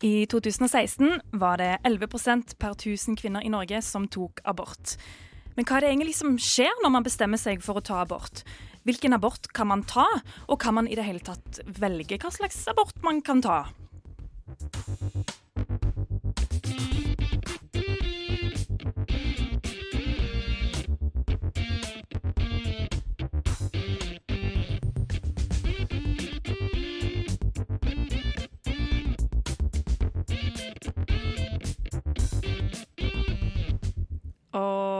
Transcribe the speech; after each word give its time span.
I 0.00 0.26
2016 0.30 1.20
var 1.30 1.58
det 1.58 1.78
11% 1.82 2.54
per 2.58 2.76
1000 2.76 3.16
kvinner 3.18 3.42
i 3.42 3.50
Norge 3.50 3.80
som 3.82 4.06
tok 4.06 4.40
abort. 4.44 4.94
Men 5.56 5.66
hva 5.66 5.78
er 5.78 5.86
det 5.86 5.90
egentlig 5.90 6.14
som 6.14 6.36
skjer 6.38 6.70
når 6.84 6.92
man 6.94 7.06
bestemmer 7.06 7.40
seg 7.40 7.64
for 7.64 7.80
å 7.80 7.82
ta 7.82 8.02
abort? 8.04 8.44
Hvilken 8.86 9.16
abort 9.16 9.50
kan 9.52 9.66
man 9.66 9.82
ta, 9.82 10.06
og 10.46 10.60
kan 10.62 10.78
man 10.78 10.86
i 10.86 10.94
det 10.94 11.02
hele 11.08 11.24
tatt 11.24 11.58
velge 11.66 12.20
hva 12.22 12.30
slags 12.30 12.62
abort 12.70 13.02
man 13.02 13.18
kan 13.26 13.42
ta? 13.42 13.64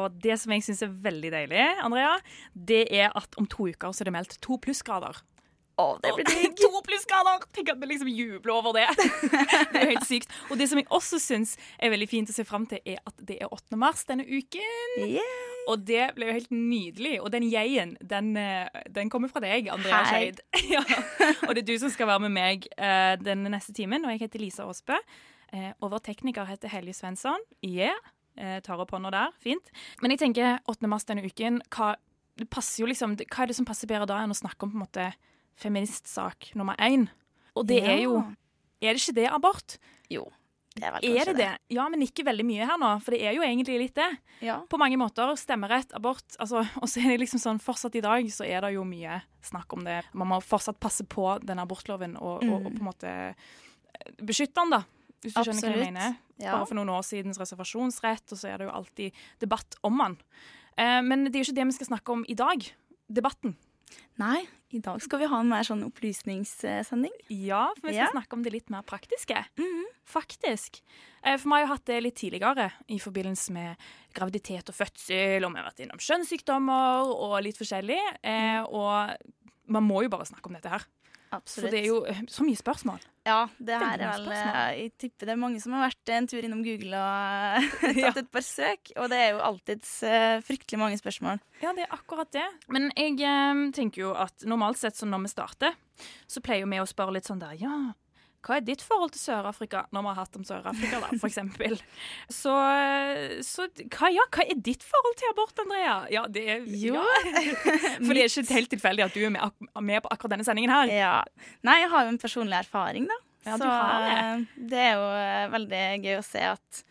Og 0.09 0.21
det 0.25 0.39
som 0.41 0.55
jeg 0.55 0.65
syns 0.67 0.85
er 0.87 0.95
veldig 1.09 1.33
deilig, 1.35 1.65
Andrea, 1.85 2.15
det 2.53 2.87
er 2.89 3.13
at 3.19 3.37
om 3.41 3.49
to 3.49 3.69
uker 3.69 3.93
så 3.93 4.05
er 4.05 4.11
det 4.11 4.17
meldt 4.17 4.39
to 4.45 4.57
plussgrader. 4.63 5.21
Å, 5.79 5.93
det 6.03 6.11
blir 6.17 6.27
digg. 6.27 6.57
to 6.63 6.81
plussgrader! 6.83 7.45
Tenk 7.55 7.71
at 7.71 7.79
vi 7.79 7.91
liksom 7.93 8.11
jubler 8.11 8.57
over 8.57 8.75
det. 8.75 8.89
det 9.73 9.83
er 9.83 9.93
helt 9.93 10.09
sykt. 10.09 10.33
Og 10.51 10.59
det 10.59 10.67
som 10.71 10.81
jeg 10.81 10.89
også 10.95 11.21
syns 11.23 11.55
er 11.79 11.93
veldig 11.95 12.09
fint 12.11 12.33
å 12.33 12.35
se 12.35 12.45
fram 12.49 12.67
til, 12.71 12.83
er 12.83 12.99
at 13.07 13.23
det 13.29 13.39
er 13.45 13.53
8. 13.55 13.79
mars 13.79 14.03
denne 14.09 14.27
uken. 14.27 14.99
Yeah. 15.05 15.47
Og 15.69 15.85
det 15.87 16.09
ble 16.17 16.31
jo 16.31 16.37
helt 16.41 16.53
nydelig. 16.55 17.15
Og 17.23 17.31
den 17.35 17.47
jeg-en, 17.47 17.95
den, 18.11 18.33
eh, 18.41 18.83
den 18.91 19.13
kommer 19.13 19.31
fra 19.31 19.45
deg, 19.45 19.71
Andrea. 19.71 20.03
Skeid. 20.09 20.43
ja. 20.75 20.83
Og 21.47 21.55
det 21.55 21.63
er 21.63 21.71
du 21.71 21.77
som 21.79 21.95
skal 21.95 22.11
være 22.11 22.27
med 22.27 22.35
meg 22.35 22.71
eh, 22.75 23.15
den 23.23 23.47
neste 23.53 23.77
timen. 23.77 24.07
Og 24.09 24.17
jeg 24.17 24.27
heter 24.27 24.43
Lisa 24.43 24.67
Aasbø. 24.67 24.99
Eh, 25.55 25.71
og 25.79 25.93
vår 25.95 26.03
tekniker 26.11 26.49
heter 26.49 26.73
Helje 26.73 26.97
Svensson. 26.99 27.45
Yeah. 27.63 27.95
Eh, 28.39 28.61
tar 28.63 28.79
opp 28.79 28.93
hånda 28.95 29.11
der. 29.11 29.33
Fint. 29.43 29.73
Men 30.03 30.15
jeg 30.15 30.21
tenker 30.23 30.61
8. 30.71 30.87
mars 30.91 31.07
denne 31.09 31.25
uken, 31.27 31.59
hva, 31.75 31.97
det 32.39 32.47
jo 32.79 32.87
liksom, 32.87 33.17
hva 33.19 33.43
er 33.43 33.51
det 33.51 33.57
som 33.59 33.67
passer 33.67 33.91
bedre 33.91 34.07
da 34.07 34.21
enn 34.23 34.31
å 34.31 34.39
snakke 34.39 34.63
om 34.63 34.71
på 34.71 34.79
en 34.79 34.85
måte 34.85 35.07
feministsak 35.59 36.53
nummer 36.55 36.79
én? 36.79 37.09
Og 37.59 37.67
det 37.67 37.83
Ja. 37.83 37.91
er 37.97 38.03
jo 38.05 38.19
Er 38.81 38.95
det 38.95 39.01
ikke 39.03 39.15
det 39.15 39.27
abort? 39.33 39.79
Jo, 40.09 40.31
det 40.77 40.85
er 40.85 40.93
vel 40.93 41.01
Er 41.03 41.17
kanskje 41.19 41.25
det 41.27 41.37
det? 41.37 41.59
Ja, 41.71 41.89
men 41.89 42.01
ikke 42.01 42.25
veldig 42.25 42.45
mye 42.47 42.65
her 42.65 42.79
nå, 42.79 43.03
for 43.03 43.11
det 43.11 43.23
er 43.23 43.33
jo 43.35 43.43
egentlig 43.43 43.79
litt 43.81 43.95
det. 43.95 44.19
Ja. 44.41 44.61
På 44.71 44.79
mange 44.79 44.97
måter. 44.97 45.35
Stemmerett, 45.37 45.93
abort. 45.95 46.23
Altså, 46.39 46.59
og 46.83 46.87
så 46.87 47.01
er 47.01 47.17
det 47.17 47.27
liksom 47.27 47.41
sånn, 47.41 47.59
Fortsatt 47.59 47.97
i 47.97 48.01
dag 48.01 48.25
så 48.31 48.47
er 48.47 48.61
det 48.61 48.75
jo 48.75 48.85
mye 48.85 49.21
snakk 49.43 49.73
om 49.73 49.83
det. 49.83 50.05
Man 50.15 50.29
må 50.29 50.41
fortsatt 50.41 50.79
passe 50.79 51.03
på 51.03 51.41
den 51.45 51.59
abortloven 51.59 52.17
og, 52.17 52.45
og, 52.45 52.67
og 52.67 52.71
på 52.71 52.79
en 52.79 52.87
måte 52.87 53.09
eh, 53.35 53.35
beskytte 54.23 54.55
den, 54.55 54.71
da. 54.71 54.85
Hvis 55.23 55.35
du 55.35 55.41
skjønner 55.43 55.63
hva 55.63 55.77
jeg 55.77 55.93
mener. 55.93 56.17
Ja. 56.39 56.53
Bare 56.55 56.67
for 56.71 56.75
noen 56.79 56.89
år 56.95 57.03
sidens 57.03 57.39
reservasjonsrett, 57.41 58.31
og 58.33 58.39
så 58.39 58.49
er 58.53 58.59
det 58.59 58.69
jo 58.69 58.75
alltid 58.79 59.13
debatt 59.41 59.75
om 59.83 59.99
den. 59.99 60.19
Eh, 60.79 61.01
men 61.03 61.25
det 61.27 61.35
er 61.35 61.43
jo 61.43 61.49
ikke 61.51 61.59
det 61.59 61.67
vi 61.67 61.79
skal 61.81 61.91
snakke 61.97 62.13
om 62.15 62.25
i 62.29 62.35
dag. 62.39 62.69
Debatten. 63.11 63.57
Nei, 64.21 64.45
i 64.77 64.79
dag 64.85 65.01
skal 65.01 65.19
vi 65.23 65.27
ha 65.27 65.39
en 65.41 65.49
mer 65.49 65.65
sånn 65.65 65.83
opplysningssending. 65.87 67.15
Ja, 67.33 67.73
for 67.79 67.89
vi 67.89 67.95
skal 67.95 68.05
Ja. 68.07 68.11
snakke 68.13 68.33
om 68.37 68.43
det 68.45 68.53
litt 68.53 68.71
mer 68.71 68.83
praktiske. 68.83 69.45
Mhm. 69.57 69.85
Faktisk. 70.05 70.83
Eh, 71.25 71.37
For 71.37 71.49
vi 71.49 71.55
har 71.55 71.61
jo 71.67 71.73
hatt 71.75 71.85
det 71.87 72.03
litt 72.03 72.15
tidligere 72.17 72.73
i 72.89 72.99
forbindelse 72.99 73.51
med 73.51 73.77
graviditet 74.15 74.69
og 74.69 74.75
fødsel, 74.75 75.45
og 75.45 75.53
vi 75.53 75.59
har 75.61 75.71
vært 75.71 75.81
innom 75.81 75.99
kjønnssykdommer 75.99 77.07
og 77.15 77.43
litt 77.43 77.57
forskjellig. 77.57 77.99
Eh, 78.23 78.63
og 78.63 79.17
man 79.69 79.83
må 79.83 80.03
jo 80.03 80.09
bare 80.09 80.25
snakke 80.27 80.47
om 80.47 80.53
dette 80.55 80.69
her. 80.71 80.85
Absolutt. 81.31 81.67
For 81.69 81.75
det 81.75 81.81
er 81.83 81.87
jo 81.91 81.99
eh, 82.09 82.21
så 82.33 82.45
mye 82.47 82.57
spørsmål. 82.59 83.01
Ja, 83.29 83.43
det 83.61 83.77
her 83.77 84.01
er 84.01 84.13
vel 84.15 84.25
spørsmål. 84.25 84.57
eh, 84.57 84.79
Jeg 84.81 84.93
tipper 85.03 85.29
det 85.29 85.33
er 85.35 85.41
mange 85.43 85.61
som 85.61 85.75
har 85.77 85.83
vært 85.91 86.13
en 86.17 86.27
tur 86.31 86.47
innom 86.47 86.63
Google 86.65 86.97
og 86.97 87.67
tatt 88.01 88.21
et 88.23 88.31
par 88.33 88.47
søk. 88.47 88.93
Og 88.97 89.11
det 89.13 89.19
er 89.21 89.31
jo 89.35 89.43
alltids 89.45 89.91
eh, 90.09 90.41
fryktelig 90.47 90.81
mange 90.81 90.97
spørsmål. 91.01 91.43
Ja, 91.61 91.75
det 91.77 91.85
er 91.85 91.93
akkurat 91.99 92.33
det. 92.33 92.47
Men 92.73 92.89
jeg 92.97 93.21
eh, 93.21 93.65
tenker 93.77 94.07
jo 94.07 94.15
at 94.17 94.47
normalt 94.49 94.81
sett 94.81 94.97
så 94.97 95.05
når 95.11 95.27
vi 95.27 95.33
starter, 95.35 95.77
så 96.31 96.41
pleier 96.41 96.65
vi 96.71 96.81
å 96.81 96.89
spørre 96.89 97.13
litt 97.19 97.29
sånn 97.29 97.41
der 97.43 97.59
Ja, 97.61 97.75
hva 98.49 98.57
er 98.57 98.65
ditt 98.65 98.81
forhold 98.81 99.13
til 99.13 99.21
Sør-Afrika? 99.21 99.83
Når 99.93 100.05
vi 100.07 100.09
har 100.09 100.19
hatt 100.23 100.37
om 100.41 100.45
Sør-Afrika, 100.49 101.01
da, 101.05 101.11
eksempel. 101.29 101.77
Så, 102.41 102.55
så 103.45 103.67
hva, 103.93 104.09
ja, 104.15 104.25
hva 104.33 104.47
er 104.49 104.57
ditt 104.65 104.87
forhold 104.89 105.19
til 105.21 105.29
abort, 105.35 105.61
Andrea? 105.61 105.99
Ja, 106.15 106.25
det 106.33 106.45
er 106.55 106.65
Jo. 106.73 106.97
Ja. 106.97 107.05
For 108.07 108.17
det 108.17 108.25
er 108.25 108.33
ikke 108.33 108.57
helt 108.57 108.73
tilfeldig 108.73 109.05
at 109.05 109.17
du 109.19 109.27
er 109.29 109.35
med, 109.35 109.69
med 109.85 110.05
på 110.05 110.13
akkurat 110.15 110.39
denne 110.39 110.47
sendingen 110.49 110.73
her. 110.73 110.93
Ja. 110.93 111.13
Nei, 111.69 111.77
jeg 111.83 111.93
har 111.93 112.07
jo 112.09 112.15
en 112.15 112.21
personlig 112.23 112.57
erfaring, 112.63 113.09
da. 113.11 113.21
Ja, 113.47 113.57
Så 113.61 113.69
det. 113.69 114.17
eh, 114.17 114.65
det 114.73 114.81
er 114.83 114.97
jo 114.99 115.07
eh, 115.21 115.45
veldig 115.55 115.83
gøy 116.05 116.17
å 116.19 116.25
se 116.27 116.43
at 116.57 116.83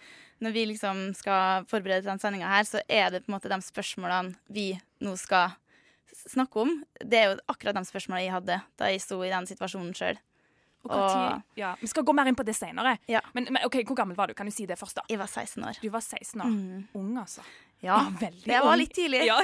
når 0.45 0.53
vi 0.53 0.63
liksom 0.69 0.99
skal 1.17 1.65
forberede 1.69 2.03
til 2.03 2.11
denne 2.11 2.21
sendinga 2.21 2.49
her, 2.51 2.65
så 2.69 2.81
er 2.85 3.09
det 3.13 3.23
på 3.25 3.31
en 3.31 3.37
måte 3.39 3.49
de 3.49 3.57
spørsmålene 3.65 4.37
vi 4.53 4.69
nå 5.01 5.15
skal 5.17 5.55
snakke 6.27 6.61
om. 6.61 6.71
Det 7.01 7.17
er 7.19 7.29
jo 7.31 7.37
akkurat 7.49 7.77
de 7.77 7.85
spørsmålene 7.89 8.25
jeg 8.27 8.35
hadde 8.35 8.59
da 8.77 8.89
jeg 8.91 9.01
sto 9.03 9.17
i 9.25 9.31
den 9.33 9.49
situasjonen 9.49 9.95
sjøl. 9.97 10.19
Og 10.87 10.97
hva 10.97 11.07
tid, 11.11 11.45
ja, 11.61 11.73
vi 11.81 11.89
skal 11.91 12.05
gå 12.07 12.15
mer 12.17 12.29
inn 12.31 12.37
på 12.37 12.45
det 12.47 12.55
senere. 12.57 12.97
Ja. 13.11 13.21
Men, 13.37 13.49
men 13.51 13.65
ok, 13.67 13.81
hvor 13.87 13.99
gammel 13.99 14.17
var 14.17 14.31
du? 14.31 14.35
Kan 14.37 14.49
du 14.49 14.55
si 14.55 14.67
det 14.69 14.79
først, 14.79 14.99
da? 14.99 15.05
Jeg 15.11 15.21
var 15.21 15.29
16 15.31 15.63
år. 15.63 15.79
Du 15.83 15.89
var 15.93 16.03
16 16.05 16.41
år. 16.41 16.53
Mm. 16.53 16.83
Ung, 16.97 17.13
altså. 17.21 17.45
Ja, 17.79 18.11
veldig 18.19 18.45
det 18.49 18.59
var 18.65 18.77
litt 18.77 18.93
tidlig. 18.93 19.21
Ja, 19.27 19.37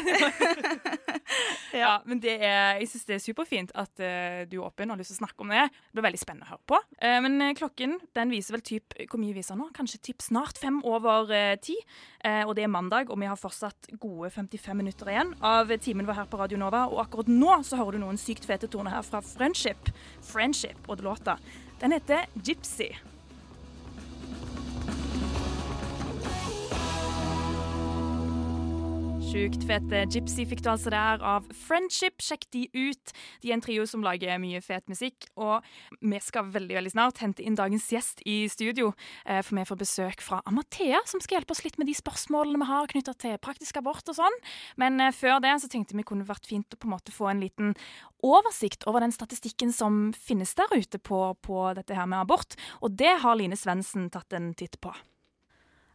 ja 1.74 1.92
men 2.06 2.20
det 2.22 2.34
er, 2.40 2.80
jeg 2.82 2.90
syns 2.90 3.06
det 3.08 3.16
er 3.16 3.22
superfint 3.22 3.74
at 3.78 4.02
uh, 4.02 4.42
du 4.50 4.58
er 4.58 4.66
åpen 4.66 4.90
og 4.90 4.96
har 4.96 5.02
lyst 5.02 5.14
til 5.14 5.20
å 5.20 5.24
snakke 5.24 5.46
om 5.46 5.54
det. 5.54 5.68
Det 5.70 5.98
blir 5.98 6.08
veldig 6.08 6.22
spennende 6.22 6.48
å 6.48 6.54
høre 6.56 6.66
på. 6.74 6.80
Uh, 6.98 7.20
men 7.26 7.38
eh, 7.46 7.54
klokken 7.58 7.96
den 8.18 8.34
viser 8.34 8.58
vel 8.58 8.66
typ, 8.66 8.98
hvor 9.12 9.22
mye 9.22 9.38
viser 9.38 9.54
den 9.54 9.64
nå? 9.64 9.70
Kanskje 9.78 10.02
typ 10.10 10.26
snart 10.26 10.62
fem 10.62 10.82
over 10.82 11.30
uh, 11.30 11.54
ti. 11.62 11.78
Og 12.24 12.54
det 12.56 12.64
er 12.64 12.72
mandag, 12.72 13.10
og 13.12 13.20
vi 13.20 13.28
har 13.28 13.36
fortsatt 13.36 13.90
gode 14.00 14.30
55 14.32 14.78
minutter 14.80 15.10
igjen 15.12 15.34
av 15.44 15.74
timen 15.84 16.08
vår 16.08 16.22
her 16.22 16.30
på 16.32 16.40
Radio 16.40 16.62
Nova. 16.62 16.86
Og 16.88 17.02
akkurat 17.04 17.28
nå 17.28 17.58
så 17.68 17.82
hører 17.82 17.98
du 17.98 18.06
noen 18.06 18.22
sykt 18.22 18.48
fete 18.48 18.72
toner 18.72 18.96
her 18.96 19.04
fra 19.04 19.20
Friendship. 19.34 19.92
Friendship 20.24 20.88
og 20.88 21.02
det 21.02 21.10
låta. 21.10 21.36
Den 21.84 21.98
heter 21.98 22.30
Gypsy. 22.40 22.94
Sjukt 29.34 29.64
fete 29.66 30.04
Gypsy 30.14 30.44
fikk 30.46 30.60
du 30.62 30.68
altså 30.70 30.92
der 30.94 31.24
av 31.26 31.48
Friendship. 31.58 32.22
Sjekk 32.22 32.44
de 32.54 32.68
ut. 32.70 33.14
De 33.42 33.50
er 33.50 33.56
en 33.56 33.64
trio 33.66 33.82
som 33.90 34.04
lager 34.06 34.38
mye 34.38 34.60
fet 34.62 34.86
musikk. 34.92 35.26
Og 35.34 35.64
vi 36.06 36.20
skal 36.22 36.52
veldig 36.54 36.76
veldig 36.78 36.92
snart 36.94 37.18
hente 37.24 37.42
inn 37.42 37.56
dagens 37.58 37.88
gjest 37.90 38.22
i 38.30 38.44
studio. 38.54 38.92
eh, 39.26 39.42
For 39.42 39.58
vi 39.58 39.64
får 39.66 39.80
besøk 39.80 40.22
fra 40.22 40.44
Amathea, 40.46 41.00
som 41.10 41.18
skal 41.20 41.40
hjelpe 41.40 41.56
oss 41.56 41.64
litt 41.66 41.80
med 41.82 41.90
de 41.90 41.96
spørsmålene 41.98 42.62
vi 42.62 42.68
har 42.70 42.92
knytta 42.92 43.16
til 43.18 43.40
praktisk 43.42 43.80
abort 43.82 44.06
og 44.06 44.20
sånn. 44.20 44.38
Men 44.78 45.02
eh, 45.02 45.10
før 45.10 45.42
det 45.42 45.56
så 45.64 45.68
tenkte 45.68 45.98
vi 45.98 46.06
kunne 46.06 46.30
vært 46.30 46.46
fint 46.46 46.70
å 46.70 46.78
på 46.78 46.86
en 46.86 46.94
måte 46.94 47.12
få 47.16 47.32
en 47.32 47.42
liten 47.42 47.74
oversikt 48.22 48.86
over 48.86 49.02
den 49.02 49.16
statistikken 49.18 49.74
som 49.74 50.14
finnes 50.14 50.54
der 50.54 50.70
ute 50.78 51.02
på, 51.02 51.34
på 51.42 51.74
dette 51.74 51.98
her 51.98 52.06
med 52.06 52.22
abort. 52.22 52.54
Og 52.86 52.94
det 52.94 53.18
har 53.26 53.34
Line 53.42 53.58
Svendsen 53.58 54.12
tatt 54.14 54.30
en 54.38 54.54
titt 54.54 54.78
på. 54.78 54.94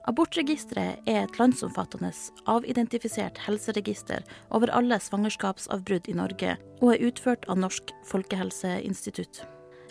Abortregisteret 0.06 1.02
er 1.10 1.24
et 1.24 1.38
landsomfattende 1.40 2.12
avidentifisert 2.46 3.40
helseregister 3.44 4.22
over 4.54 4.70
alle 4.70 5.00
svangerskapsavbrudd 5.02 6.08
i 6.08 6.16
Norge, 6.16 6.56
og 6.80 6.94
er 6.94 7.06
utført 7.10 7.48
av 7.50 7.58
Norsk 7.58 7.92
folkehelseinstitutt. 8.06 9.42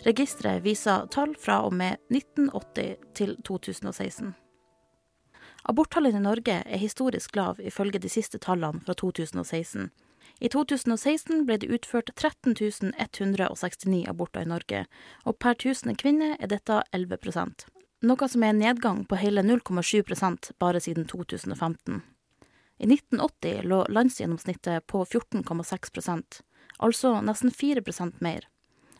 Registeret 0.06 0.64
viser 0.64 1.06
tall 1.12 1.34
fra 1.36 1.60
og 1.66 1.74
med 1.74 1.98
1980 2.14 2.96
til 3.18 3.36
2016. 3.44 4.34
Aborttallene 5.68 6.22
i 6.22 6.24
Norge 6.24 6.60
er 6.64 6.80
historisk 6.80 7.36
lav 7.36 7.58
ifølge 7.60 8.00
de 8.00 8.08
siste 8.08 8.38
tallene 8.38 8.80
fra 8.86 8.94
2016. 8.94 9.90
I 10.40 10.48
2016 10.48 11.44
ble 11.46 11.58
det 11.58 11.70
utført 11.74 12.12
13 12.14 12.54
169 12.94 14.06
aborter 14.08 14.46
i 14.46 14.48
Norge, 14.48 14.84
og 15.26 15.36
per 15.36 15.58
1000 15.58 15.98
kvinner 15.98 16.36
er 16.38 16.48
dette 16.48 16.82
11 16.92 17.18
noe 18.02 18.28
som 18.28 18.42
er 18.42 18.54
en 18.54 18.62
nedgang 18.62 19.04
på 19.08 19.18
hele 19.18 19.42
0,7% 19.42 20.52
bare 20.58 20.80
siden 20.80 21.06
2015. 21.10 22.02
I 22.78 22.86
1980 22.86 23.64
lå 23.66 23.84
landsgjennomsnittet 23.90 24.86
på 24.86 25.04
14,6% 25.04 26.42
altså 26.78 27.18
nesten 27.22 27.50
4% 27.50 28.22
mer. 28.24 28.46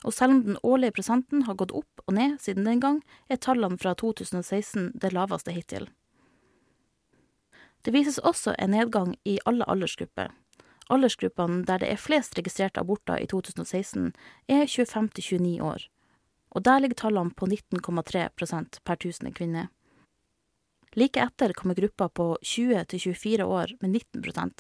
Og 0.07 0.15
selv 0.15 0.35
om 0.35 0.43
den 0.47 0.59
årlige 0.63 0.95
prosenten 0.99 1.45
har 1.47 1.59
gått 1.59 1.75
opp 1.75 2.03
og 2.07 2.15
ned 2.15 2.39
siden 2.43 2.67
den 2.67 2.83
gang, 2.83 3.01
er 3.29 3.41
tallene 3.43 3.79
fra 3.79 3.95
2016 3.99 4.93
det 4.95 5.13
laveste 5.15 5.55
hittil. 5.55 5.89
Det 7.83 7.95
vises 7.95 8.19
også 8.19 8.55
en 8.59 8.75
nedgang 8.75 9.15
i 9.25 9.39
alle 9.47 9.67
aldersgrupper. 9.67 10.31
Aldersgruppene 10.91 11.65
der 11.67 11.83
det 11.83 11.91
er 11.93 12.01
flest 12.01 12.39
registrerte 12.39 12.81
aborter 12.81 13.21
i 13.23 13.27
2016, 13.27 14.13
er 14.49 14.67
25 14.67 15.09
til 15.15 15.25
29 15.39 15.63
år. 15.63 15.87
Og 16.51 16.65
der 16.65 16.81
ligger 16.81 16.97
tallene 16.97 17.35
på 17.35 17.47
19,3% 17.47 18.81
per 18.85 18.97
1000 18.97 19.35
kvinner. 19.35 19.69
Like 20.97 21.21
etter 21.21 21.53
kommer 21.53 21.75
gruppa 21.75 22.09
på 22.09 22.39
20 22.43 22.85
24 22.99 23.45
år 23.45 23.77
med 23.81 23.91
19 23.91 24.53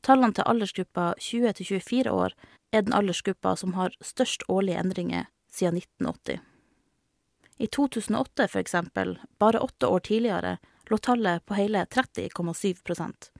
Tallene 0.00 0.32
til 0.32 0.44
aldersgruppa 0.44 1.14
20 1.18 1.52
24 1.64 2.10
år 2.10 2.34
er 2.72 2.82
den 2.82 2.92
aldersgruppa 2.92 3.56
som 3.56 3.74
har 3.74 3.94
størst 4.00 4.42
årlige 4.48 4.80
endringer 4.80 5.26
siden 5.52 5.76
1980. 5.76 6.40
I 7.58 7.66
2008, 7.66 8.48
for 8.48 8.58
eksempel, 8.58 9.18
bare 9.38 9.60
åtte 9.60 9.86
år 9.86 10.00
tidligere, 10.00 10.58
lå 10.90 10.98
tallet 10.98 11.46
på 11.46 11.54
hele 11.54 11.84
30,7% 11.84 13.30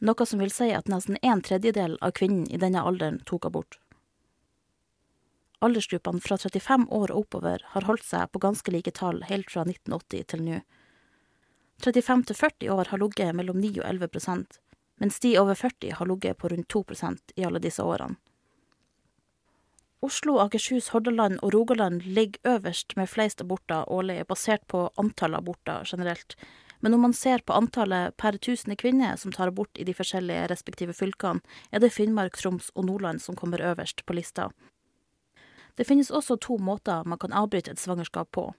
noe 0.00 0.26
som 0.26 0.40
vil 0.40 0.52
si 0.52 0.70
at 0.72 0.88
nesten 0.88 1.18
en 1.22 1.42
tredjedel 1.44 1.98
av 2.00 2.14
kvinnen 2.16 2.48
i 2.50 2.60
denne 2.60 2.82
alderen 2.82 3.20
tok 3.28 3.46
abort. 3.48 3.78
Aldersgruppene 5.60 6.24
fra 6.24 6.38
35 6.40 6.88
år 6.88 7.12
og 7.12 7.26
oppover 7.26 7.64
har 7.74 7.86
holdt 7.88 8.06
seg 8.06 8.30
på 8.32 8.40
ganske 8.40 8.72
like 8.72 8.94
tall 8.96 9.22
helt 9.28 9.50
fra 9.52 9.66
1980 9.66 10.26
til 10.32 10.44
nå. 10.46 10.62
35 11.84 12.26
til 12.28 12.36
40 12.36 12.74
år 12.76 12.90
har 12.92 13.00
ligget 13.00 13.36
mellom 13.36 13.60
9 13.60 13.78
og 13.80 13.86
11% 13.88 14.60
mens 15.00 15.20
de 15.20 15.38
over 15.40 15.54
40 15.54 15.94
har 15.96 16.06
ligget 16.06 16.38
på 16.38 16.48
rundt 16.48 16.68
2% 16.74 17.32
i 17.36 17.44
alle 17.44 17.60
disse 17.64 17.82
årene. 17.82 18.16
Oslo, 20.00 20.38
Akershus, 20.40 20.88
Hordaland 20.94 21.40
og 21.44 21.54
Rogaland 21.54 22.04
ligger 22.04 22.54
øverst 22.54 22.96
med 22.96 23.08
flest 23.08 23.40
aborter 23.40 23.88
årlig, 23.92 24.22
basert 24.28 24.64
på 24.68 24.86
antall 25.00 25.36
aborter 25.36 25.84
generelt, 25.84 26.36
men 26.80 26.94
om 26.94 27.04
man 27.04 27.12
ser 27.12 27.44
på 27.44 27.52
antallet 27.52 28.16
per 28.16 28.38
tusen 28.40 28.76
kvinner 28.76 29.16
som 29.20 29.32
tar 29.32 29.52
abort 29.52 29.76
i 29.76 29.84
de 29.84 29.96
forskjellige 29.96 30.46
respektive 30.52 30.96
fylkene, 30.96 31.44
er 31.72 31.84
det 31.84 31.92
Finnmark, 31.92 32.36
Troms 32.36 32.70
og 32.74 32.88
Nordland 32.88 33.20
som 33.20 33.36
kommer 33.36 33.60
øverst 33.60 34.04
på 34.06 34.16
lista. 34.16 34.48
Det 35.76 35.86
finnes 35.86 36.10
også 36.10 36.36
to 36.40 36.58
måter 36.58 37.04
man 37.06 37.18
kan 37.18 37.32
avbryte 37.32 37.74
et 37.74 37.82
svangerskap 37.82 38.30
på, 38.32 38.50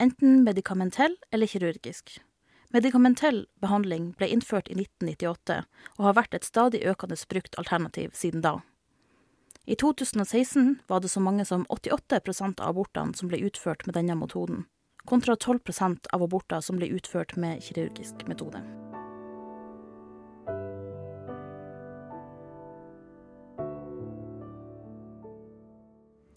enten 0.00 0.42
medikamentell 0.44 1.16
eller 1.30 1.46
kirurgisk. 1.46 2.18
Medikamentell 2.72 3.46
behandling 3.60 4.12
ble 4.16 4.30
innført 4.32 4.70
i 4.72 4.76
1998, 4.78 5.62
og 5.98 6.04
har 6.08 6.16
vært 6.16 6.34
et 6.34 6.48
stadig 6.48 6.82
økende 6.88 7.16
brukt 7.28 7.58
alternativ 7.58 8.12
siden 8.16 8.40
da. 8.40 8.60
I 9.66 9.76
2016 9.76 10.80
var 10.88 11.00
det 11.00 11.12
så 11.12 11.20
mange 11.20 11.44
som 11.44 11.66
88% 11.68 12.60
av 12.60 12.72
abortene 12.72 13.14
som 13.14 13.28
ble 13.28 13.44
utført 13.46 13.86
med 13.86 13.94
denne 13.94 14.16
metoden 14.18 14.64
kontra 15.04 15.34
12% 15.34 16.06
av 16.12 16.22
aborter 16.22 16.60
som 16.60 16.78
ble 16.78 16.90
utført 16.96 17.36
med 17.36 17.62
kirurgisk 17.62 18.26
metode. 18.28 18.62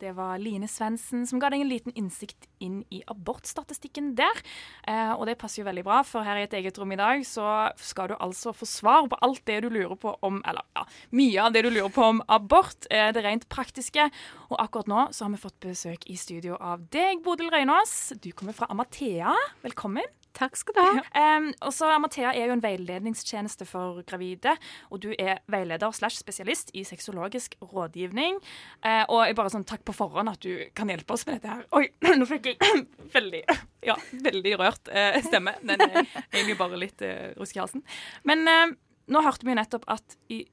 Det 0.01 0.11
var 0.17 0.39
Line 0.41 0.67
Svendsen 0.69 1.25
som 1.27 1.39
ga 1.41 1.49
deg 1.53 1.63
en 1.63 1.71
liten 1.71 1.95
innsikt 1.95 2.47
inn 2.63 2.81
i 2.93 3.01
abortstatistikken 3.11 4.13
der. 4.17 4.41
Eh, 4.87 5.13
og 5.15 5.25
det 5.29 5.37
passer 5.41 5.61
jo 5.61 5.67
veldig 5.69 5.85
bra, 5.87 6.01
for 6.07 6.25
her 6.27 6.41
i 6.41 6.45
et 6.47 6.57
eget 6.57 6.79
rom 6.81 6.91
i 6.95 6.99
dag 6.99 7.23
så 7.27 7.69
skal 7.81 8.11
du 8.11 8.17
altså 8.19 8.53
få 8.55 8.67
svar 8.69 9.09
på 9.11 9.19
alt 9.25 9.43
det 9.47 9.61
du 9.65 9.69
lurer 9.69 9.95
på 9.99 10.15
om 10.25 10.41
Eller 10.45 10.65
ja, 10.75 10.85
mye 11.15 11.45
av 11.47 11.55
det 11.55 11.65
du 11.65 11.71
lurer 11.71 11.93
på 11.93 12.09
om 12.15 12.21
abort. 12.27 12.89
Eh, 12.89 13.11
det 13.15 13.23
rent 13.25 13.47
praktiske. 13.49 14.09
Og 14.49 14.59
akkurat 14.61 14.91
nå 14.91 15.07
så 15.15 15.25
har 15.25 15.35
vi 15.35 15.43
fått 15.45 15.59
besøk 15.63 16.05
i 16.11 16.19
studio 16.19 16.59
av 16.59 16.85
deg, 16.93 17.23
Bodil 17.25 17.51
Røynås. 17.53 18.15
Du 18.21 18.31
kommer 18.31 18.57
fra 18.57 18.69
Amathea. 18.69 19.33
Velkommen. 19.63 20.24
Takk 20.35 20.57
skal 20.59 20.75
du 20.75 20.81
ha. 20.83 21.03
Um, 21.37 21.47
og 21.63 21.71
så 21.75 21.87
Amathea 21.95 22.33
er 22.35 22.49
jo 22.49 22.55
en 22.57 22.63
veiledningstjeneste 22.63 23.67
for 23.69 24.01
gravide, 24.07 24.55
og 24.91 25.01
du 25.05 25.11
er 25.13 25.39
veileder 25.51 25.95
slash 25.95 26.19
spesialist 26.19 26.73
i 26.75 26.83
sexologisk 26.87 27.55
rådgivning. 27.63 28.41
Uh, 28.83 29.03
og 29.07 29.23
jeg 29.25 29.37
bare 29.39 29.53
sånn 29.53 29.67
takk 29.67 29.85
på 29.87 29.95
forhånd 29.95 30.33
at 30.33 30.41
du 30.43 30.67
kan 30.75 30.91
hjelpe 30.91 31.15
oss 31.15 31.23
med 31.27 31.39
dette 31.39 31.53
her. 31.53 31.63
Oi, 31.79 31.87
nå 32.19 32.27
fikk 32.29 32.51
jeg 32.51 32.83
veldig 33.17 33.43
ja, 33.85 33.95
veldig 34.27 34.55
rørt 34.59 34.91
uh, 34.91 35.19
stemme. 35.25 35.55
Den 35.63 35.85
er 35.87 36.01
egentlig 36.03 36.57
bare 36.59 36.81
litt 36.81 37.05
uh, 37.05 37.31
rusk 37.39 37.55
i 37.55 37.63
halsen. 37.63 37.85
Men 38.27 38.43
uh, 38.49 38.75
nå 39.11 39.23
hørte 39.23 39.47
vi 39.47 39.53
jo 39.53 39.59
nettopp 39.61 39.87
at 39.95 40.17
i 40.33 40.43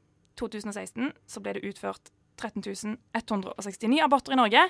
2016 0.40 1.10
så 1.28 1.42
ble 1.42 1.56
det 1.58 1.66
utført 1.68 2.12
13 2.40 2.96
169 3.14 4.00
aborter 4.02 4.34
i 4.34 4.38
Norge. 4.38 4.62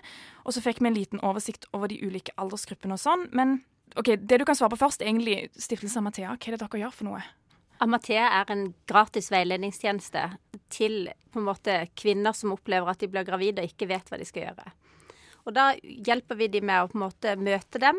Og 0.45 0.57
så 0.57 0.63
fikk 0.65 0.83
vi 0.83 0.91
en 0.91 0.97
liten 0.97 1.23
oversikt 1.25 1.69
over 1.73 1.93
de 1.93 2.01
ulike 2.03 2.35
aldersgruppene 2.41 2.99
og 2.99 3.03
sånn. 3.03 3.29
Men 3.37 3.61
ok, 3.97 4.17
Det 4.17 4.39
du 4.39 4.45
kan 4.45 4.57
svare 4.57 4.71
på 4.75 4.81
først, 4.81 5.03
er 5.03 5.11
egentlig 5.11 5.51
Stiftelsen 5.57 6.03
Amathea. 6.03 6.37
Hva 6.37 6.49
er 6.49 6.57
det 6.57 6.63
dere 6.65 6.83
gjør 6.83 6.95
for 6.97 7.11
noe? 7.11 7.23
Amathea 7.83 8.29
er 8.41 8.51
en 8.55 8.69
gratis 8.87 9.31
veiledningstjeneste 9.33 10.23
til 10.71 11.11
på 11.33 11.41
en 11.41 11.49
måte 11.49 11.75
kvinner 11.99 12.35
som 12.37 12.55
opplever 12.55 12.93
at 12.93 13.03
de 13.03 13.09
blir 13.11 13.27
gravide 13.27 13.65
og 13.65 13.73
ikke 13.73 13.89
vet 13.91 14.09
hva 14.11 14.21
de 14.21 14.29
skal 14.29 14.47
gjøre. 14.47 14.73
Og 15.43 15.55
Da 15.57 15.73
hjelper 15.83 16.39
vi 16.39 16.49
dem 16.53 16.69
med 16.71 16.85
å 16.85 16.91
på 16.93 16.99
en 16.99 17.07
måte 17.09 17.35
møte 17.37 17.81
dem 17.83 17.99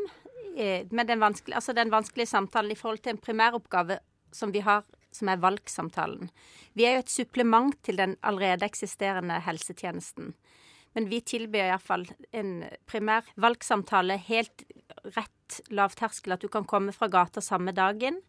eh, 0.56 0.88
med 0.90 1.08
den 1.12 1.20
vanskelige, 1.20 1.60
altså 1.60 1.76
den 1.76 1.92
vanskelige 1.92 2.32
samtalen 2.32 2.72
i 2.72 2.80
forhold 2.80 3.04
til 3.04 3.18
en 3.18 3.24
primæroppgave 3.26 4.00
som 4.32 4.54
vi 4.56 4.64
har, 4.64 4.86
som 5.12 5.30
er 5.30 5.42
valgsamtalen. 5.44 6.32
Vi 6.74 6.88
er 6.88 6.96
jo 6.96 7.04
et 7.04 7.12
supplement 7.12 7.76
til 7.84 8.00
den 8.00 8.16
allerede 8.24 8.66
eksisterende 8.66 9.42
helsetjenesten. 9.44 10.32
Men 10.94 11.10
vi 11.10 11.20
tilbyr 11.26 11.68
iallfall 11.68 12.06
en 12.32 12.64
primær 12.88 13.28
valgsamtale 13.36 14.18
helt 14.30 14.64
rett 15.18 15.33
lavterskel. 15.74 16.36
At 16.36 16.44
du 16.44 16.50
kan 16.52 16.68
komme 16.70 16.96
fra 16.96 17.10
gata 17.12 17.42
samme 17.44 17.76
dagen. 17.76 18.22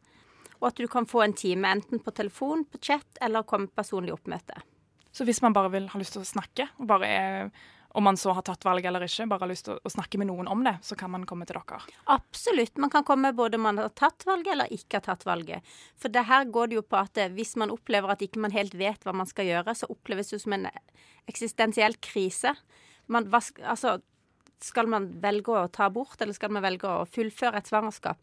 Og 0.61 0.71
at 0.71 0.81
du 0.81 0.89
kan 0.89 1.07
få 1.07 1.25
en 1.25 1.37
time 1.37 1.71
enten 1.77 2.01
på 2.01 2.15
telefon, 2.15 2.65
på 2.65 2.81
chat 2.81 3.23
eller 3.25 3.47
komme 3.49 3.69
på 3.71 3.83
personlig 3.83 4.15
oppmøte. 4.15 4.63
Så 5.15 5.27
hvis 5.29 5.43
man 5.45 5.55
bare 5.55 5.71
vil 5.71 5.89
ha 5.93 5.99
lyst 6.01 6.17
til 6.17 6.25
å 6.25 6.27
snakke, 6.27 6.67
og 6.81 6.89
bare 6.91 7.09
er 7.09 7.51
om 7.95 8.03
man 8.03 8.17
så 8.19 8.33
har 8.35 8.43
tatt 8.43 8.65
valget 8.67 8.89
eller 8.91 9.05
ikke, 9.07 9.29
bare 9.31 9.45
har 9.45 9.51
lyst 9.53 9.69
til 9.69 9.77
å 9.79 9.91
snakke 9.93 10.19
med 10.19 10.27
noen 10.27 10.49
om 10.51 10.65
det, 10.67 10.73
så 10.83 10.97
kan 10.99 11.13
man 11.13 11.23
komme 11.31 11.47
til 11.47 11.55
dere? 11.61 11.79
Absolutt. 12.11 12.75
Man 12.83 12.91
kan 12.91 13.05
komme 13.07 13.31
både 13.39 13.55
om 13.55 13.63
man 13.69 13.79
har 13.79 13.93
tatt 13.95 14.27
valget 14.27 14.51
eller 14.57 14.73
ikke 14.75 14.99
har 14.99 15.05
tatt 15.07 15.23
valget. 15.29 15.63
For 16.03 16.11
det 16.11 16.25
her 16.27 16.49
går 16.51 16.73
det 16.73 16.81
jo 16.81 16.83
på 16.83 16.99
at 16.99 17.21
hvis 17.37 17.55
man 17.61 17.71
opplever 17.71 18.11
at 18.11 18.25
ikke 18.27 18.43
man 18.43 18.55
helt 18.57 18.75
vet 18.75 19.07
hva 19.07 19.15
man 19.15 19.31
skal 19.31 19.47
gjøre, 19.47 19.77
så 19.79 19.87
oppleves 19.95 20.35
det 20.35 20.41
som 20.43 20.57
en 20.57 20.67
eksistensiell 21.31 21.95
krise. 22.03 22.57
Man, 23.07 23.31
altså, 23.31 24.01
skal 24.63 24.89
man 24.91 25.09
velge 25.23 25.55
å 25.55 25.69
ta 25.73 25.89
bort, 25.93 26.21
eller 26.21 26.37
skal 26.37 26.53
man 26.55 26.65
velge 26.65 26.91
å 26.91 27.07
fullføre 27.09 27.61
et 27.61 27.71
svangerskap? 27.71 28.21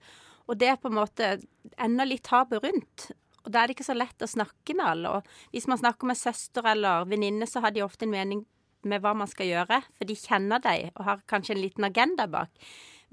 Og 0.49 0.57
det 0.59 0.71
er 0.71 0.79
på 0.81 0.89
en 0.91 0.97
måte 0.99 1.33
enda 1.81 2.05
litt 2.07 2.23
tabu 2.27 2.57
rundt. 2.59 3.11
Og 3.45 3.51
da 3.53 3.61
er 3.61 3.69
det 3.69 3.77
ikke 3.77 3.87
så 3.87 3.97
lett 3.97 4.21
å 4.21 4.29
snakke 4.29 4.75
med 4.77 4.85
alle. 4.85 5.17
Og 5.17 5.53
hvis 5.55 5.67
man 5.69 5.79
snakker 5.81 6.09
med 6.09 6.19
søster 6.19 6.65
eller 6.73 7.07
venninne, 7.09 7.47
så 7.49 7.63
har 7.63 7.73
de 7.73 7.85
ofte 7.85 8.05
en 8.05 8.13
mening 8.13 8.43
med 8.87 9.01
hva 9.03 9.13
man 9.17 9.29
skal 9.29 9.49
gjøre, 9.49 9.81
for 9.97 10.09
de 10.09 10.17
kjenner 10.17 10.61
deg 10.61 10.89
og 10.95 11.05
har 11.05 11.21
kanskje 11.29 11.55
en 11.55 11.61
liten 11.61 11.85
agenda 11.85 12.25
bak. 12.29 12.49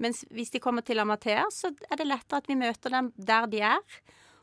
Mens 0.01 0.23
hvis 0.33 0.53
de 0.53 0.61
kommer 0.63 0.85
til 0.85 1.01
Amathea, 1.01 1.43
så 1.53 1.73
er 1.89 1.99
det 1.99 2.07
lettere 2.07 2.41
at 2.41 2.49
vi 2.49 2.57
møter 2.57 2.93
dem 2.93 3.11
der 3.17 3.49
de 3.51 3.61
er. 3.67 3.99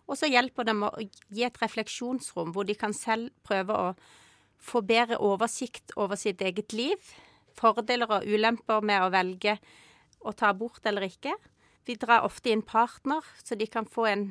Og 0.06 0.18
så 0.20 0.28
hjelper 0.30 0.68
dem 0.68 0.84
å 0.86 0.92
gi 1.00 1.46
et 1.46 1.58
refleksjonsrom 1.62 2.52
hvor 2.54 2.66
de 2.68 2.76
kan 2.78 2.94
selv 2.94 3.32
prøve 3.46 3.74
å 3.74 3.88
få 4.62 4.82
bedre 4.86 5.18
oversikt 5.22 5.94
over 5.96 6.18
sitt 6.20 6.42
eget 6.44 6.74
liv. 6.76 7.00
Fordeler 7.56 8.18
og 8.18 8.26
ulemper 8.28 8.84
med 8.84 9.04
å 9.04 9.10
velge 9.14 9.56
å 10.26 10.32
ta 10.36 10.50
abort 10.52 10.84
eller 10.86 11.06
ikke. 11.06 11.34
Vi 11.86 11.94
drar 12.00 12.26
ofte 12.26 12.50
inn 12.50 12.64
partner, 12.66 13.24
så 13.42 13.54
de 13.58 13.68
kan 13.70 13.86
få 13.86 14.08
en 14.10 14.30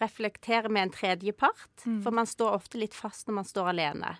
reflektere 0.00 0.68
med 0.72 0.88
en 0.88 0.94
tredjepart. 0.94 1.84
Mm. 1.84 2.00
For 2.04 2.14
man 2.14 2.28
står 2.28 2.56
ofte 2.56 2.80
litt 2.80 2.96
fast 2.96 3.28
når 3.28 3.40
man 3.40 3.48
står 3.48 3.72
alene 3.72 4.16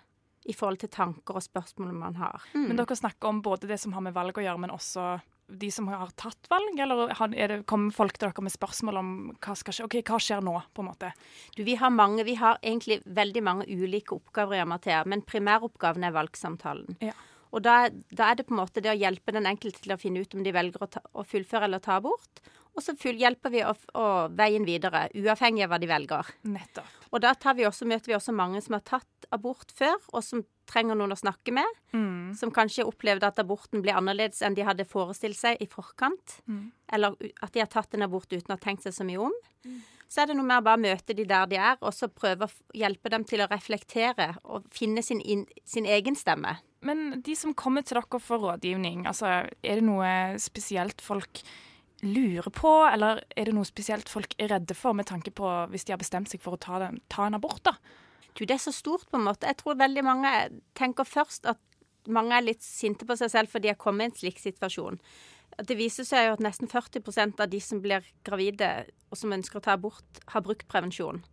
i 0.47 0.53
forhold 0.55 0.79
til 0.79 0.91
tanker 0.93 1.37
og 1.37 1.43
spørsmål 1.43 1.95
man 1.97 2.19
har. 2.21 2.45
Mm. 2.53 2.69
Men 2.69 2.77
dere 2.79 2.95
snakker 2.95 3.29
om 3.29 3.41
både 3.43 3.67
det 3.67 3.79
som 3.81 3.95
har 3.97 4.05
med 4.05 4.15
valg 4.15 4.37
å 4.37 4.45
gjøre, 4.45 4.61
men 4.63 4.71
også 4.73 5.17
de 5.47 5.69
som 5.71 5.87
har 5.87 6.11
tatt 6.19 6.49
valg, 6.51 6.75
eller 6.83 7.13
er 7.31 7.51
det, 7.51 7.57
kommer 7.69 7.95
folk 7.95 8.17
til 8.17 8.27
dere 8.27 8.43
med 8.43 8.51
spørsmål 8.51 8.99
om 8.99 9.11
hva 9.43 9.55
skal 9.55 9.75
skje? 9.75 9.87
Ok, 9.87 9.97
hva 10.07 10.19
skjer 10.23 10.43
nå, 10.43 10.55
på 10.75 10.83
en 10.83 10.89
måte? 10.89 11.11
Du, 11.55 11.63
vi 11.67 11.77
har 11.79 11.93
mange, 11.93 12.25
vi 12.27 12.35
har 12.39 12.59
egentlig 12.59 12.99
veldig 13.05 13.43
mange 13.47 13.67
ulike 13.67 14.15
oppgaver 14.17 14.59
i 14.59 14.63
Amathea, 14.65 15.05
men 15.07 15.23
primæroppgaven 15.27 16.03
er 16.07 16.15
valgsamtalen. 16.15 16.99
Ja. 17.03 17.15
Og 17.55 17.63
da, 17.65 17.87
da, 18.11 18.29
er 18.29 18.39
det 18.39 18.47
på 18.47 18.55
en 18.55 18.61
måte 18.61 18.83
det 18.83 18.91
å 18.91 18.97
hjelpe 18.97 19.33
den 19.35 19.47
enkelte 19.49 19.83
til 19.83 19.95
å 19.95 19.99
finne 20.01 20.23
ut 20.23 20.35
om 20.35 20.43
de 20.45 20.53
velger 20.55 20.83
å, 20.83 20.89
ta, 20.91 21.03
å 21.13 21.25
fullføre 21.27 21.69
eller 21.69 21.83
ta 21.83 21.97
abort. 22.01 22.43
Og 22.77 22.83
så 22.85 22.93
hjelper 22.93 23.49
vi 23.49 23.63
å, 23.65 23.71
å 23.97 24.05
veien 24.37 24.65
videre, 24.67 25.07
uavhengig 25.17 25.65
av 25.65 25.71
hva 25.71 25.79
de 25.81 25.89
velger. 25.89 26.29
Nettopp. 26.45 26.93
Og 27.09 27.23
da 27.23 27.33
vi 27.57 27.65
også, 27.65 27.87
møter 27.89 28.11
vi 28.11 28.17
også 28.17 28.35
mange 28.35 28.61
som 28.61 28.75
har 28.77 28.83
tatt 28.85 29.29
abort 29.33 29.71
før, 29.73 29.97
og 30.13 30.21
som 30.21 30.43
trenger 30.69 30.97
noen 30.99 31.15
å 31.15 31.17
snakke 31.17 31.55
med. 31.55 31.79
Mm. 31.95 32.35
Som 32.37 32.53
kanskje 32.53 32.85
opplevde 32.85 33.29
at 33.31 33.39
aborten 33.41 33.81
ble 33.81 33.95
annerledes 33.97 34.43
enn 34.45 34.57
de 34.57 34.65
hadde 34.67 34.85
forestilt 34.85 35.39
seg 35.39 35.63
i 35.63 35.69
forkant. 35.71 36.37
Mm. 36.45 36.67
Eller 36.93 37.17
at 37.41 37.55
de 37.55 37.63
har 37.63 37.71
tatt 37.71 37.97
en 37.97 38.05
abort 38.05 38.29
uten 38.29 38.51
å 38.51 38.57
ha 38.57 38.61
tenkt 38.61 38.85
seg 38.85 38.93
så 38.93 39.07
mye 39.07 39.25
om. 39.25 39.33
Mm. 39.65 39.81
Så 40.07 40.21
er 40.21 40.29
det 40.29 40.37
noe 40.37 40.47
med 40.47 40.61
å 40.61 40.67
bare 40.67 40.79
møte 40.79 41.15
de 41.17 41.25
der 41.27 41.49
de 41.51 41.57
er, 41.59 41.81
og 41.81 41.91
så 41.95 42.07
prøve 42.11 42.47
å 42.47 42.77
hjelpe 42.77 43.11
dem 43.11 43.25
til 43.27 43.43
å 43.43 43.49
reflektere 43.51 44.35
og 44.45 44.67
finne 44.71 45.03
sin, 45.03 45.19
in, 45.19 45.43
sin 45.67 45.87
egen 45.89 46.15
stemme. 46.15 46.55
Men 46.85 47.21
de 47.25 47.35
som 47.35 47.55
kommer 47.57 47.85
til 47.85 47.97
dere 47.97 48.19
for 48.21 48.43
rådgivning, 48.43 49.07
altså 49.09 49.31
er 49.47 49.79
det 49.79 49.85
noe 49.85 50.09
spesielt 50.41 51.01
folk 51.01 51.41
lurer 52.05 52.49
på, 52.53 52.71
eller 52.85 53.23
er 53.33 53.49
det 53.49 53.55
noe 53.57 53.65
spesielt 53.65 54.09
folk 54.09 54.35
er 54.37 54.51
redde 54.53 54.75
for 54.77 54.93
med 54.93 55.07
tanke 55.09 55.33
på 55.33 55.49
hvis 55.71 55.87
de 55.87 55.95
har 55.95 56.01
bestemt 56.01 56.29
seg 56.29 56.43
for 56.43 56.53
å 56.53 56.61
ta, 56.61 56.81
den, 56.83 56.99
ta 57.09 57.25
en 57.25 57.37
abort? 57.39 57.63
da? 57.65 57.73
Du, 58.37 58.43
det 58.45 58.53
er 58.53 58.61
så 58.61 58.73
stort, 58.75 59.07
på 59.09 59.17
en 59.17 59.25
måte. 59.25 59.49
Jeg 59.49 59.57
tror 59.63 59.79
veldig 59.79 60.03
mange 60.05 60.33
tenker 60.77 61.07
først 61.09 61.49
at 61.49 61.61
mange 62.07 62.37
er 62.37 62.45
litt 62.45 62.61
sinte 62.63 63.07
på 63.07 63.17
seg 63.19 63.31
selv 63.33 63.51
fordi 63.51 63.67
de 63.67 63.73
har 63.73 63.81
kommet 63.81 64.05
i 64.05 64.11
en 64.11 64.19
slik 64.19 64.37
situasjon. 64.39 64.99
Det 65.65 65.77
viser 65.79 66.05
seg 66.05 66.27
jo 66.27 66.35
at 66.35 66.43
nesten 66.45 66.69
40% 66.69 67.41
av 67.41 67.49
de 67.49 67.59
som 67.63 67.81
blir 67.81 68.05
gravide 68.27 68.69
og 69.09 69.17
som 69.17 69.33
ønsker 69.33 69.57
å 69.57 69.65
ta 69.65 69.73
abort, 69.73 70.21
har 70.29 70.45
brukt 70.45 70.67
prevensjon. 70.69 71.23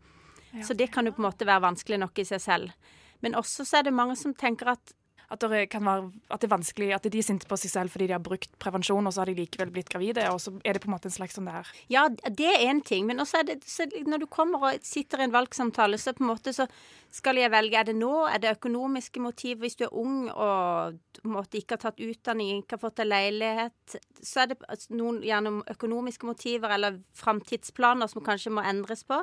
Ja. 0.55 0.65
Så 0.65 0.77
det 0.79 0.89
kan 0.95 1.05
jo 1.05 1.13
på 1.13 1.21
en 1.21 1.29
måte 1.29 1.47
være 1.49 1.67
vanskelig 1.67 1.99
nok 2.01 2.23
i 2.23 2.27
seg 2.29 2.41
selv. 2.41 2.93
Men 3.21 3.37
også 3.37 3.67
så 3.69 3.81
er 3.81 3.89
det 3.89 3.97
mange 3.97 4.17
som 4.17 4.33
tenker 4.39 4.73
at 4.73 4.95
at 5.33 5.41
det, 5.41 5.51
være, 5.51 6.11
at 6.31 6.41
det 6.41 6.49
er 6.49 6.53
vanskelig, 6.53 6.91
at 6.95 7.07
de 7.09 7.19
er 7.19 7.27
sinte 7.27 7.49
på 7.49 7.59
seg 7.61 7.73
selv 7.73 7.95
fordi 7.95 8.09
de 8.11 8.17
har 8.17 8.25
brukt 8.25 8.51
prevensjon, 8.63 9.07
og 9.07 9.15
så 9.15 9.23
har 9.23 9.31
de 9.31 9.39
likevel 9.39 9.73
blitt 9.75 9.93
gravide. 9.93 10.27
Og 10.33 10.41
så 10.43 10.53
er 10.65 10.77
det 10.77 10.85
på 10.85 10.91
en 10.91 10.97
måte 10.97 11.09
en 11.11 11.17
slags 11.17 11.39
sånn 11.39 11.49
det 11.49 11.57
er. 11.61 11.73
Ja, 11.93 12.09
det 12.11 12.51
er 12.51 12.67
én 12.69 12.83
ting. 12.85 13.09
Men 13.09 13.23
også 13.25 13.41
er 13.41 13.49
det 13.53 13.61
når 14.09 14.25
du 14.25 14.29
kommer 14.31 14.69
og 14.69 14.85
sitter 14.87 15.23
i 15.23 15.29
en 15.29 15.35
valgsamtale, 15.35 16.01
så 16.01 16.15
på 16.17 16.25
en 16.25 16.33
måte 16.33 16.55
så 16.57 16.69
skal 17.15 17.39
jeg 17.39 17.53
velge 17.53 17.79
Er 17.79 17.87
det 17.87 17.95
nå? 17.97 18.13
Er 18.27 18.41
det 18.43 18.57
økonomiske 18.57 19.23
motiv 19.23 19.63
hvis 19.63 19.77
du 19.79 19.85
er 19.87 19.95
ung 19.95 20.27
og 20.31 20.97
på 21.21 21.31
måte 21.31 21.61
ikke 21.61 21.77
har 21.77 21.83
tatt 21.87 22.03
utdanning, 22.03 22.63
ikke 22.63 22.75
har 22.77 22.83
fått 22.83 23.03
en 23.05 23.11
leilighet? 23.13 23.97
Så 24.19 24.43
er 24.43 24.51
det 24.51 24.59
noen 24.91 25.21
gjennom 25.25 25.61
økonomiske 25.71 26.27
motiver 26.27 26.75
eller 26.75 26.99
framtidsplaner 27.19 28.11
som 28.11 28.25
kanskje 28.27 28.53
må 28.57 28.65
endres 28.67 29.05
på. 29.07 29.21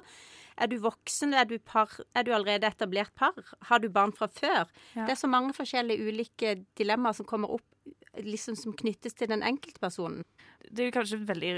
Er 0.62 0.72
du 0.72 0.78
voksen? 0.84 1.36
Er 1.36 1.50
du, 1.50 1.58
par, 1.60 1.92
er 2.16 2.28
du 2.28 2.32
allerede 2.36 2.70
etablert 2.70 3.14
par? 3.20 3.36
Har 3.68 3.84
du 3.84 3.90
barn 3.92 4.16
fra 4.16 4.30
før? 4.32 4.72
Ja. 4.96 5.06
Det 5.06 5.16
er 5.16 5.20
så 5.20 5.32
mange 5.32 5.56
forskjellige 5.58 6.08
ulike 6.08 6.56
dilemmaer 6.80 7.18
som 7.18 7.28
kommer 7.28 7.52
opp 7.58 7.68
liksom 8.20 8.58
som 8.60 8.76
knyttes 8.76 9.16
til 9.16 9.30
den 9.32 9.44
enkeltpersonen. 9.48 10.24
Det 10.68 10.84
er 10.84 10.90
jo 10.90 10.96
kanskje 10.96 11.20
et 11.22 11.28
veldig 11.30 11.54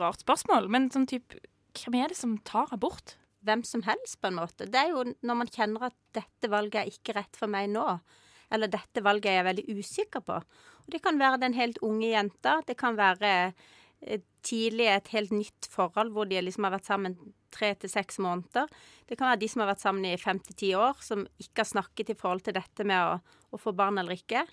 rart 0.00 0.22
spørsmål, 0.22 0.70
men 0.70 0.92
sånn 0.94 1.10
type 1.10 1.42
Hvem 1.72 1.94
er 1.96 2.10
det 2.12 2.18
som 2.18 2.34
tar 2.44 2.68
abort? 2.76 3.14
Hvem 3.42 3.64
som 3.66 3.82
helst, 3.86 4.20
på 4.22 4.30
en 4.30 4.38
måte. 4.38 4.68
Det 4.70 4.78
er 4.78 4.92
jo 4.92 5.04
når 5.26 5.38
man 5.38 5.50
kjenner 5.50 5.88
at 5.88 5.96
dette 6.14 6.50
valget 6.52 6.82
er 6.82 6.92
ikke 6.92 7.16
rett 7.16 7.38
for 7.38 7.50
meg 7.50 7.70
nå. 7.72 7.86
Eller 8.52 8.70
dette 8.70 9.02
valget 9.02 9.30
er 9.32 9.40
jeg 9.40 9.48
veldig 9.48 9.78
usikker 9.80 10.24
på. 10.26 10.36
Og 10.82 10.90
det 10.92 11.00
kan 11.02 11.18
være 11.18 11.40
den 11.42 11.56
helt 11.56 11.80
unge 11.82 12.10
jenta. 12.12 12.58
Det 12.66 12.76
kan 12.78 12.98
være 12.98 13.32
eh, 14.02 14.24
tidlig 14.44 14.88
et 14.92 15.12
helt 15.14 15.32
nytt 15.34 15.68
forhold 15.70 16.12
hvor 16.14 16.28
de 16.28 16.40
liksom 16.42 16.66
har 16.66 16.76
vært 16.76 16.90
sammen 16.90 17.16
tre 17.52 17.72
til 17.78 17.92
seks 17.92 18.18
måneder. 18.22 18.68
Det 19.08 19.18
kan 19.18 19.30
være 19.30 19.42
de 19.42 19.50
som 19.52 19.62
har 19.62 19.72
vært 19.72 19.84
sammen 19.84 20.08
i 20.08 20.18
fem 20.20 20.40
til 20.42 20.58
ti 20.58 20.72
år, 20.78 21.00
som 21.04 21.24
ikke 21.40 21.64
har 21.64 21.70
snakket 21.70 22.12
i 22.12 22.18
forhold 22.18 22.44
til 22.46 22.56
dette 22.56 22.86
med 22.88 22.98
å, 22.98 23.16
å, 23.52 23.60
få 23.60 23.74
barn 23.76 24.00
eller 24.00 24.16
ikke. 24.16 24.44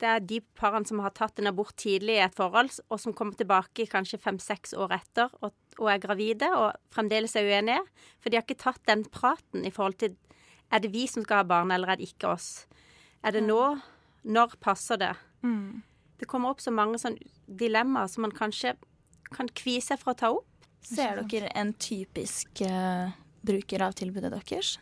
Det 0.00 0.08
er 0.08 0.22
de 0.24 0.38
parene 0.56 0.88
som 0.88 1.02
har 1.04 1.12
tatt 1.16 1.40
en 1.40 1.50
abort 1.50 1.74
tidlig 1.80 2.16
i 2.16 2.24
et 2.24 2.36
forhold, 2.36 2.72
og 2.88 3.00
som 3.02 3.12
kommer 3.16 3.36
tilbake 3.36 3.88
kanskje 3.90 4.20
fem-seks 4.22 4.72
år 4.72 4.94
etter 4.96 5.28
og, 5.44 5.52
og, 5.76 5.86
er 5.92 6.00
gravide 6.00 6.48
og 6.56 6.78
fremdeles 6.94 7.36
er 7.36 7.50
uenige. 7.50 7.82
For 8.20 8.32
de 8.32 8.40
har 8.40 8.46
ikke 8.46 8.62
tatt 8.62 8.80
den 8.88 9.04
praten 9.12 9.66
i 9.68 9.72
forhold 9.74 10.00
til 10.00 10.16
er 10.70 10.80
det 10.80 10.92
vi 10.94 11.04
som 11.10 11.24
skal 11.26 11.42
ha 11.42 11.48
barn, 11.50 11.72
eller 11.74 11.90
er 11.90 12.00
det 12.00 12.12
ikke 12.12 12.30
oss. 12.30 12.64
Er 13.26 13.34
det 13.34 13.42
nå? 13.44 13.60
Når 14.22 14.54
passer 14.62 15.00
det? 15.00 15.14
Mm. 15.42 15.82
Det 16.20 16.28
kommer 16.28 16.52
opp 16.52 16.60
så 16.62 16.72
mange 16.72 17.00
sånn 17.00 17.16
dilemmaer 17.48 18.10
som 18.12 18.24
man 18.26 18.34
kanskje 18.36 18.76
kan 19.34 19.48
kvie 19.56 19.82
seg 19.84 20.00
for 20.00 20.12
å 20.12 20.20
ta 20.20 20.30
opp. 20.36 20.46
Ser 20.84 21.20
dere 21.28 21.50
en 21.58 21.74
typisk 21.76 22.62
uh, 22.64 23.12
bruker 23.44 23.84
av 23.84 23.96
tilbudet 23.98 24.32
deres? 24.32 24.78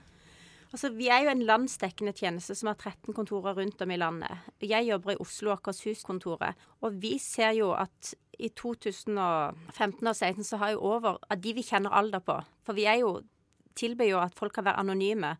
Altså, 0.72 0.90
Vi 0.92 1.08
er 1.08 1.24
jo 1.24 1.30
en 1.32 1.46
landsdekkende 1.48 2.12
tjeneste 2.12 2.54
som 2.54 2.68
har 2.68 2.76
13 2.76 3.14
kontorer 3.16 3.56
rundt 3.56 3.80
om 3.82 3.90
i 3.90 3.96
landet. 3.96 4.50
Jeg 4.60 4.86
jobber 4.88 5.14
i 5.14 5.20
Oslo 5.20 5.54
Akershus-kontoret, 5.54 6.54
og 6.80 7.02
vi 7.02 7.16
ser 7.18 7.54
jo 7.56 7.72
at 7.72 8.14
i 8.38 8.48
2015 8.48 9.16
og 9.18 10.14
2016 10.14 10.44
så 10.44 10.60
har 10.60 10.74
jo 10.74 10.84
over 10.92 11.18
av 11.30 11.40
de 11.40 11.54
vi 11.56 11.64
kjenner 11.66 11.90
alder 11.90 12.20
på 12.22 12.36
For 12.62 12.76
vi 12.76 12.84
er 12.86 13.00
jo, 13.00 13.22
tilbyr 13.74 14.12
jo 14.12 14.20
at 14.20 14.36
folk 14.38 14.54
kan 14.54 14.64
være 14.64 14.78
anonyme 14.78 15.36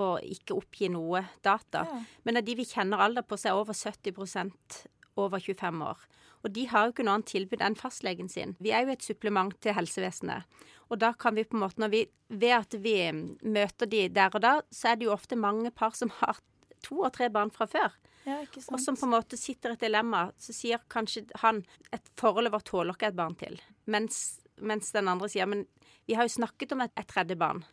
og 0.00 0.22
ikke 0.24 0.54
oppgi 0.56 0.88
noe 0.88 1.24
data. 1.44 1.84
Ja. 1.88 2.02
Men 2.24 2.40
av 2.40 2.46
de 2.46 2.56
vi 2.56 2.64
kjenner 2.64 3.02
alder 3.02 3.22
på, 3.26 3.36
så 3.36 3.50
er 3.50 3.58
over 3.60 3.76
70% 3.76 4.86
over 5.20 5.38
25 5.38 5.82
år. 5.84 5.98
Og 6.42 6.54
de 6.54 6.66
har 6.70 6.86
jo 6.86 6.94
ikke 6.94 7.04
noe 7.06 7.18
annet 7.18 7.30
tilbud 7.30 7.62
enn 7.62 7.78
fastlegen 7.78 8.30
sin. 8.32 8.56
Vi 8.62 8.72
er 8.74 8.86
jo 8.86 8.94
et 8.94 9.04
supplement 9.04 9.54
til 9.62 9.76
helsevesenet. 9.76 10.48
Og 10.92 11.00
da 11.00 11.14
kan 11.16 11.34
vi 11.34 11.46
på 11.48 11.56
en 11.56 11.64
måte, 11.64 11.80
når 11.80 11.92
vi, 11.92 12.02
ved 12.28 12.54
at 12.58 12.74
vi 12.84 12.96
møter 13.42 13.88
de 13.88 14.06
der 14.12 14.34
og 14.36 14.42
da, 14.44 14.54
så 14.68 14.92
er 14.92 15.00
det 15.00 15.08
jo 15.08 15.14
ofte 15.14 15.38
mange 15.40 15.72
par 15.72 15.96
som 15.96 16.12
har 16.20 16.40
to 16.84 17.00
og 17.06 17.12
tre 17.16 17.30
barn 17.32 17.52
fra 17.54 17.68
før. 17.70 17.94
Ja, 18.22 18.38
og 18.70 18.78
som 18.78 18.94
på 18.94 19.06
en 19.08 19.14
måte 19.16 19.38
sitter 19.40 19.72
i 19.72 19.78
et 19.78 19.84
dilemma. 19.86 20.26
Så 20.38 20.54
sier 20.54 20.82
kanskje 20.92 21.24
han 21.42 21.62
et 21.94 22.10
forhold 22.20 22.52
vårt 22.54 22.68
tåler 22.68 22.94
ikke 22.94 23.10
et 23.10 23.18
barn 23.18 23.34
til. 23.38 23.56
Mens, 23.90 24.42
mens, 24.60 24.92
den 24.94 25.10
andre 25.10 25.30
sier 25.32 25.48
men 25.50 25.64
vi 26.06 26.18
har 26.18 26.26
jo 26.26 26.36
snakket 26.36 26.74
om 26.74 26.84
et, 26.84 26.92
et 26.98 27.08
tredje 27.08 27.38
barn. 27.38 27.64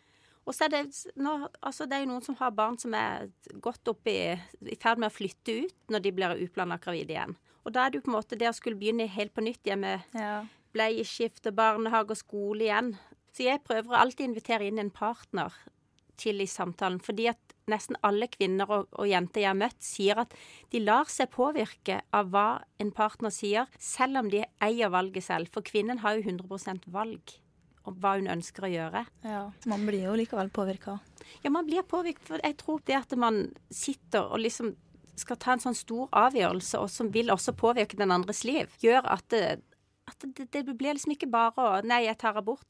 Og 0.50 0.56
så 0.56 0.66
er 0.66 0.72
det, 0.74 0.84
nå, 1.20 1.36
altså 1.62 1.86
det 1.86 1.98
er 1.98 2.06
jo 2.06 2.10
noen 2.10 2.26
som 2.26 2.38
har 2.40 2.56
barn 2.58 2.80
som 2.82 2.96
er 2.98 3.28
godt 3.62 3.92
oppe 3.92 4.10
i, 4.10 4.24
i 4.66 4.78
ferd 4.82 5.02
med 5.02 5.12
å 5.12 5.14
flytte 5.14 5.60
ut 5.66 5.94
når 5.94 6.06
de 6.06 6.14
blir 6.16 6.42
uplanda 6.48 6.80
gravide 6.82 7.14
igjen. 7.14 7.36
Og 7.68 7.76
da 7.76 7.84
er 7.84 7.92
det 7.92 8.00
jo 8.00 8.08
på 8.08 8.14
en 8.14 8.18
måte 8.18 8.40
det 8.40 8.50
å 8.50 8.56
skulle 8.58 8.80
begynne 8.80 9.06
helt 9.12 9.36
på 9.36 9.44
nytt 9.46 9.68
igjen 9.68 9.84
med 9.84 10.18
ja. 10.18 10.40
bleieskift 10.74 11.46
og 11.52 11.58
barnehage 11.60 12.16
og 12.16 12.22
skole 12.22 12.66
igjen. 12.66 12.96
Så 13.36 13.46
jeg 13.46 13.64
prøver 13.66 13.98
alltid 14.00 14.26
å 14.26 14.30
invitere 14.32 14.70
inn 14.70 14.82
en 14.82 14.94
partner 14.94 15.54
til 16.20 16.42
i 16.44 16.48
samtalen. 16.50 17.00
Fordi 17.04 17.30
at 17.32 17.56
nesten 17.70 18.00
alle 18.06 18.28
kvinner 18.32 18.70
og, 18.70 18.88
og, 18.98 19.06
jenter 19.10 19.44
jeg 19.44 19.52
har 19.52 19.60
møtt, 19.60 19.78
sier 19.86 20.24
at 20.26 20.34
de 20.74 20.82
lar 20.84 21.10
seg 21.12 21.32
påvirke 21.34 22.02
av 22.16 22.32
hva 22.34 22.48
en 22.82 22.92
partner 22.96 23.34
sier, 23.34 23.70
selv 23.80 24.24
om 24.24 24.32
de 24.32 24.44
eier 24.66 24.92
valget 24.94 25.28
selv. 25.30 25.52
For 25.54 25.66
kvinnen 25.66 26.02
har 26.04 26.18
jo 26.18 26.26
100% 26.26 26.90
valg 26.94 27.38
om 27.88 27.96
hva 28.02 28.18
hun 28.18 28.30
ønsker 28.32 28.68
å 28.68 28.74
gjøre. 28.74 29.06
Ja, 29.24 29.46
Man 29.70 29.88
blir 29.88 30.10
jo 30.10 30.18
likevel 30.20 30.52
påvirka. 30.54 31.00
Ja, 31.44 31.54
man 31.54 31.68
blir 31.70 31.86
påvirket. 31.88 32.26
For 32.28 32.44
jeg 32.44 32.58
tror 32.60 32.84
det 32.86 33.00
at 33.00 33.16
man 33.18 33.48
sitter 33.72 34.28
og 34.28 34.44
liksom 34.44 34.76
skal 35.20 35.36
ta 35.36 35.52
en 35.52 35.60
sånn 35.64 35.76
stor 35.76 36.08
avgjørelse, 36.16 36.80
og 36.80 36.88
som 36.92 37.10
vil 37.12 37.32
også 37.34 37.52
påvirke 37.60 37.98
den 38.00 38.14
andres 38.16 38.46
liv, 38.48 38.72
gjør 38.80 39.04
at 39.18 39.26
det, 39.34 39.60
at 40.08 40.24
det, 40.24 40.46
det 40.54 40.64
blir 40.72 40.96
liksom 40.96 41.12
ikke 41.12 41.28
bare 41.32 41.66
å 41.66 41.82
Nei, 41.84 42.06
jeg 42.06 42.16
tar 42.22 42.40
abort. 42.40 42.64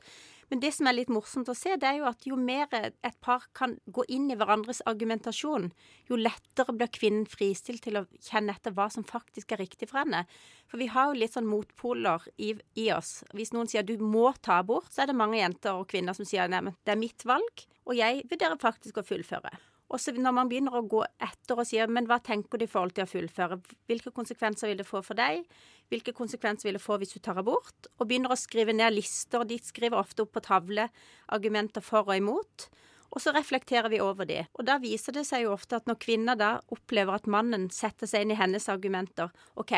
Men 0.49 0.61
det 0.63 0.71
som 0.73 0.89
er 0.89 0.95
litt 0.97 1.11
morsomt 1.13 1.49
å 1.51 1.55
se, 1.57 1.75
det 1.77 1.85
er 1.85 1.99
jo 1.99 2.07
at 2.09 2.25
jo 2.25 2.37
mer 2.39 2.71
et 2.73 3.17
par 3.25 3.45
kan 3.57 3.75
gå 3.85 4.05
inn 4.09 4.27
i 4.33 4.37
hverandres 4.39 4.81
argumentasjon, 4.89 5.69
jo 6.09 6.17
lettere 6.19 6.73
blir 6.75 6.89
kvinnen 6.93 7.27
fristilt 7.29 7.83
til 7.85 8.01
å 8.01 8.05
kjenne 8.25 8.55
etter 8.57 8.73
hva 8.73 8.89
som 8.93 9.05
faktisk 9.05 9.53
er 9.53 9.61
riktig 9.61 9.91
for 9.91 10.01
henne. 10.01 10.23
For 10.69 10.81
vi 10.81 10.89
har 10.89 11.11
jo 11.11 11.21
litt 11.21 11.37
sånn 11.37 11.49
motpoler 11.49 12.25
i, 12.37 12.55
i 12.81 12.89
oss. 12.95 13.19
Hvis 13.37 13.53
noen 13.53 13.69
sier 13.69 13.85
du 13.85 13.97
må 14.01 14.31
ta 14.41 14.59
abort, 14.63 14.89
så 14.93 15.03
er 15.03 15.11
det 15.11 15.19
mange 15.21 15.41
jenter 15.41 15.77
og 15.77 15.89
kvinner 15.93 16.17
som 16.17 16.27
sier 16.27 16.49
nei, 16.49 16.63
men 16.65 16.77
det 16.81 16.95
er 16.95 17.03
mitt 17.03 17.25
valg, 17.29 17.65
og 17.85 17.97
jeg 17.97 18.25
vurderer 18.29 18.61
faktisk 18.61 19.01
å 19.01 19.05
fullføre. 19.05 19.53
Og 19.89 19.97
så 19.97 20.13
når 20.13 20.33
man 20.37 20.49
begynner 20.49 20.75
å 20.77 20.85
gå 20.85 21.01
etter 21.17 21.57
og 21.57 21.65
sier 21.65 21.89
men 21.89 22.05
hva 22.09 22.19
tenker 22.21 22.61
du 22.61 22.67
i 22.67 22.69
forhold 22.69 22.93
til 22.97 23.07
å 23.07 23.09
fullføre, 23.09 23.57
hvilke 23.89 24.13
konsekvenser 24.13 24.69
vil 24.69 24.81
det 24.81 24.85
få 24.85 25.01
for 25.05 25.17
deg, 25.17 25.47
hvilke 25.89 26.13
konsekvenser 26.15 26.69
vil 26.69 26.77
det 26.77 26.83
få 26.83 26.99
hvis 27.01 27.15
du 27.15 27.19
tar 27.23 27.39
abort, 27.41 27.89
og 27.97 28.09
begynner 28.09 28.33
å 28.33 28.39
skrive 28.39 28.75
ned 28.75 28.93
lister, 28.95 29.45
de 29.47 29.57
skriver 29.63 29.99
ofte 29.99 30.25
opp 30.25 30.35
på 30.37 30.45
tavle 30.45 30.89
argumenter 31.33 31.83
for 31.85 32.07
og 32.07 32.15
imot. 32.17 32.69
Og 33.09 33.23
så 33.23 33.33
reflekterer 33.33 33.89
vi 33.89 34.01
over 34.05 34.27
de. 34.29 34.43
Og 34.53 34.67
da 34.69 34.77
viser 34.81 35.15
det 35.15 35.25
seg 35.25 35.47
jo 35.47 35.55
ofte 35.55 35.79
at 35.79 35.87
når 35.89 35.97
kvinner 36.03 36.37
da 36.37 36.51
opplever 36.69 37.17
at 37.17 37.29
mannen 37.29 37.69
setter 37.73 38.09
seg 38.09 38.25
inn 38.25 38.35
i 38.35 38.37
hennes 38.37 38.69
argumenter 38.69 39.33
OK, 39.57 39.73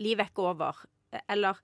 livet 0.00 0.24
er 0.24 0.32
ikke 0.32 0.46
over. 0.48 0.80
Eller 1.28 1.60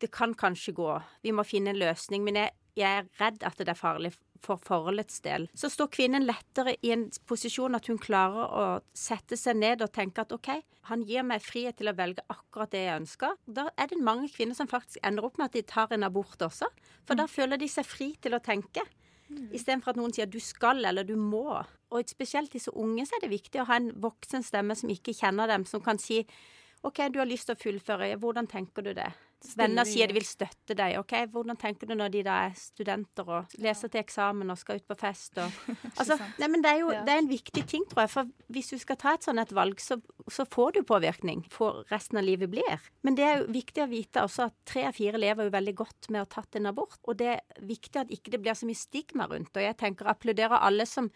det 0.00 0.12
kan 0.14 0.34
kanskje 0.38 0.76
gå. 0.76 0.92
Vi 1.26 1.34
må 1.34 1.44
finne 1.44 1.74
en 1.74 1.80
løsning. 1.80 2.22
Men 2.22 2.38
jeg, 2.38 2.54
jeg 2.78 3.02
er 3.02 3.10
redd 3.18 3.42
at 3.46 3.58
det 3.58 3.74
er 3.74 3.82
farlig 3.82 4.14
for 4.44 4.60
forholdets 4.64 5.20
del, 5.24 5.46
så 5.54 5.70
står 5.72 5.90
kvinnen 5.94 6.26
lettere 6.28 6.76
i 6.86 6.92
en 6.94 7.06
posisjon 7.28 7.76
at 7.76 7.90
hun 7.90 8.00
klarer 8.00 8.46
å 8.50 8.66
sette 8.96 9.38
seg 9.38 9.58
ned 9.60 9.84
og 9.84 9.92
tenke 9.94 10.24
at 10.24 10.32
OK, 10.34 10.52
han 10.90 11.04
gir 11.08 11.26
meg 11.26 11.44
frihet 11.44 11.78
til 11.78 11.90
å 11.90 11.96
velge 11.96 12.24
akkurat 12.32 12.72
det 12.72 12.84
jeg 12.86 13.02
ønsker. 13.02 13.36
Da 13.46 13.68
er 13.76 13.90
det 13.90 14.00
mange 14.02 14.30
kvinner 14.32 14.56
som 14.58 14.70
faktisk 14.70 15.02
ender 15.06 15.28
opp 15.28 15.38
med 15.38 15.50
at 15.50 15.58
de 15.58 15.64
tar 15.68 15.92
en 15.94 16.06
abort 16.08 16.40
også. 16.42 16.70
For 17.04 17.14
mm. 17.14 17.20
da 17.20 17.28
føler 17.30 17.60
de 17.60 17.68
seg 17.70 17.86
fri 17.86 18.14
til 18.22 18.36
å 18.36 18.42
tenke. 18.44 18.84
Mm. 19.30 19.50
Istedenfor 19.54 19.92
at 19.92 20.00
noen 20.00 20.14
sier 20.14 20.30
du 20.30 20.40
skal 20.42 20.82
eller 20.88 21.06
du 21.06 21.14
må. 21.20 21.60
Og 21.90 22.10
spesielt 22.10 22.52
disse 22.54 22.72
unge 22.74 23.06
så 23.06 23.18
er 23.18 23.26
det 23.26 23.34
viktig 23.34 23.62
å 23.62 23.68
ha 23.70 23.78
en 23.78 23.92
voksen 24.02 24.46
stemme 24.46 24.76
som 24.78 24.90
ikke 24.90 25.14
kjenner 25.16 25.50
dem, 25.50 25.66
som 25.68 25.82
kan 25.84 26.00
si 26.02 26.24
OK, 26.86 27.02
du 27.12 27.20
har 27.20 27.28
lyst 27.28 27.50
til 27.50 27.58
å 27.58 27.60
fullføre, 27.60 28.14
hvordan 28.16 28.48
tenker 28.48 28.86
du 28.86 28.94
det? 28.96 29.10
Venner 29.56 29.88
sier 29.88 30.10
de 30.10 30.14
vil 30.16 30.26
støtte 30.26 30.74
deg. 30.76 30.98
ok, 31.00 31.14
Hvordan 31.32 31.56
tenker 31.58 31.88
du 31.88 31.94
når 31.96 32.12
de 32.12 32.22
da 32.26 32.36
er 32.46 32.56
studenter 32.58 33.28
og 33.28 33.54
leser 33.62 33.88
til 33.88 34.02
eksamen 34.02 34.52
og 34.52 34.58
skal 34.60 34.80
ut 34.80 34.86
på 34.88 34.96
fest? 35.00 35.38
Og, 35.40 35.60
altså, 36.00 36.18
nei, 36.40 36.50
men 36.52 36.64
det 36.64 36.72
er 36.74 36.82
jo 36.82 36.90
det 36.92 37.14
er 37.14 37.22
en 37.22 37.30
viktig 37.30 37.64
ting, 37.70 37.86
tror 37.88 38.04
jeg. 38.04 38.12
For 38.12 38.30
hvis 38.52 38.72
du 38.74 38.76
skal 38.82 39.00
ta 39.00 39.14
et 39.16 39.26
sånt 39.26 39.40
et 39.40 39.54
valg, 39.56 39.80
så, 39.80 39.96
så 40.28 40.44
får 40.44 40.76
du 40.76 40.82
påvirkning 40.86 41.46
for 41.52 41.84
resten 41.92 42.20
av 42.20 42.26
livet 42.28 42.52
blir. 42.52 42.90
Men 43.06 43.16
det 43.18 43.26
er 43.26 43.40
jo 43.40 43.50
viktig 43.56 43.84
å 43.84 43.90
vite 43.90 44.26
også 44.26 44.50
at 44.50 44.58
tre 44.68 44.84
av 44.90 44.96
fire 44.98 45.20
lever 45.20 45.48
jo 45.48 45.56
veldig 45.56 45.76
godt 45.80 46.10
med 46.10 46.22
å 46.22 46.26
ha 46.26 46.32
tatt 46.36 46.60
en 46.60 46.70
abort. 46.70 47.00
Og 47.08 47.16
det 47.20 47.32
er 47.38 47.64
viktig 47.64 48.04
at 48.04 48.12
ikke 48.12 48.34
det 48.34 48.42
blir 48.44 48.58
så 48.58 48.68
mye 48.68 48.78
stigma 48.78 49.28
rundt. 49.30 49.54
Og 49.56 49.64
jeg 49.64 49.78
tenker 49.80 50.10
applauderer 50.12 50.60
alle 50.60 50.84
som, 50.88 51.08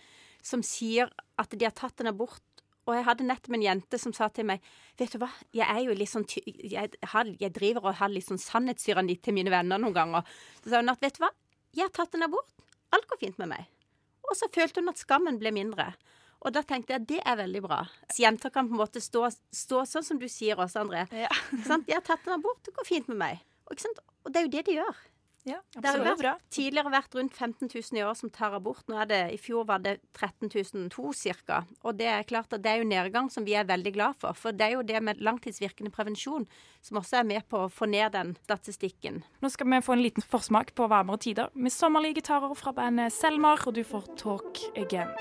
som 0.45 0.64
sier 0.64 1.12
at 1.40 1.52
de 1.52 1.66
har 1.66 1.76
tatt 1.76 2.00
en 2.00 2.12
abort 2.14 2.43
Og 2.85 2.97
jeg 2.99 3.07
hadde 3.07 3.26
nettopp 3.26 3.57
en 3.57 3.64
jente 3.64 4.00
som 4.00 4.12
sa 4.17 4.29
til 4.29 4.47
meg 4.49 4.64
Vet 5.00 5.14
du 5.14 5.21
hva, 5.23 5.31
jeg 5.57 5.64
er 5.64 5.81
jo 5.87 5.95
litt 5.97 6.11
sånn 6.12 6.26
jeg, 6.29 6.91
har, 7.11 7.31
jeg 7.41 7.55
driver 7.57 7.88
og 7.88 7.99
har 7.99 8.12
litt 8.12 8.29
sånn 8.29 8.41
sannhetstyranni 8.41 9.17
til 9.25 9.35
mine 9.35 9.50
venner 9.50 9.81
noen 9.81 9.97
ganger. 9.97 10.35
Så 10.62 10.71
sa 10.71 10.83
hun 10.83 10.93
at 10.93 11.03
vet 11.03 11.17
du 11.17 11.25
hva, 11.25 11.33
jeg 11.75 11.88
har 11.88 11.95
tatt 11.97 12.14
en 12.14 12.29
abort. 12.29 12.50
Alt 12.95 13.09
går 13.11 13.23
fint 13.25 13.41
med 13.43 13.50
meg. 13.50 13.71
Og 14.29 14.37
så 14.38 14.47
følte 14.55 14.83
hun 14.83 14.93
at 14.93 15.00
skammen 15.03 15.41
ble 15.41 15.50
mindre. 15.57 15.88
Og 16.45 16.53
da 16.53 16.61
tenkte 16.67 16.93
jeg 16.93 17.00
at 17.00 17.09
det 17.09 17.21
er 17.25 17.41
veldig 17.41 17.62
bra. 17.64 17.81
Så 18.12 18.23
jenter 18.23 18.53
kan 18.53 18.69
på 18.69 18.76
en 18.76 18.83
måte 18.83 19.00
stå, 19.03 19.26
stå 19.33 19.83
sånn 19.88 20.07
som 20.07 20.21
du 20.21 20.29
sier 20.29 20.61
også, 20.61 20.85
André. 20.85 21.07
Ja. 21.17 21.33
Sant? 21.69 21.88
Jeg 21.88 21.99
har 21.99 22.07
tatt 22.07 22.29
en 22.29 22.37
abort, 22.37 22.61
det 22.67 22.76
går 22.76 22.88
fint 22.88 23.11
med 23.11 23.21
meg. 23.23 23.43
Og, 23.64 23.75
ikke 23.75 23.87
sant? 23.87 24.03
og 24.25 24.33
det 24.33 24.41
er 24.41 24.47
jo 24.47 24.53
det 24.53 24.64
de 24.69 24.79
gjør. 24.79 25.03
Ja, 25.45 25.59
Det 25.77 25.91
har 25.91 26.01
vært, 26.01 26.41
tidligere 26.55 26.93
vært 26.93 27.15
rundt 27.19 27.35
15 27.37 27.69
000 27.69 27.99
i 28.01 28.05
år 28.05 28.15
som 28.17 28.31
tar 28.33 28.55
abort. 28.57 28.81
Nå 28.89 28.97
er 29.03 29.11
det, 29.11 29.21
I 29.35 29.41
fjor 29.41 29.67
var 29.69 29.83
det 29.85 29.99
13 30.17 30.49
002 30.89 31.13
ca. 31.45 31.61
Og 31.85 31.99
det 31.99 32.09
er 32.09 32.25
klart 32.25 32.53
at 32.57 32.65
det 32.65 32.73
er 32.73 32.81
jo 32.81 32.89
nedgang 32.89 33.29
som 33.31 33.45
vi 33.45 33.57
er 33.59 33.69
veldig 33.69 33.93
glad 33.93 34.17
for. 34.21 34.33
For 34.33 34.57
det 34.57 34.71
er 34.71 34.79
jo 34.79 34.87
det 34.89 35.03
med 35.05 35.21
langtidsvirkende 35.21 35.93
prevensjon 35.93 36.49
som 36.81 37.01
også 37.01 37.21
er 37.21 37.29
med 37.29 37.45
på 37.49 37.67
å 37.67 37.73
få 37.73 37.89
ned 37.93 38.17
den 38.17 38.37
statistikken. 38.45 39.23
Nå 39.45 39.53
skal 39.53 39.69
vi 39.69 39.85
få 39.85 39.99
en 39.99 40.05
liten 40.05 40.25
forsmak 40.25 40.73
på 40.75 40.89
varmere 40.89 41.21
tider 41.21 41.53
med 41.55 41.73
sommerlige 41.73 42.23
gitarer 42.23 42.57
fra 42.57 42.73
bandet 42.73 43.13
Selmar, 43.13 43.67
og 43.69 43.77
du 43.77 43.85
får 43.85 44.15
Talk 44.17 44.65
Again. 44.81 45.13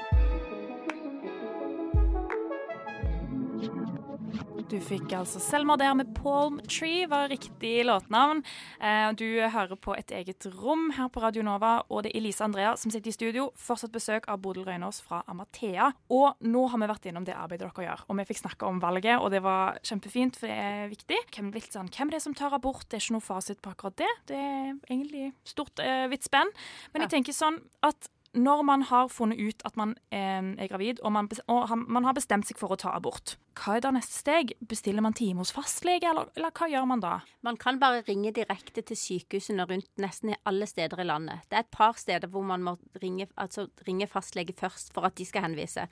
Du 4.73 4.79
fikk 4.81 5.11
altså 5.13 5.37
Selma 5.37 5.75
der 5.77 5.91
med 5.93 6.15
Palm 6.17 6.55
Tree, 6.65 7.03
var 7.05 7.27
riktig 7.29 7.83
låtnavn. 7.85 8.39
Eh, 8.81 9.11
Du 9.13 9.25
hører 9.53 9.75
på 9.77 9.93
et 9.93 10.09
eget 10.09 10.47
rom 10.63 10.89
her 10.97 11.11
på 11.13 11.21
Radio 11.21 11.43
Nova, 11.45 11.83
og 11.93 12.01
det 12.03 12.09
er 12.11 12.17
Elise 12.17 12.41
Andrea 12.41 12.71
som 12.75 12.89
sitter 12.89 13.11
i 13.11 13.13
studio. 13.13 13.51
Fortsatt 13.53 13.93
besøk 13.93 14.25
av 14.27 14.41
Bodil 14.41 14.65
Røynås 14.65 15.03
fra 15.05 15.21
Amathea. 15.29 15.91
Og 16.09 16.41
nå 16.41 16.63
har 16.71 16.81
vi 16.81 16.89
vært 16.89 17.05
innom 17.05 17.23
det 17.27 17.35
arbeidet 17.37 17.69
dere 17.69 17.85
gjør, 17.85 18.01
og 18.09 18.17
vi 18.17 18.25
fikk 18.31 18.41
snakke 18.41 18.65
om 18.65 18.81
valget, 18.81 19.19
og 19.21 19.29
det 19.29 19.43
var 19.45 19.77
kjempefint, 19.85 20.39
for 20.41 20.49
det 20.49 20.57
er 20.57 20.89
viktig. 20.89 21.21
Hvem, 21.37 21.53
litt 21.53 21.69
sånn, 21.77 21.93
hvem 21.93 22.09
er 22.09 22.17
det 22.17 22.23
som 22.25 22.33
tar 22.33 22.57
abort? 22.57 22.89
Det 22.89 22.97
er 22.97 23.05
ikke 23.05 23.17
noe 23.19 23.27
fasit 23.29 23.61
på 23.61 23.75
akkurat 23.75 24.01
det. 24.01 24.09
Det 24.25 24.41
er 24.41 24.73
egentlig 24.89 25.33
stort, 25.45 25.77
eh, 25.85 26.07
vidt 26.09 26.25
spenn. 26.25 26.49
Men 26.93 27.05
jeg 27.05 27.13
tenker 27.13 27.37
sånn 27.37 27.61
at 27.83 28.09
når 28.33 28.63
man 28.65 28.81
har 28.89 29.11
funnet 29.13 29.37
ut 29.37 29.61
at 29.67 29.75
man 29.77 29.93
eh, 30.13 30.41
er 30.41 30.69
gravid, 30.71 31.01
og, 31.03 31.11
man, 31.13 31.29
og 31.47 31.73
man 31.85 32.07
har 32.07 32.15
bestemt 32.17 32.47
seg 32.49 32.57
for 32.57 32.73
å 32.73 32.79
ta 32.79 32.93
abort, 32.97 33.35
hva 33.59 33.77
er 33.77 33.83
da 33.85 33.91
neste 33.93 34.17
steg? 34.17 34.55
Bestiller 34.65 35.05
man 35.05 35.13
time 35.17 35.43
hos 35.43 35.53
fastlege, 35.53 36.09
eller, 36.09 36.31
eller 36.37 36.53
hva 36.57 36.69
gjør 36.71 36.87
man 36.89 37.03
da? 37.03 37.13
Man 37.45 37.59
kan 37.61 37.77
bare 37.81 38.01
ringe 38.07 38.33
direkte 38.33 38.81
til 38.81 38.97
sykehusene 38.97 39.67
rundt 39.69 40.01
nesten 40.01 40.33
alle 40.49 40.67
steder 40.69 41.03
i 41.03 41.07
landet. 41.07 41.45
Det 41.49 41.59
er 41.59 41.67
et 41.67 41.73
par 41.75 41.99
steder 42.01 42.31
hvor 42.33 42.45
man 42.47 42.65
må 42.65 42.77
ringe, 43.03 43.29
altså 43.37 43.67
ringe 43.87 44.09
fastlege 44.09 44.55
først 44.57 44.93
for 44.95 45.05
at 45.05 45.17
de 45.19 45.29
skal 45.29 45.45
henvise. 45.45 45.85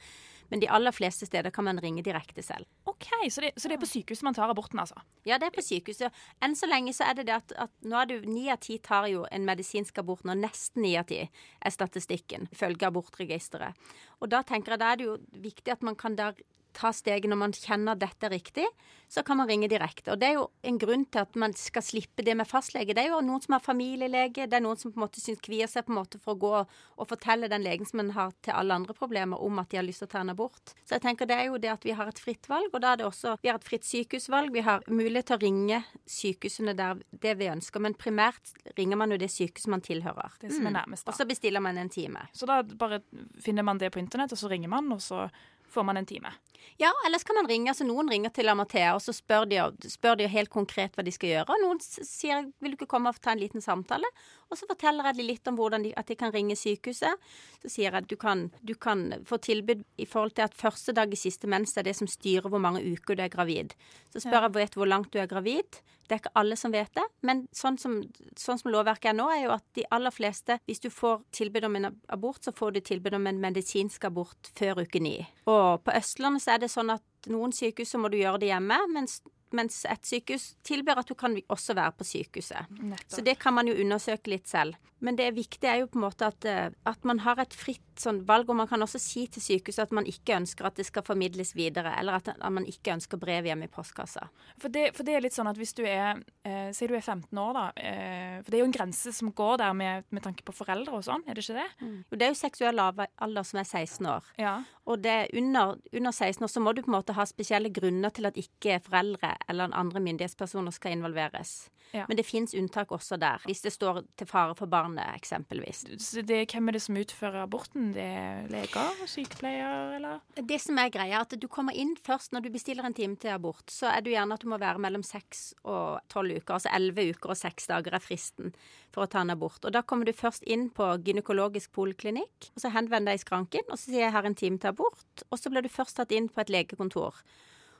Men 0.51 0.61
de 0.61 0.69
aller 0.69 0.91
fleste 0.91 1.25
steder 1.25 1.53
kan 1.55 1.65
man 1.65 1.79
ringe 1.81 2.03
direkte 2.03 2.43
selv. 2.43 2.67
OK, 2.89 3.07
så 3.31 3.45
det, 3.45 3.53
så 3.55 3.71
det 3.71 3.77
er 3.77 3.83
på 3.83 3.89
sykehuset 3.89 4.27
man 4.27 4.35
tar 4.37 4.51
aborten, 4.51 4.81
altså? 4.83 4.99
Ja, 5.27 5.39
det 5.39 5.47
er 5.49 5.55
på 5.55 5.63
sykehuset. 5.63 6.21
Enn 6.43 6.57
så 6.59 6.69
lenge 6.69 6.93
så 6.95 7.07
er 7.07 7.17
det 7.17 7.27
det 7.29 7.37
at, 7.37 7.55
at 7.67 7.73
nå 7.87 7.97
er 8.01 8.09
det 8.11 8.19
ni 8.27 8.49
av 8.51 8.59
ti 8.63 8.77
tar 8.83 9.07
jo 9.11 9.23
en 9.31 9.47
medisinsk 9.47 10.03
abort 10.03 10.27
når 10.27 10.41
Nesten 10.41 10.83
ni 10.83 10.93
av 10.99 11.07
ti 11.09 11.21
er 11.23 11.73
statistikken, 11.73 12.49
ifølge 12.51 12.89
abortregisteret. 12.89 13.91
Og 14.19 14.31
da 14.33 14.43
tenker 14.45 14.75
jeg 14.75 14.83
da 14.83 14.91
er 14.91 14.99
det 14.99 15.07
jo 15.07 15.19
viktig 15.41 15.73
at 15.73 15.85
man 15.87 15.97
kan 15.97 16.19
da 16.19 16.33
ta 16.77 16.91
steget 16.95 17.29
når 17.29 17.39
man 17.39 17.55
kjenner 17.55 17.99
dette 17.99 18.27
er 18.27 18.33
riktig, 18.35 18.65
så 19.11 19.23
kan 19.27 19.37
man 19.37 19.49
ringe 19.49 19.67
direkte. 19.67 20.13
Og 20.13 20.19
det 20.21 20.29
er 20.29 20.37
jo 20.37 20.45
en 20.63 20.77
grunn 20.79 21.03
til 21.11 21.25
at 21.25 21.35
man 21.35 21.51
skal 21.57 21.83
slippe 21.83 22.23
det 22.23 22.31
med 22.39 22.47
fastlege. 22.47 22.95
Det 22.95 23.03
er 23.03 23.11
jo 23.11 23.19
noen 23.25 23.43
som 23.43 23.57
har 23.57 23.63
familielege, 23.65 24.47
det 24.47 24.55
er 24.55 24.63
noen 24.63 24.79
som 24.79 24.93
på 24.93 25.01
en 25.01 25.03
måte 25.03 25.19
syns 25.19 25.41
kvier 25.43 25.67
seg 25.67 25.83
på 25.87 25.91
en 25.91 25.99
måte 25.99 26.21
for 26.21 26.37
å 26.37 26.39
gå 26.39 26.53
og 26.61 27.09
fortelle 27.09 27.49
den 27.51 27.65
legen 27.65 27.87
som 27.87 27.99
man 27.99 28.13
har 28.15 28.31
til 28.45 28.55
alle 28.55 28.77
andre 28.79 28.95
problemer, 28.95 29.41
om 29.43 29.59
at 29.59 29.71
de 29.73 29.81
har 29.81 29.85
lyst 29.87 30.03
til 30.05 30.07
å 30.07 30.13
ta 30.13 30.21
en 30.23 30.31
abort. 30.31 30.73
Så 30.87 30.95
jeg 30.95 31.03
tenker 31.03 31.27
det 31.27 31.39
er 31.41 31.49
jo 31.49 31.59
det 31.59 31.73
at 31.73 31.87
vi 31.87 31.95
har 31.97 32.07
et 32.07 32.23
fritt 32.23 32.47
valg, 32.51 32.71
og 32.71 32.83
da 32.83 32.93
er 32.93 33.01
det 33.01 33.09
også 33.09 33.35
Vi 33.41 33.51
har 33.51 33.59
et 33.59 33.67
fritt 33.67 33.87
sykehusvalg. 33.87 34.53
Vi 34.55 34.63
har 34.63 34.87
mulighet 34.87 35.31
til 35.31 35.39
å 35.39 35.43
ringe 35.43 35.83
sykehusene 36.07 36.75
der 36.77 37.03
det 37.11 37.35
vi 37.41 37.51
ønsker, 37.51 37.83
men 37.83 37.97
primært 37.99 38.55
ringer 38.79 38.99
man 39.01 39.11
jo 39.11 39.19
det 39.19 39.31
sykehuset 39.33 39.71
man 39.75 39.83
tilhører. 39.83 40.39
Det 40.39 40.53
som 40.55 40.71
er 40.71 40.77
nærmest, 40.79 41.05
da. 41.05 41.11
Og 41.11 41.19
så 41.19 41.27
bestiller 41.27 41.63
man 41.63 41.79
en 41.81 41.91
time. 41.91 42.29
Så 42.31 42.47
da 42.47 42.61
bare 42.63 43.01
finner 43.43 43.67
man 43.67 43.81
det 43.81 43.91
på 43.91 43.99
internett, 43.99 44.31
og 44.31 44.39
så 44.39 44.51
ringer 44.51 44.71
man, 44.71 44.87
og 44.95 45.03
så 45.03 45.25
får 45.71 45.85
man 45.87 45.97
en 45.97 46.05
time. 46.09 46.33
Ja, 46.77 46.91
ellers 47.05 47.23
kan 47.23 47.35
man 47.35 47.47
ringe. 47.47 47.69
altså 47.69 47.85
Noen 47.85 48.09
ringer 48.09 48.29
til 48.33 48.49
Amathea, 48.49 48.93
og 48.95 49.01
så 49.01 49.13
spør 49.13 49.45
de, 49.49 49.59
spør 49.89 50.17
de 50.19 50.27
helt 50.29 50.49
konkret 50.53 50.95
hva 50.97 51.05
de 51.05 51.13
skal 51.13 51.29
gjøre. 51.29 51.53
Og 51.53 51.63
noen 51.63 51.81
sier 51.81 52.51
'vil 52.59 52.73
du 52.73 52.77
ikke 52.77 52.89
komme 52.93 53.09
og 53.09 53.21
ta 53.21 53.31
en 53.31 53.41
liten 53.41 53.61
samtale'? 53.61 54.09
Og 54.49 54.57
så 54.57 54.67
forteller 54.67 55.05
jeg 55.05 55.15
dem 55.17 55.27
litt 55.27 55.47
om 55.47 55.55
hvordan 55.55 55.83
de, 55.83 55.93
at 55.97 56.07
de 56.07 56.15
kan 56.15 56.33
ringe 56.33 56.55
sykehuset. 56.55 57.15
Så 57.61 57.69
sier 57.69 57.91
jeg 57.91 58.03
at 58.03 58.09
du 58.09 58.15
kan, 58.15 58.51
du 58.61 58.73
kan 58.75 59.23
få 59.25 59.37
tilbud 59.37 59.83
i 59.97 60.05
forhold 60.05 60.35
til 60.35 60.41
at 60.41 60.57
første 60.57 60.91
dag 60.91 61.11
i 61.13 61.15
siste 61.15 61.47
mens 61.47 61.77
er 61.77 61.83
det 61.83 61.95
som 61.95 62.07
styrer 62.07 62.49
hvor 62.49 62.59
mange 62.59 62.83
uker 62.83 63.15
du 63.15 63.23
er 63.23 63.29
gravid. 63.29 63.73
Så 64.11 64.19
spør 64.19 64.49
jeg 64.49 64.53
vet 64.53 64.73
du 64.73 64.79
hvor 64.79 64.91
langt 64.91 65.13
du 65.13 65.19
er 65.19 65.27
gravid. 65.27 65.81
Det 66.11 66.17
er 66.17 66.19
ikke 66.25 66.33
alle 66.41 66.55
som 66.59 66.73
vet 66.75 66.91
det, 66.97 67.05
men 67.23 67.45
sånn 67.55 67.77
som, 67.79 67.93
sånn 68.35 68.57
som 68.59 68.67
lovverket 68.73 69.13
er 69.13 69.15
nå, 69.15 69.29
er 69.31 69.45
jo 69.45 69.53
at 69.55 69.63
de 69.77 69.85
aller 69.95 70.11
fleste, 70.11 70.57
hvis 70.67 70.83
du 70.83 70.89
får 70.91 71.21
tilbud 71.31 71.63
om 71.69 71.77
en 71.79 71.87
abort, 72.11 72.41
så 72.43 72.51
får 72.51 72.73
du 72.75 72.79
tilbud 72.83 73.15
om 73.15 73.29
en 73.31 73.39
medisinsk 73.39 74.09
abort 74.09 74.49
før 74.59 74.81
uke 74.83 74.99
ni. 74.99 75.13
Og 75.47 75.79
på 75.85 75.95
Østlandet 75.95 76.43
så 76.43 76.57
er 76.57 76.65
det 76.65 76.71
sånn 76.73 76.91
at 76.91 77.31
noen 77.31 77.55
sykehus 77.55 77.95
så 77.95 78.01
må 78.03 78.11
du 78.11 78.19
gjøre 78.19 78.41
det 78.43 78.51
hjemme, 78.51 78.81
mens, 78.91 79.21
mens 79.55 79.85
et 79.87 80.03
sykehus 80.11 80.49
tilbyr 80.67 80.99
at 80.99 81.07
du 81.07 81.15
kan 81.15 81.39
også 81.47 81.77
være 81.79 81.95
på 82.01 82.09
sykehuset. 82.11 82.75
Så 83.07 83.23
det 83.23 83.39
kan 83.39 83.55
man 83.55 83.71
jo 83.71 83.79
undersøke 83.79 84.35
litt 84.35 84.51
selv. 84.51 84.75
Men 85.01 85.17
det 85.17 85.31
viktige 85.35 85.71
er 85.71 85.81
jo 85.81 85.89
på 85.91 85.99
en 85.99 86.05
måte 86.05 86.27
at, 86.29 86.45
eh, 86.45 86.69
at 86.85 87.07
man 87.07 87.21
har 87.25 87.39
et 87.41 87.55
fritt 87.57 87.81
sånn 88.01 88.21
valg, 88.27 88.49
og 88.49 88.57
man 88.57 88.69
kan 88.69 88.81
også 88.81 88.99
si 89.01 89.25
til 89.31 89.43
sykehuset 89.43 89.83
at 89.87 89.95
man 89.95 90.07
ikke 90.09 90.35
ønsker 90.37 90.67
at 90.67 90.77
det 90.77 90.85
skal 90.87 91.05
formidles 91.05 91.53
videre, 91.57 91.93
eller 91.99 92.19
at, 92.19 92.31
at 92.33 92.53
man 92.53 92.65
ikke 92.69 92.93
ønsker 92.95 93.19
brev 93.21 93.49
hjemme 93.49 93.67
i 93.67 93.71
postkassa. 93.71 94.27
For 94.61 94.73
det, 94.73 94.91
for 94.97 95.07
det 95.07 95.17
er 95.17 95.25
litt 95.25 95.37
sånn 95.37 95.49
at 95.49 95.59
hvis 95.59 95.75
du 95.77 95.83
er 95.85 96.21
eh, 96.45 96.69
Si 96.71 96.87
du 96.87 96.93
er 96.95 97.03
15 97.03 97.37
år, 97.37 97.51
da. 97.57 97.63
Eh, 97.75 98.37
for 98.41 98.53
det 98.53 98.57
er 98.57 98.61
jo 98.61 98.69
en 98.69 98.75
grense 98.75 99.11
som 99.13 99.31
går 99.35 99.57
der 99.61 99.73
med, 99.77 100.05
med 100.13 100.23
tanke 100.23 100.45
på 100.45 100.55
foreldre 100.55 100.99
og 100.99 101.03
sånn, 101.05 101.25
er 101.27 101.37
det 101.37 101.43
ikke 101.43 101.57
det? 101.57 101.89
Jo, 102.11 102.17
det 102.17 102.25
er 102.25 102.31
jo 102.31 102.39
seksuell 102.39 102.81
alder 102.81 103.47
som 103.47 103.59
er 103.61 103.67
16 103.67 104.07
år. 104.09 104.29
Ja. 104.41 104.53
Og 104.89 105.01
det 105.03 105.11
er 105.11 105.33
under, 105.37 105.75
under 105.91 106.11
16 106.13 106.45
år 106.45 106.51
så 106.51 106.63
må 106.63 106.73
du 106.73 106.81
på 106.85 106.91
en 106.91 106.97
måte 106.97 107.15
ha 107.17 107.25
spesielle 107.29 107.71
grunner 107.73 108.13
til 108.15 108.29
at 108.29 108.39
ikke 108.39 108.79
foreldre 108.85 109.35
eller 109.49 109.75
andre 109.77 110.01
myndighetspersoner 110.03 110.73
skal 110.75 110.97
involveres. 110.97 111.69
Ja. 111.91 112.05
Men 112.07 112.17
det 112.17 112.25
fins 112.25 112.55
unntak 112.55 112.91
også 112.91 113.17
der, 113.19 113.43
hvis 113.45 113.61
det 113.65 113.73
står 113.75 114.03
til 114.17 114.29
fare 114.29 114.55
for 114.55 114.71
barnet 114.91 115.15
eksempelvis. 115.15 115.85
Så 115.99 116.21
det, 116.21 116.51
hvem 116.51 116.69
er 116.69 116.73
det 116.73 116.81
som 116.81 116.97
utfører 116.97 117.43
aborten? 117.43 117.91
Det 117.93 118.03
er 118.03 118.47
leger? 118.51 119.07
Sykepleier, 119.07 119.95
eller? 119.97 120.19
Det 120.35 120.59
som 120.61 120.77
er 120.77 120.91
greia, 120.91 121.19
er 121.19 121.25
at 121.25 121.35
du 121.39 121.47
kommer 121.47 121.73
inn 121.73 121.95
først 121.95 122.33
når 122.33 122.45
du 122.45 122.51
bestiller 122.51 122.85
en 122.85 122.93
time 122.93 123.15
til 123.15 123.31
abort. 123.31 123.63
Så 123.69 123.87
er 123.89 124.01
det 124.01 124.13
gjerne 124.13 124.35
at 124.35 124.41
du 124.41 124.49
må 124.49 124.59
være 124.61 124.81
mellom 124.81 125.03
seks 125.03 125.53
og 125.63 126.01
tolv 126.11 126.37
uker. 126.37 126.55
Altså 126.57 126.71
elleve 126.73 127.11
uker 127.11 127.33
og 127.33 127.39
seks 127.39 127.67
dager 127.71 127.95
er 127.95 128.03
fristen 128.03 128.53
for 128.91 129.05
å 129.05 129.09
ta 129.09 129.21
en 129.21 129.33
abort. 129.33 129.63
Og 129.65 129.73
da 129.73 129.81
kommer 129.81 130.05
du 130.05 130.13
først 130.15 130.43
inn 130.43 130.69
på 130.73 130.87
gynekologisk 131.05 131.71
poliklinikk, 131.75 132.51
og 132.55 132.63
så 132.63 132.73
henvender 132.73 133.13
deg 133.13 133.21
i 133.21 133.23
skranken, 133.23 133.67
og 133.69 133.77
så 133.77 133.91
sier 133.91 134.07
jeg 134.07 134.15
her 134.15 134.27
en 134.27 134.37
time 134.37 134.59
til 134.59 134.73
abort. 134.73 135.25
Og 135.29 135.39
så 135.39 135.51
blir 135.51 135.63
du 135.63 135.71
først 135.71 135.97
tatt 135.99 136.11
inn 136.15 136.29
på 136.31 136.43
et 136.43 136.51
legekontor. 136.51 137.23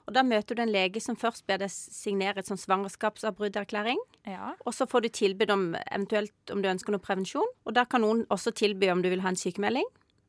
Og 0.07 0.15
da 0.15 0.23
møter 0.25 0.57
du 0.57 0.63
en 0.63 0.73
lege 0.73 1.01
som 1.03 1.17
først 1.19 1.45
ber 1.49 1.61
deg 1.61 1.71
signere 1.71 2.41
et 2.41 2.49
sånn 2.49 2.59
svangerskapsavbrudderklæring. 2.61 3.99
Ja. 4.29 4.53
Og 4.65 4.75
så 4.75 4.87
får 4.89 5.05
du 5.05 5.09
tilbud 5.21 5.53
om 5.53 5.65
eventuelt 5.83 6.53
om 6.53 6.63
du 6.63 6.69
ønsker 6.71 6.95
noe 6.95 7.03
prevensjon. 7.03 7.47
Og 7.65 7.75
da 7.77 7.85
kan 7.89 8.03
noen 8.05 8.25
også 8.33 8.53
tilby 8.57 8.89
om 8.93 9.03
du 9.03 9.11
vil 9.11 9.23
ha 9.25 9.31
en 9.33 9.39
sykemelding. 9.39 9.87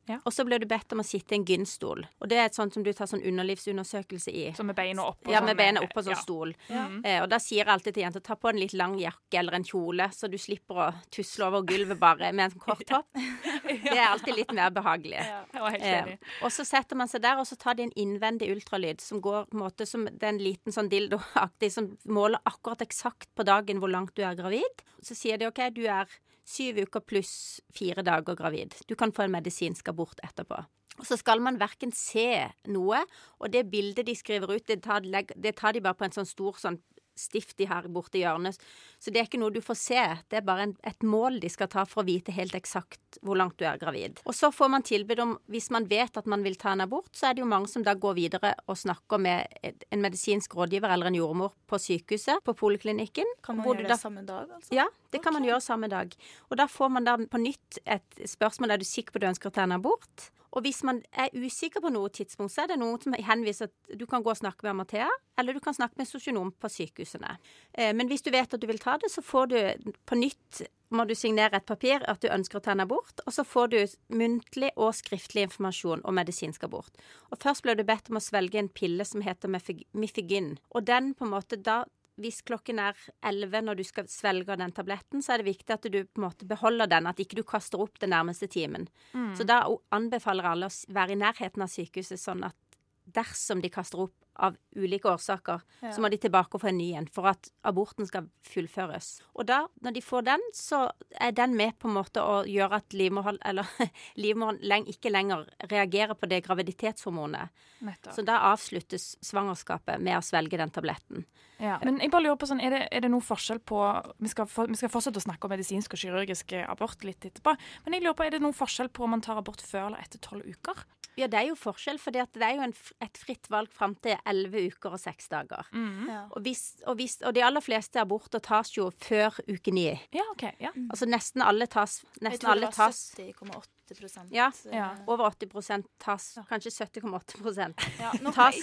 Ja. 0.09 0.17
Og 0.27 0.33
så 0.35 0.43
blir 0.43 0.59
du 0.59 0.65
bedt 0.67 0.91
om 0.91 0.99
å 0.99 1.05
sitte 1.07 1.35
i 1.35 1.37
en 1.39 1.45
gynstol. 1.47 2.03
Og 2.19 2.27
det 2.27 2.39
er 2.39 2.49
et 2.49 2.57
sånt 2.57 2.75
som 2.75 2.83
du 2.83 2.89
tar 2.93 3.07
sånn 3.07 3.23
underlivsundersøkelse 3.23 4.33
i. 4.35 4.43
Så 4.57 4.65
med 4.67 4.75
beina 4.75 5.05
opp? 5.07 5.21
og 5.23 5.31
Ja, 5.31 5.39
sånn, 5.39 5.47
med 5.51 5.59
beina 5.61 5.83
opp 5.83 5.93
på 5.95 6.03
sånn 6.03 6.15
ja. 6.15 6.21
stol. 6.21 6.51
Mhm. 6.67 6.97
Eh, 7.07 7.21
og 7.23 7.29
da 7.31 7.39
sier 7.39 7.63
jeg 7.63 7.71
alltid 7.71 7.95
til 7.95 8.03
jenter 8.03 8.23
ta 8.25 8.35
på 8.35 8.51
en 8.51 8.59
litt 8.59 8.75
lang 8.75 8.97
jakke 8.99 9.39
eller 9.39 9.55
en 9.59 9.67
kjole, 9.67 10.09
så 10.11 10.27
du 10.31 10.37
slipper 10.41 10.81
å 10.83 10.89
tusle 11.13 11.47
over 11.47 11.63
gulvet 11.69 11.99
bare 12.01 12.33
med 12.35 12.51
en 12.51 12.59
kort 12.59 12.83
topp. 12.89 13.07
Det 13.13 13.95
er 13.95 14.09
alltid 14.09 14.35
litt 14.41 14.53
mer 14.53 14.73
behagelig. 14.75 15.23
Helt 15.53 15.81
Eh, 15.83 16.17
og 16.45 16.51
så 16.53 16.63
setter 16.65 16.95
man 16.95 17.09
seg 17.11 17.23
der, 17.23 17.39
og 17.41 17.47
så 17.47 17.57
tar 17.59 17.75
de 17.75 17.87
en 17.87 17.95
innvendig 17.99 18.49
ultralyd 18.53 19.01
som 19.01 19.19
går 19.23 19.47
på 19.49 19.57
en 19.57 19.63
måte 19.63 19.87
som 19.89 20.05
det 20.05 20.23
er 20.23 20.33
en 20.33 20.41
liten 20.41 20.75
sånn 20.75 20.89
dildoaktig 20.91 21.71
som 21.73 21.89
måler 22.05 22.39
akkurat 22.47 22.83
eksakt 22.85 23.29
på 23.35 23.45
dagen 23.47 23.81
hvor 23.81 23.91
langt 23.91 24.13
du 24.15 24.23
er 24.23 24.37
gravid. 24.37 24.83
Så 25.03 25.17
sier 25.17 25.39
de 25.41 25.49
OK, 25.49 25.59
du 25.75 25.83
er 25.87 26.07
syv 26.45 26.83
uker 26.87 27.03
pluss 27.07 27.61
fire 27.73 28.03
dager 28.05 28.35
gravid. 28.35 28.75
Du 28.87 28.95
kan 28.99 29.11
få 29.15 29.25
en 29.27 29.35
medisinsk 29.35 29.87
abort 29.93 30.19
etterpå. 30.23 30.63
Og 30.99 31.07
så 31.09 31.17
skal 31.17 31.41
man 31.41 31.57
verken 31.57 31.91
se 31.95 32.45
noe, 32.69 32.99
og 33.41 33.49
det 33.53 33.65
bildet 33.71 34.05
de 34.05 34.13
skriver 34.15 34.51
ut, 34.59 34.65
det 34.69 34.83
tar, 34.85 35.01
det 35.01 35.55
tar 35.57 35.73
de 35.73 35.81
bare 35.81 35.97
på 35.97 36.05
en 36.05 36.13
sånn 36.13 36.29
stor 36.29 36.59
sånn 36.61 36.77
stift 37.17 37.57
de 37.57 37.67
har 37.69 37.85
borte 37.93 38.17
i 38.17 38.23
hjørnet. 38.23 38.57
Så 39.01 39.11
det 39.13 39.21
er 39.21 39.27
ikke 39.27 39.39
noe 39.41 39.53
du 39.53 39.59
får 39.61 39.77
se, 39.77 40.03
det 40.33 40.39
er 40.39 40.45
bare 40.45 40.63
en, 40.65 40.71
et 40.81 41.03
mål 41.05 41.39
de 41.43 41.49
skal 41.53 41.69
ta 41.69 41.83
for 41.85 42.01
å 42.01 42.07
vite 42.07 42.33
helt 42.33 42.55
eksakt 42.57 43.19
hvor 43.21 43.37
langt 43.37 43.57
du 43.61 43.65
er 43.69 43.77
gravid. 43.81 44.21
Og 44.25 44.33
så 44.37 44.49
får 44.53 44.71
man 44.73 44.85
tilbud 44.85 45.21
om, 45.21 45.35
hvis 45.53 45.69
man 45.73 45.85
vet 45.89 46.17
at 46.17 46.29
man 46.29 46.41
vil 46.45 46.57
ta 46.61 46.73
en 46.73 46.81
abort, 46.85 47.11
så 47.13 47.29
er 47.29 47.37
det 47.37 47.43
jo 47.45 47.49
mange 47.51 47.69
som 47.69 47.85
da 47.85 47.93
går 47.93 48.17
videre 48.17 48.55
og 48.65 48.79
snakker 48.81 49.21
med 49.21 49.73
en 49.93 50.01
medisinsk 50.01 50.57
rådgiver 50.57 50.93
eller 50.93 51.11
en 51.11 51.19
jordmor 51.21 51.53
på 51.69 51.77
sykehuset, 51.81 52.41
på 52.45 52.57
poliklinikken. 52.57 53.29
Kan 53.45 53.61
man 53.61 53.69
gjøre 53.69 53.85
det 53.85 53.93
da- 53.93 54.01
samme 54.01 54.25
dag, 54.25 54.49
altså? 54.57 54.73
Ja, 54.73 54.89
Det 55.13 55.21
kan 55.23 55.35
man 55.35 55.45
gjøre 55.45 55.63
samme 55.63 55.89
dag. 55.91 56.13
Og 56.49 56.57
da 56.59 56.67
får 56.69 56.93
man 56.93 57.07
da 57.07 57.17
på 57.17 57.41
nytt 57.41 57.81
et 57.85 58.23
spørsmål 58.29 58.73
er 58.73 58.81
du 58.81 58.87
sikker 58.87 59.13
på 59.13 59.21
at 59.21 59.25
du 59.25 59.31
ønsker 59.33 59.51
å 59.51 59.55
ta 59.55 59.67
en 59.67 59.77
abort. 59.77 60.31
Og 60.53 60.61
hvis 60.61 60.83
man 60.85 60.99
er 61.17 61.33
usikker 61.33 61.81
på 61.81 61.89
noe 61.93 62.11
tidspunkt, 62.13 62.53
så 62.53 62.63
er 62.63 62.73
det 62.73 62.79
noen 62.81 63.01
som 63.01 63.15
henviser 63.17 63.71
at 63.71 63.97
du 63.97 64.05
kan 64.09 64.21
gå 64.21 64.29
og 64.29 64.37
snakke 64.37 64.65
med 64.65 64.75
Amathea, 64.75 65.09
eller 65.41 65.57
du 65.57 65.61
kan 65.63 65.73
snakke 65.73 65.97
med 65.97 66.09
sosionom 66.09 66.51
på 66.53 66.69
sykehusene. 66.69 67.39
Eh, 67.73 67.89
men 67.97 68.09
hvis 68.09 68.21
du 68.21 68.29
vet 68.33 68.53
at 68.53 68.61
du 68.61 68.67
vil 68.69 68.81
ta 68.81 68.99
det, 69.01 69.09
så 69.09 69.25
får 69.25 69.49
du 69.49 69.57
på 70.05 70.19
nytt 70.19 70.61
må 70.93 71.07
du 71.09 71.15
signere 71.17 71.57
et 71.57 71.65
papir 71.65 72.03
at 72.05 72.21
du 72.21 72.29
ønsker 72.29 72.59
å 72.59 72.63
ta 72.67 72.75
en 72.75 72.83
abort, 72.83 73.23
og 73.25 73.33
så 73.33 73.41
får 73.47 73.71
du 73.73 73.79
muntlig 74.13 74.69
og 74.77 74.93
skriftlig 74.93 75.47
informasjon 75.47 76.03
om 76.05 76.17
medisinsk 76.19 76.67
abort. 76.67 77.01
Og 77.33 77.41
først 77.41 77.65
ble 77.65 77.73
du 77.79 77.81
bedt 77.87 78.11
om 78.13 78.19
å 78.19 78.23
svelge 78.23 78.61
en 78.61 78.69
pille 78.69 79.05
som 79.09 79.25
heter 79.25 79.49
Mifig- 79.49 79.87
Mifigyn. 79.97 80.53
Og 80.69 80.85
den 80.85 81.15
på 81.17 81.25
en 81.25 81.33
måte 81.33 81.57
da 81.57 81.81
hvis 82.21 82.41
klokken 82.45 82.79
er 82.83 82.97
11 83.25 83.63
når 83.65 83.79
du 83.79 83.83
skal 83.87 84.09
svelge 84.11 84.57
den 84.59 84.73
tabletten, 84.75 85.23
så 85.23 85.33
er 85.33 85.41
det 85.41 85.49
viktig 85.49 85.73
at 85.73 85.87
du 85.89 85.99
på 86.05 86.21
en 86.21 86.27
måte 86.27 86.47
beholder 86.49 86.89
den, 86.91 87.07
at 87.09 87.21
ikke 87.21 87.39
du 87.39 87.43
kaster 87.47 87.81
opp 87.81 87.97
den 88.01 88.13
nærmeste 88.13 88.49
timen. 88.51 88.85
Mm. 89.13 89.31
Så 89.37 89.47
da 89.49 89.63
anbefaler 89.95 90.51
alle 90.51 90.69
å 90.69 90.93
være 90.93 91.15
i 91.15 91.21
nærheten 91.23 91.65
av 91.65 91.71
sykehuset, 91.73 92.21
sånn 92.21 92.45
at 92.45 92.57
dersom 93.05 93.61
de 93.63 93.71
kaster 93.73 94.05
opp 94.05 94.15
av 94.33 94.55
ulike 94.75 95.09
årsaker, 95.11 95.61
så 95.93 96.01
må 96.01 96.09
de 96.09 96.17
tilbake 96.17 96.57
og 96.57 96.63
få 96.63 96.71
en 96.71 96.77
ny 96.79 96.87
en 96.97 97.07
for 97.13 97.29
at 97.29 97.49
aborten 97.69 98.07
skal 98.09 98.25
fullføres. 98.49 99.19
Og 99.37 99.45
da, 99.49 99.59
når 99.85 99.97
de 99.97 100.01
får 100.01 100.25
den, 100.25 100.45
så 100.57 100.87
er 101.21 101.35
den 101.37 101.53
med 101.57 101.77
på 101.77 101.89
en 101.89 101.97
måte 101.99 102.23
å 102.23 102.39
gjøre 102.49 102.79
at 102.81 102.95
livmoren, 102.97 103.37
eller, 103.45 103.69
livmoren 104.23 104.57
leng, 104.65 104.87
ikke 104.89 105.13
lenger 105.13 105.45
reagerer 105.69 106.17
på 106.17 106.29
det 106.31 106.41
graviditetshormonet. 106.47 107.53
Nettopp. 107.85 108.15
Så 108.15 108.25
da 108.25 108.39
avsluttes 108.49 109.11
svangerskapet 109.21 110.01
med 110.01 110.17
å 110.17 110.25
svelge 110.25 110.57
den 110.57 110.73
tabletten. 110.73 111.27
Ja. 111.61 111.77
Men 111.83 112.01
jeg 112.01 112.11
bare 112.11 112.25
lurer 112.25 112.41
på 112.41 112.49
sånn, 112.49 112.63
er 112.63 112.73
det, 112.73 112.81
er 112.89 113.05
det 113.05 113.13
noe 113.13 113.23
forskjell 113.23 113.61
på 113.61 113.83
vi 114.17 114.33
skal, 114.33 114.49
for, 114.49 114.71
vi 114.71 114.79
skal 114.79 114.91
fortsette 114.91 115.21
å 115.21 115.27
snakke 115.27 115.45
om 115.45 115.53
medisinsk 115.53 115.93
og 115.93 116.01
kirurgisk 116.01 116.57
abort 116.65 117.05
litt 117.05 117.21
etterpå. 117.29 117.53
Men 117.85 117.99
jeg 117.99 118.07
lurer 118.07 118.17
på, 118.17 118.25
er 118.25 118.33
det 118.33 118.41
noen 118.43 118.57
forskjell 118.57 118.89
på 118.89 119.05
om 119.05 119.13
man 119.13 119.23
tar 119.23 119.37
abort 119.39 119.61
før 119.61 119.91
eller 119.91 120.01
etter 120.01 120.23
tolv 120.23 120.47
uker? 120.49 120.85
Ja, 121.19 121.27
det 121.29 121.39
er 121.39 121.47
jo 121.51 121.57
forskjell, 121.59 121.99
for 122.01 122.15
det 122.15 122.25
er 122.41 122.55
jo 122.57 122.65
en, 122.65 122.73
et 123.05 123.19
fritt 123.21 123.49
valg 123.53 123.71
fram 123.73 123.93
til 124.03 124.17
elleve 124.29 124.65
uker 124.73 124.95
og 124.97 125.01
seks 125.01 125.29
dager. 125.31 125.67
Mm. 125.75 126.07
Ja. 126.09 126.23
Og, 126.31 126.41
hvis, 126.45 126.63
og, 126.87 126.97
hvis, 126.99 127.19
og, 127.21 127.33
de 127.37 127.43
aller 127.45 127.63
fleste 127.63 128.01
aborter 128.01 128.43
tas 128.43 128.73
jo 128.75 128.89
før 129.03 129.37
uke 129.49 129.73
ni. 129.75 129.89
Ja, 130.15 130.25
okay, 130.31 130.55
ja. 130.63 130.73
Mm. 130.75 130.89
Altså 130.89 131.09
nesten 131.09 131.45
alle 131.45 131.69
tas 131.71 132.01
nesten 132.19 132.31
Jeg 132.31 132.43
tror 132.43 132.61
det 132.61 132.71
var 132.73 132.97
70,8 132.97 133.82
80 133.89 134.27
ja. 134.31 134.51
Eh, 134.71 134.77
ja. 134.77 134.89
Over 135.07 135.25
80 135.25 135.83
tas. 135.97 136.37
Kanskje 136.49 136.69
70,8 136.69 137.73
ja, 137.99 138.11
tas, 138.33 138.55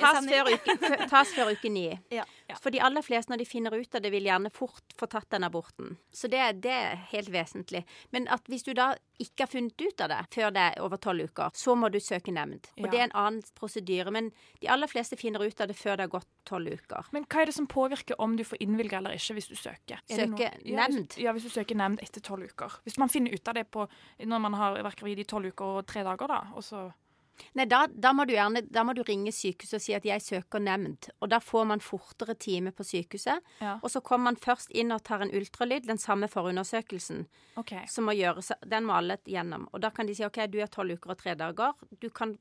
tas, 0.00 0.26
før 0.26 0.50
uke, 0.52 0.76
tas 1.08 1.34
før 1.34 1.52
uke 1.52 1.70
ni. 1.70 1.86
Ja. 2.10 2.24
For 2.60 2.74
de 2.74 2.80
aller 2.82 3.02
fleste, 3.02 3.32
når 3.32 3.42
de 3.42 3.48
finner 3.48 3.76
ut 3.76 3.94
av 3.94 4.02
det, 4.02 4.12
vil 4.12 4.26
gjerne 4.28 4.50
fort 4.50 4.96
få 4.98 5.06
tatt 5.06 5.30
den 5.30 5.46
aborten. 5.46 5.96
Så 6.12 6.28
det, 6.28 6.42
det 6.64 6.74
er 6.74 6.96
helt 7.12 7.32
vesentlig. 7.32 7.84
Men 8.10 8.28
at 8.32 8.48
hvis 8.48 8.66
du 8.66 8.74
da 8.76 8.92
ikke 9.18 9.46
har 9.46 9.52
funnet 9.52 9.80
ut 9.80 10.00
av 10.04 10.12
det 10.12 10.20
før 10.34 10.54
det 10.54 10.64
er 10.70 10.82
over 10.84 11.00
tolv 11.02 11.28
uker, 11.30 11.54
så 11.54 11.74
må 11.78 11.90
du 11.92 12.00
søke 12.02 12.34
nemnd. 12.34 12.70
Og 12.78 12.90
det 12.90 13.00
er 13.00 13.08
en 13.08 13.18
annen 13.18 13.42
prosedyre. 13.58 14.12
Men 14.14 14.32
de 14.62 14.70
aller 14.70 14.90
fleste 14.90 15.18
finner 15.18 15.42
ut 15.44 15.60
av 15.60 15.70
det 15.70 15.78
før 15.78 15.98
det 15.98 16.08
har 16.08 16.16
gått 16.18 16.30
tolv 16.48 16.78
uker. 16.80 17.10
Men 17.14 17.26
hva 17.28 17.42
er 17.42 17.50
det 17.50 17.56
som 17.56 17.68
påvirker 17.70 18.18
om 18.24 18.36
du 18.38 18.44
får 18.46 18.62
innvilga 18.64 19.02
eller 19.02 19.18
ikke 19.18 19.38
hvis 19.38 19.50
du 19.50 19.56
søker? 19.58 20.00
Er 20.08 20.24
Søke 20.24 20.52
nemnd? 20.64 21.18
Ja, 21.20 21.34
hvis 21.36 21.48
du 21.48 21.52
søker 21.52 21.78
nemnd 21.78 22.02
etter 22.04 22.24
tolv 22.24 22.48
uker. 22.48 22.80
Hvis 22.88 22.98
man 23.00 23.12
finner 23.12 23.34
ut 23.34 23.50
av 23.50 23.58
det 23.58 23.68
på, 23.74 23.84
når 24.24 24.46
man 24.46 24.56
har 24.58 24.80
gravid 24.98 25.20
i 25.22 25.28
tolv 25.28 25.52
uker 25.52 25.82
og 25.82 25.86
tre 25.88 26.06
dager, 26.06 26.30
da, 26.30 26.40
og 26.56 26.64
så 26.64 26.88
Nei, 27.54 27.66
da, 27.70 27.84
da, 27.86 28.12
må 28.16 28.24
du 28.26 28.34
gjerne, 28.34 28.64
da 28.66 28.84
må 28.86 28.94
du 28.96 29.04
ringe 29.06 29.32
sykehuset 29.34 29.78
og 29.78 29.84
si 29.84 29.94
at 29.96 30.06
jeg 30.06 30.24
søker 30.24 30.62
nemnd. 30.62 31.10
Og 31.22 31.30
da 31.32 31.40
får 31.42 31.68
man 31.70 31.82
fortere 31.84 32.34
time 32.38 32.72
på 32.74 32.86
sykehuset. 32.86 33.44
Ja. 33.62 33.76
Og 33.82 33.92
så 33.94 34.02
kommer 34.04 34.30
man 34.30 34.40
først 34.40 34.72
inn 34.74 34.92
og 34.94 35.04
tar 35.06 35.24
en 35.24 35.32
ultralyd, 35.34 35.86
den 35.88 36.00
samme 36.02 36.28
forundersøkelsen. 36.30 37.26
Okay. 37.58 37.86
som 37.90 38.06
må 38.06 38.14
gjøres, 38.14 38.52
den 38.70 38.86
må 38.86 38.94
alle 38.98 39.18
gjennom. 39.26 39.66
Og 39.72 39.82
da 39.82 39.90
kan 39.94 40.06
de 40.06 40.14
si 40.14 40.26
OK, 40.26 40.44
du 40.50 40.60
er 40.62 40.70
tolv 40.70 40.98
uker 40.98 41.14
og 41.14 41.18
tre 41.18 41.34
dager. 41.38 41.74
Du 42.02 42.08
kan 42.14 42.36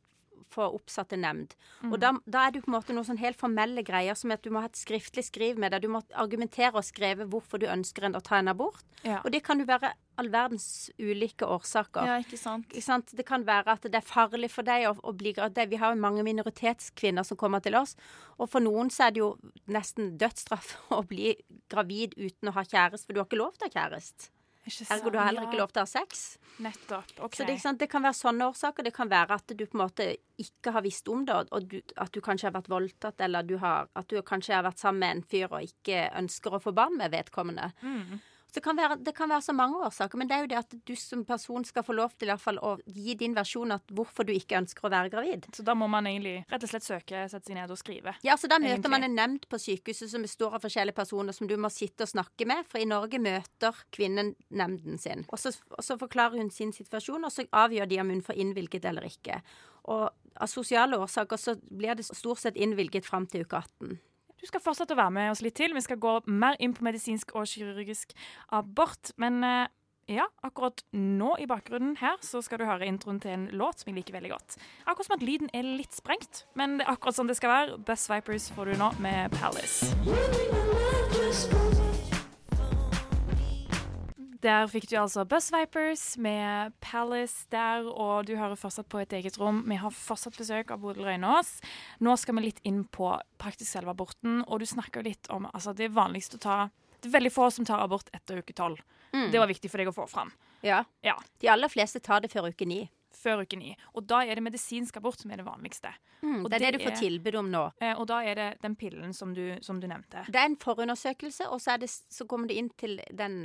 få 0.54 0.68
oppsatt 0.78 1.12
til 1.14 1.22
nemnd. 1.24 1.54
Mm. 1.82 1.92
Og 1.92 2.00
da, 2.02 2.14
da 2.26 2.46
er 2.46 2.54
det 2.54 2.62
jo 2.62 2.68
på 2.68 2.72
en 2.72 2.78
måte 2.78 2.96
noen 2.96 3.08
sånn 3.08 3.22
helt 3.22 3.40
formelle 3.40 3.84
greier, 3.88 4.18
som 4.18 4.34
at 4.36 4.44
du 4.46 4.52
må 4.54 4.64
ha 4.64 4.70
et 4.70 4.80
skriftlig 4.80 5.26
skriv 5.28 5.62
med 5.62 5.74
deg. 5.74 5.86
Du 5.86 5.92
må 5.94 6.04
argumentere 6.18 6.76
og 6.76 6.86
skrive 6.88 7.28
hvorfor 7.30 7.62
du 7.62 7.68
ønsker 7.72 8.08
en 8.08 8.18
å 8.18 8.24
ta 8.24 8.40
en 8.42 8.52
abort. 8.52 8.86
Ja. 9.04 9.22
Og 9.24 9.32
det 9.34 9.44
kan 9.46 9.62
jo 9.62 9.68
være 9.70 9.94
all 10.18 10.32
verdens 10.34 10.90
ulike 10.98 11.46
årsaker. 11.46 12.08
Ja, 12.10 12.16
ikke 12.24 12.40
sant. 12.42 12.70
Ikke 12.72 12.86
sant? 12.86 13.14
Det 13.18 13.26
kan 13.28 13.46
være 13.48 13.78
at 13.78 13.86
det 13.86 14.00
er 14.00 14.06
farlig 14.06 14.50
for 14.54 14.68
deg 14.68 14.88
å, 14.90 14.96
å 14.98 15.14
bli 15.18 15.36
gravid. 15.38 15.74
Vi 15.74 15.82
har 15.82 15.94
jo 15.94 16.02
mange 16.02 16.26
minoritetskvinner 16.26 17.28
som 17.28 17.40
kommer 17.40 17.62
til 17.64 17.78
oss. 17.78 17.96
Og 18.38 18.50
for 18.50 18.64
noen 18.64 18.90
så 18.94 19.08
er 19.08 19.14
det 19.14 19.24
jo 19.24 19.34
nesten 19.70 20.16
dødsstraff 20.22 20.74
å 20.98 21.04
bli 21.08 21.36
gravid 21.70 22.18
uten 22.18 22.50
å 22.50 22.58
ha 22.58 22.66
kjæreste, 22.66 23.06
for 23.06 23.14
du 23.14 23.22
har 23.22 23.30
ikke 23.30 23.44
lov 23.44 23.56
til 23.58 23.68
å 23.68 23.72
ha 23.72 23.78
kjæreste. 23.82 24.32
Ergo 24.68 25.12
du 25.12 25.18
har 25.20 25.30
heller 25.30 25.48
ikke 25.48 25.60
lov 25.60 25.72
til 25.74 25.82
å 25.82 25.86
ha 25.86 25.90
sex. 25.90 26.38
Nettopp. 26.64 27.12
OK. 27.26 27.36
Så 27.38 27.46
det, 27.48 27.58
det 27.80 27.88
kan 27.92 28.06
være 28.06 28.18
sånne 28.18 28.48
årsaker. 28.52 28.88
Det 28.88 28.94
kan 28.96 29.12
være 29.12 29.38
at 29.38 29.54
du 29.54 29.66
på 29.66 29.78
en 29.78 29.84
måte 29.84 30.08
ikke 30.42 30.74
har 30.76 30.86
visst 30.86 31.10
om 31.12 31.26
det, 31.28 31.38
og 31.52 31.70
du, 31.72 31.78
at 31.98 32.14
du 32.14 32.22
kanskje 32.24 32.50
har 32.50 32.56
vært 32.58 32.72
voldtatt, 32.72 33.22
eller 33.26 33.46
du 33.48 33.58
har, 33.62 33.90
at 33.98 34.10
du 34.10 34.20
kanskje 34.26 34.58
har 34.58 34.66
vært 34.68 34.82
sammen 34.82 35.04
med 35.04 35.16
en 35.16 35.28
fyr 35.32 35.48
og 35.52 35.66
ikke 35.66 36.08
ønsker 36.18 36.58
å 36.58 36.62
få 36.62 36.74
barn 36.78 36.98
med 37.00 37.14
vedkommende. 37.14 37.72
Mm. 37.82 38.20
Det 38.58 38.64
kan, 38.66 38.74
være, 38.74 38.96
det 39.06 39.12
kan 39.14 39.30
være 39.30 39.44
så 39.46 39.54
mange 39.54 39.78
årsaker, 39.86 40.18
men 40.18 40.30
det 40.30 40.34
er 40.34 40.40
jo 40.42 40.50
det 40.50 40.58
at 40.58 40.72
du 40.90 40.96
som 40.98 41.22
person 41.30 41.66
skal 41.68 41.84
få 41.86 41.94
lov 41.94 42.16
til 42.18 42.26
i 42.26 42.32
hvert 42.32 42.42
fall 42.42 42.58
å 42.66 42.72
gi 42.90 43.14
din 43.20 43.36
versjon 43.38 43.76
av 43.76 43.84
hvorfor 43.94 44.26
du 44.26 44.32
ikke 44.34 44.58
ønsker 44.58 44.88
å 44.88 44.90
være 44.90 45.12
gravid. 45.14 45.46
Så 45.54 45.62
da 45.68 45.76
må 45.78 45.86
man 45.94 46.10
egentlig 46.10 46.40
rett 46.50 46.66
og 46.66 46.72
slett 46.72 46.88
søke, 46.88 47.22
sette 47.30 47.52
seg 47.52 47.60
ned 47.60 47.74
og 47.74 47.78
skrive. 47.78 48.16
Ja, 48.26 48.34
så 48.34 48.50
Da 48.50 48.58
møter 48.58 48.80
Egentlig. 48.80 48.94
man 48.96 49.06
en 49.06 49.16
nemnd 49.20 49.46
på 49.52 49.60
sykehuset 49.62 50.10
som 50.10 50.26
består 50.26 50.58
av 50.58 50.66
forskjellige 50.66 50.98
personer 50.98 51.38
som 51.38 51.46
du 51.46 51.54
må 51.62 51.70
sitte 51.70 52.08
og 52.08 52.10
snakke 52.16 52.50
med, 52.50 52.66
for 52.66 52.82
i 52.82 52.90
Norge 52.90 53.22
møter 53.22 53.78
kvinnen 53.94 54.34
nemnden 54.50 54.98
sin. 54.98 55.28
Og 55.30 55.38
så, 55.38 55.54
og 55.78 55.86
så 55.86 56.00
forklarer 56.02 56.42
hun 56.42 56.50
sin 56.50 56.74
situasjon, 56.74 57.30
og 57.30 57.36
så 57.36 57.46
avgjør 57.54 57.94
de 57.94 58.02
om 58.02 58.10
hun 58.16 58.26
får 58.26 58.42
innvilget 58.42 58.90
eller 58.90 59.06
ikke. 59.06 59.38
Og 59.94 60.10
av 60.10 60.50
sosiale 60.50 60.98
årsaker 60.98 61.38
så 61.38 61.60
blir 61.62 61.94
det 61.94 62.10
stort 62.10 62.42
sett 62.42 62.58
innvilget 62.58 63.06
fram 63.06 63.30
til 63.30 63.46
uke 63.46 63.62
18. 63.62 64.00
Du 64.38 64.46
skal 64.46 64.62
fortsette 64.62 64.94
å 64.94 65.00
være 65.00 65.16
med 65.16 65.32
oss 65.34 65.42
litt 65.46 65.58
til. 65.58 65.74
Vi 65.74 65.86
skal 65.86 66.00
gå 66.02 66.20
mer 66.30 66.58
inn 66.64 66.76
på 66.78 66.86
medisinsk 66.86 67.34
og 67.38 67.50
kirurgisk 67.50 68.14
abort. 68.54 69.12
Men 69.18 69.42
eh, 69.44 69.66
ja, 70.08 70.28
akkurat 70.46 70.84
nå 70.96 71.34
i 71.42 71.48
bakgrunnen 71.50 71.98
her 72.00 72.16
så 72.24 72.42
skal 72.46 72.62
du 72.62 72.68
høre 72.70 72.88
introen 72.88 73.20
til 73.24 73.34
en 73.34 73.50
låt 73.60 73.82
som 73.82 73.92
jeg 73.92 74.00
liker 74.00 74.16
veldig 74.16 74.32
godt. 74.36 74.60
Akkurat 74.86 75.10
som 75.10 75.18
at 75.18 75.26
lyden 75.26 75.52
er 75.58 75.68
litt 75.68 75.98
sprengt, 75.98 76.46
men 76.56 76.78
det 76.80 76.88
er 76.88 76.94
akkurat 76.94 77.18
sånn 77.18 77.32
det 77.32 77.40
skal 77.40 77.54
være. 77.54 77.82
Best 77.90 78.12
Vipers 78.14 78.48
får 78.56 78.72
du 78.72 78.80
nå 78.80 78.94
med 79.04 79.36
Palace. 79.36 79.92
Der 84.44 84.68
fikk 84.70 84.86
du 84.92 84.98
altså 85.00 85.24
Buzz 85.26 85.50
Vipers 85.54 86.02
med 86.22 86.74
Palace 86.84 87.48
der, 87.50 87.88
og 87.90 88.28
du 88.28 88.36
hører 88.38 88.58
fortsatt 88.60 88.90
på 88.92 89.00
et 89.02 89.14
eget 89.18 89.40
rom. 89.42 89.64
Vi 89.66 89.78
har 89.82 89.94
fortsatt 89.94 90.38
besøk 90.38 90.74
av 90.74 90.84
Bodil 90.84 91.08
Røynås. 91.08 91.56
Nå 92.06 92.14
skal 92.22 92.38
vi 92.38 92.44
litt 92.46 92.62
inn 92.68 92.84
på 92.86 93.16
praktisk 93.42 93.72
selve 93.72 93.96
aborten, 93.96 94.44
og 94.46 94.62
du 94.62 94.68
snakker 94.70 95.06
litt 95.08 95.30
om 95.34 95.48
altså 95.54 95.74
det 95.74 95.90
vanligste 95.96 96.38
å 96.38 96.44
ta 96.44 96.58
Det 96.98 97.10
er 97.10 97.14
veldig 97.14 97.32
få 97.34 97.50
som 97.54 97.66
tar 97.66 97.82
abort 97.82 98.10
etter 98.14 98.42
uke 98.42 98.54
tolv. 98.58 98.82
Mm. 99.14 99.32
Det 99.32 99.40
var 99.42 99.50
viktig 99.50 99.70
for 99.70 99.82
deg 99.82 99.90
å 99.90 99.96
få 99.96 100.08
fram. 100.10 100.32
Ja. 100.66 100.84
Ja. 101.06 101.16
De 101.42 101.50
aller 101.50 101.70
fleste 101.70 102.02
tar 102.02 102.22
det 102.22 102.32
før 102.34 102.50
uke 102.50 102.66
ni. 102.66 102.88
Før 103.28 103.44
uke 103.44 103.60
ni. 103.60 103.74
Og 103.94 104.08
da 104.08 104.22
er 104.24 104.40
det 104.40 104.46
medisinsk 104.48 104.98
abort 105.02 105.20
som 105.22 105.32
er 105.36 105.42
det 105.44 105.48
vanligste. 105.48 105.92
Mm, 106.24 106.40
Og 106.46 106.50
det 106.50 106.56
er 106.58 106.64
det 106.64 106.72
det 106.72 106.80
du 106.80 106.86
får 106.88 106.96
tilbud 107.02 107.36
om 107.44 107.50
nå. 107.54 107.64
Eh, 107.84 107.94
og 108.00 108.08
da 108.10 108.22
er 108.26 108.40
det 108.40 108.48
den 108.64 108.76
pillen 108.80 109.14
som 109.14 109.34
du, 109.38 109.44
som 109.62 109.82
du 109.84 109.88
nevnte. 109.92 110.24
Det 110.32 110.40
er 110.40 110.48
en 110.50 110.56
forundersøkelse, 110.58 111.46
og 111.52 111.60
så, 111.62 111.76
er 111.76 111.84
det, 111.84 111.90
så 111.92 112.26
kommer 112.26 112.48
du 112.50 112.56
inn 112.58 112.72
til 112.80 112.98
den, 113.14 113.44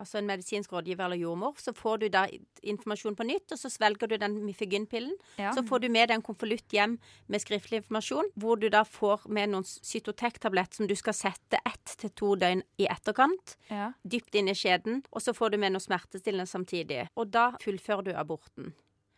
altså 0.00 0.18
en 0.18 0.26
medisinsk 0.26 0.72
rådgiver 0.72 1.04
eller 1.04 1.20
jordmor. 1.20 1.54
Så 1.60 1.74
får 1.76 1.98
du 2.02 2.08
da 2.08 2.24
informasjon 2.62 3.16
på 3.18 3.26
nytt, 3.28 3.52
og 3.54 3.60
så 3.60 3.70
svelger 3.70 4.08
du 4.10 4.16
den 4.20 4.38
Mifegyn-pillen. 4.46 5.12
Ja. 5.38 5.52
Så 5.56 5.62
får 5.68 5.84
du 5.84 5.88
med 5.92 6.08
deg 6.10 6.16
en 6.18 6.24
konvolutt 6.26 6.72
hjem 6.74 6.96
med 7.30 7.42
skriftlig 7.44 7.82
informasjon, 7.82 8.30
hvor 8.40 8.58
du 8.60 8.68
da 8.72 8.82
får 8.88 9.28
med 9.28 9.52
noen 9.52 9.66
cytotek-tablett 9.68 10.74
som 10.80 10.88
du 10.90 10.96
skal 10.98 11.14
sette 11.16 11.60
ett 11.66 11.94
til 12.00 12.10
to 12.16 12.34
døgn 12.40 12.62
i 12.80 12.86
etterkant. 12.90 13.56
Ja. 13.70 13.92
Dypt 14.02 14.34
inn 14.40 14.48
i 14.50 14.56
skjeden. 14.56 15.02
Og 15.12 15.22
så 15.24 15.34
får 15.36 15.54
du 15.54 15.58
med 15.62 15.74
noe 15.76 15.84
smertestillende 15.84 16.48
samtidig. 16.50 17.06
Og 17.16 17.30
da 17.34 17.50
fullfører 17.62 18.10
du 18.10 18.12
aborten. 18.16 18.69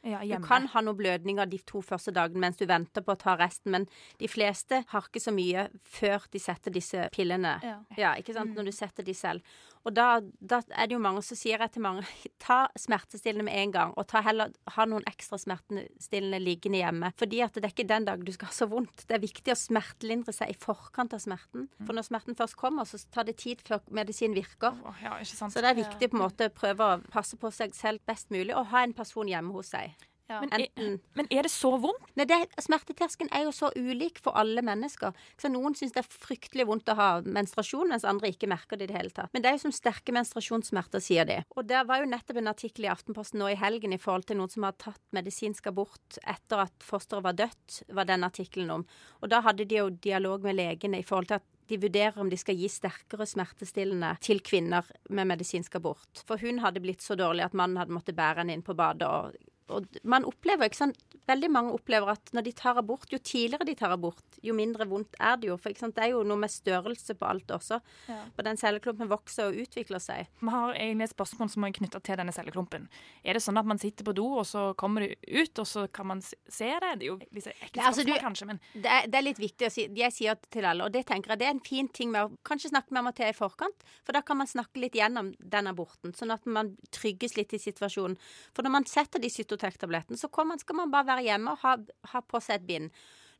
Ja, 0.02 0.38
Du 0.38 0.46
kan 0.46 0.66
ha 0.72 0.82
noe 0.82 0.98
blødninger 0.98 1.46
de 1.50 1.58
to 1.66 1.82
første 1.84 2.12
dagene 2.14 2.42
mens 2.42 2.58
du 2.58 2.66
venter 2.66 3.04
på 3.06 3.14
å 3.14 3.20
ta 3.20 3.36
resten, 3.38 3.70
men 3.74 3.86
de 4.18 4.28
fleste 4.30 4.82
har 4.90 5.08
ikke 5.08 5.22
så 5.22 5.34
mye 5.34 5.68
før 5.86 6.26
de 6.32 6.42
setter 6.42 6.74
disse 6.74 7.08
pillene. 7.14 7.58
Ja. 7.62 7.76
Ja, 7.98 8.14
ikke 8.18 8.34
sant? 8.34 8.56
Når 8.56 8.70
du 8.70 8.74
setter 8.74 9.06
de 9.06 9.14
selv. 9.14 9.42
Og 9.82 9.94
da, 9.96 10.20
da 10.38 10.60
er 10.70 10.88
det 10.88 10.94
jo 10.94 11.02
mange 11.02 11.22
som 11.26 11.38
sier 11.38 11.62
jeg 11.62 11.74
til 11.74 11.82
mange 11.84 12.04
ta 12.42 12.64
smertestillende 12.78 13.46
med 13.48 13.58
en 13.58 13.74
gang, 13.74 13.94
og 13.98 14.06
ta 14.10 14.22
heller, 14.22 14.52
ha 14.76 14.86
noen 14.86 15.06
ekstra 15.10 15.38
smertestillende 15.42 16.38
liggende 16.42 16.82
hjemme. 16.82 17.12
Fordi 17.18 17.42
at 17.44 17.58
det 17.58 17.66
er 17.66 17.74
ikke 17.74 17.88
den 17.90 18.06
dag 18.06 18.22
du 18.22 18.32
skal 18.34 18.50
ha 18.50 18.56
så 18.56 18.68
vondt. 18.70 19.06
Det 19.08 19.16
er 19.16 19.24
viktig 19.24 19.54
å 19.54 19.58
smertelindre 19.58 20.34
seg 20.36 20.54
i 20.54 20.58
forkant 20.58 21.16
av 21.16 21.24
smerten. 21.24 21.68
For 21.82 21.96
når 21.96 22.08
smerten 22.08 22.38
først 22.38 22.58
kommer, 22.60 22.86
så 22.88 23.00
tar 23.14 23.26
det 23.28 23.38
tid 23.42 23.64
før 23.66 23.82
medisin 23.94 24.36
virker. 24.38 24.78
Ja, 25.02 25.18
ikke 25.18 25.34
sant? 25.34 25.54
Så 25.54 25.64
det 25.64 25.72
er 25.72 25.82
viktig 25.82 26.12
på 26.12 26.18
en 26.18 26.24
måte 26.24 26.50
å 26.50 26.54
prøve 26.54 26.88
å 26.94 27.02
passe 27.12 27.38
på 27.40 27.50
seg 27.54 27.74
selv 27.76 28.02
best 28.08 28.30
mulig, 28.34 28.54
og 28.54 28.70
ha 28.72 28.86
en 28.86 28.96
person 28.96 29.28
hjemme 29.28 29.54
hos 29.56 29.74
seg. 29.74 29.96
Men, 30.40 30.52
er, 30.56 30.96
men 31.18 31.28
er 31.30 31.46
det 31.46 31.52
så 31.52 31.74
vondt? 31.82 32.08
Nei, 32.18 32.26
det, 32.28 32.38
Smerteterskelen 32.62 33.30
er 33.34 33.46
jo 33.46 33.52
så 33.54 33.70
ulik 33.76 34.20
for 34.22 34.36
alle 34.38 34.64
mennesker. 34.64 35.16
Så 35.40 35.50
Noen 35.52 35.76
syns 35.78 35.94
det 35.94 36.02
er 36.02 36.08
fryktelig 36.08 36.66
vondt 36.68 36.90
å 36.92 36.96
ha 36.98 37.08
menstruasjon, 37.24 37.90
mens 37.92 38.06
andre 38.08 38.32
ikke 38.32 38.50
merker 38.50 38.80
det 38.80 38.88
i 38.88 38.92
det 38.92 38.98
hele 38.98 39.14
tatt. 39.14 39.32
Men 39.34 39.44
det 39.44 39.50
er 39.50 39.58
jo 39.58 39.64
som 39.66 39.76
sterke 39.76 40.14
menstruasjonssmerter, 40.16 41.02
sier 41.04 41.28
de. 41.28 41.40
Og 41.56 41.68
det 41.68 41.84
var 41.88 42.02
jo 42.02 42.10
nettopp 42.10 42.40
en 42.42 42.52
artikkel 42.52 42.88
i 42.88 42.92
Aftenposten 42.92 43.42
nå 43.42 43.52
i 43.52 43.58
helgen 43.58 43.94
i 43.94 44.00
forhold 44.00 44.28
til 44.28 44.40
noen 44.40 44.52
som 44.52 44.68
har 44.68 44.76
tatt 44.80 45.02
medisinsk 45.16 45.70
abort 45.72 46.20
etter 46.22 46.66
at 46.66 46.86
fosteret 46.86 47.26
var 47.26 47.38
dødt, 47.38 47.82
var 47.92 48.08
den 48.08 48.28
artikkelen 48.28 48.76
om. 48.80 48.86
Og 49.22 49.32
da 49.32 49.42
hadde 49.46 49.68
de 49.68 49.80
jo 49.80 49.90
dialog 49.92 50.44
med 50.46 50.58
legene 50.58 51.00
i 51.02 51.06
forhold 51.06 51.30
til 51.30 51.40
at 51.40 51.48
de 51.70 51.78
vurderer 51.80 52.18
om 52.20 52.28
de 52.30 52.36
skal 52.36 52.58
gi 52.58 52.68
sterkere 52.68 53.26
smertestillende 53.28 54.16
til 54.24 54.42
kvinner 54.44 54.86
med 55.08 55.30
medisinsk 55.30 55.78
abort. 55.78 56.24
For 56.26 56.40
hun 56.42 56.60
hadde 56.64 56.82
blitt 56.84 57.04
så 57.04 57.16
dårlig 57.18 57.46
at 57.46 57.56
mannen 57.56 57.80
hadde 57.80 57.94
måttet 57.94 58.18
bære 58.18 58.42
henne 58.42 58.58
inn 58.58 58.66
på 58.66 58.76
badet. 58.76 59.08
og 59.08 59.51
og 59.72 60.00
man 60.04 60.26
opplever, 60.28 60.68
ikke 60.68 60.82
sant, 60.84 61.00
Veldig 61.28 61.50
mange 61.54 61.74
opplever 61.76 62.12
at 62.14 62.32
når 62.34 62.46
de 62.48 62.52
tar 62.58 62.78
abort, 62.80 63.06
jo 63.12 63.18
tidligere 63.22 63.66
de 63.68 63.76
tar 63.78 63.92
abort, 63.94 64.22
jo 64.42 64.54
mindre 64.56 64.86
vondt 64.90 65.14
er 65.22 65.36
det 65.38 65.50
jo. 65.52 65.56
For 65.60 65.70
det 65.70 66.02
er 66.02 66.12
jo 66.14 66.24
noe 66.26 66.40
med 66.40 66.50
størrelse 66.50 67.14
på 67.18 67.28
alt 67.28 67.52
også. 67.54 67.78
Ja. 68.10 68.18
For 68.34 68.46
den 68.46 68.58
celleklumpen 68.58 69.10
vokser 69.10 69.50
og 69.50 69.60
utvikler 69.62 70.02
seg. 70.02 70.30
Vi 70.42 70.50
har 70.50 70.74
egentlig 70.74 71.06
et 71.08 71.14
spørsmål 71.14 71.52
som 71.52 71.66
er 71.66 71.74
knytta 71.76 72.00
til 72.02 72.18
denne 72.18 72.34
celleklumpen. 72.34 72.88
Er 73.22 73.38
det 73.38 73.44
sånn 73.44 73.60
at 73.60 73.68
man 73.68 73.80
sitter 73.82 74.06
på 74.06 74.14
do, 74.18 74.26
og 74.42 74.46
så 74.48 74.64
kommer 74.78 75.06
det 75.06 75.20
ut, 75.28 75.62
og 75.62 75.68
så 75.68 75.86
kan 75.94 76.10
man 76.10 76.22
se 76.22 76.72
det? 76.72 76.92
Det 76.98 77.06
er 77.06 77.10
jo 77.12 77.18
litt 77.22 77.48
ekle 77.52 77.70
Nei, 77.78 77.86
altså, 77.86 78.02
spørsmål, 78.02 78.22
kanskje, 78.26 78.48
men 78.50 78.62
Det 78.74 78.90
er, 78.96 79.06
det 79.12 79.20
er 79.20 79.26
litt 79.28 79.42
viktig 79.42 79.68
å 79.68 79.72
si. 79.72 79.86
Jeg 80.02 80.16
sier 80.16 80.38
det 80.38 80.50
til 80.58 80.66
alle, 80.68 80.88
og 80.88 80.94
det 80.94 81.04
tenker 81.08 81.34
jeg 81.34 81.42
det 81.42 81.48
er 81.48 81.54
en 81.54 81.64
fin 81.64 81.88
ting 81.88 82.10
med 82.12 82.26
å 82.26 82.42
kanskje 82.46 82.72
snakke 82.72 82.90
med 82.90 83.04
Amathea 83.04 83.30
i 83.30 83.36
forkant. 83.36 83.86
For 84.02 84.16
da 84.16 84.24
kan 84.26 84.40
man 84.40 84.50
snakke 84.50 84.82
litt 84.82 84.98
gjennom 84.98 85.32
den 85.38 85.70
aborten, 85.70 86.16
sånn 86.18 86.34
at 86.34 86.46
man 86.50 86.74
trygges 86.94 87.36
litt 87.38 87.54
i 87.54 87.62
situasjonen. 87.62 88.18
For 88.56 88.66
når 88.66 88.76
man 88.80 88.88
setter 88.90 89.22
de 89.22 89.30
Cytotec-tablettene, 89.30 90.18
så 90.18 90.30
kommer 90.32 90.56
man, 90.56 90.62
skal 90.62 90.76
man 90.78 90.90
bare 90.92 91.06
være 91.08 91.11
hjemme 91.20 91.52
og 91.52 91.60
ha, 91.66 91.76
ha 92.14 92.22
på 92.24 92.40
seg 92.40 92.62
et 92.62 92.66
bind. 92.66 92.90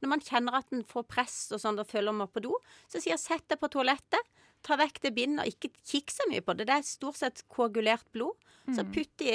Når 0.02 0.10
man 0.10 0.20
kjenner 0.20 0.58
at 0.58 0.72
en 0.74 0.82
får 0.84 1.04
press 1.08 1.36
og 1.54 1.62
sånn 1.62 1.78
og 1.78 1.88
føler 1.88 2.12
man 2.12 2.26
må 2.26 2.32
på 2.34 2.42
do, 2.42 2.56
så 2.90 2.98
sier 2.98 3.14
jeg 3.14 3.22
sett 3.22 3.44
deg 3.48 3.60
på 3.62 3.70
toalettet, 3.70 4.32
ta 4.62 4.76
vekk 4.78 5.00
det 5.02 5.12
bindet 5.14 5.44
og 5.44 5.50
ikke 5.50 5.72
kikk 5.88 6.12
så 6.14 6.26
mye 6.30 6.42
på 6.44 6.54
det. 6.58 6.66
Det 6.68 6.74
er 6.74 6.86
stort 6.86 7.18
sett 7.18 7.44
koagulert 7.50 8.06
blod. 8.14 8.34
Så 8.70 8.84
putt 8.94 9.24
i 9.26 9.34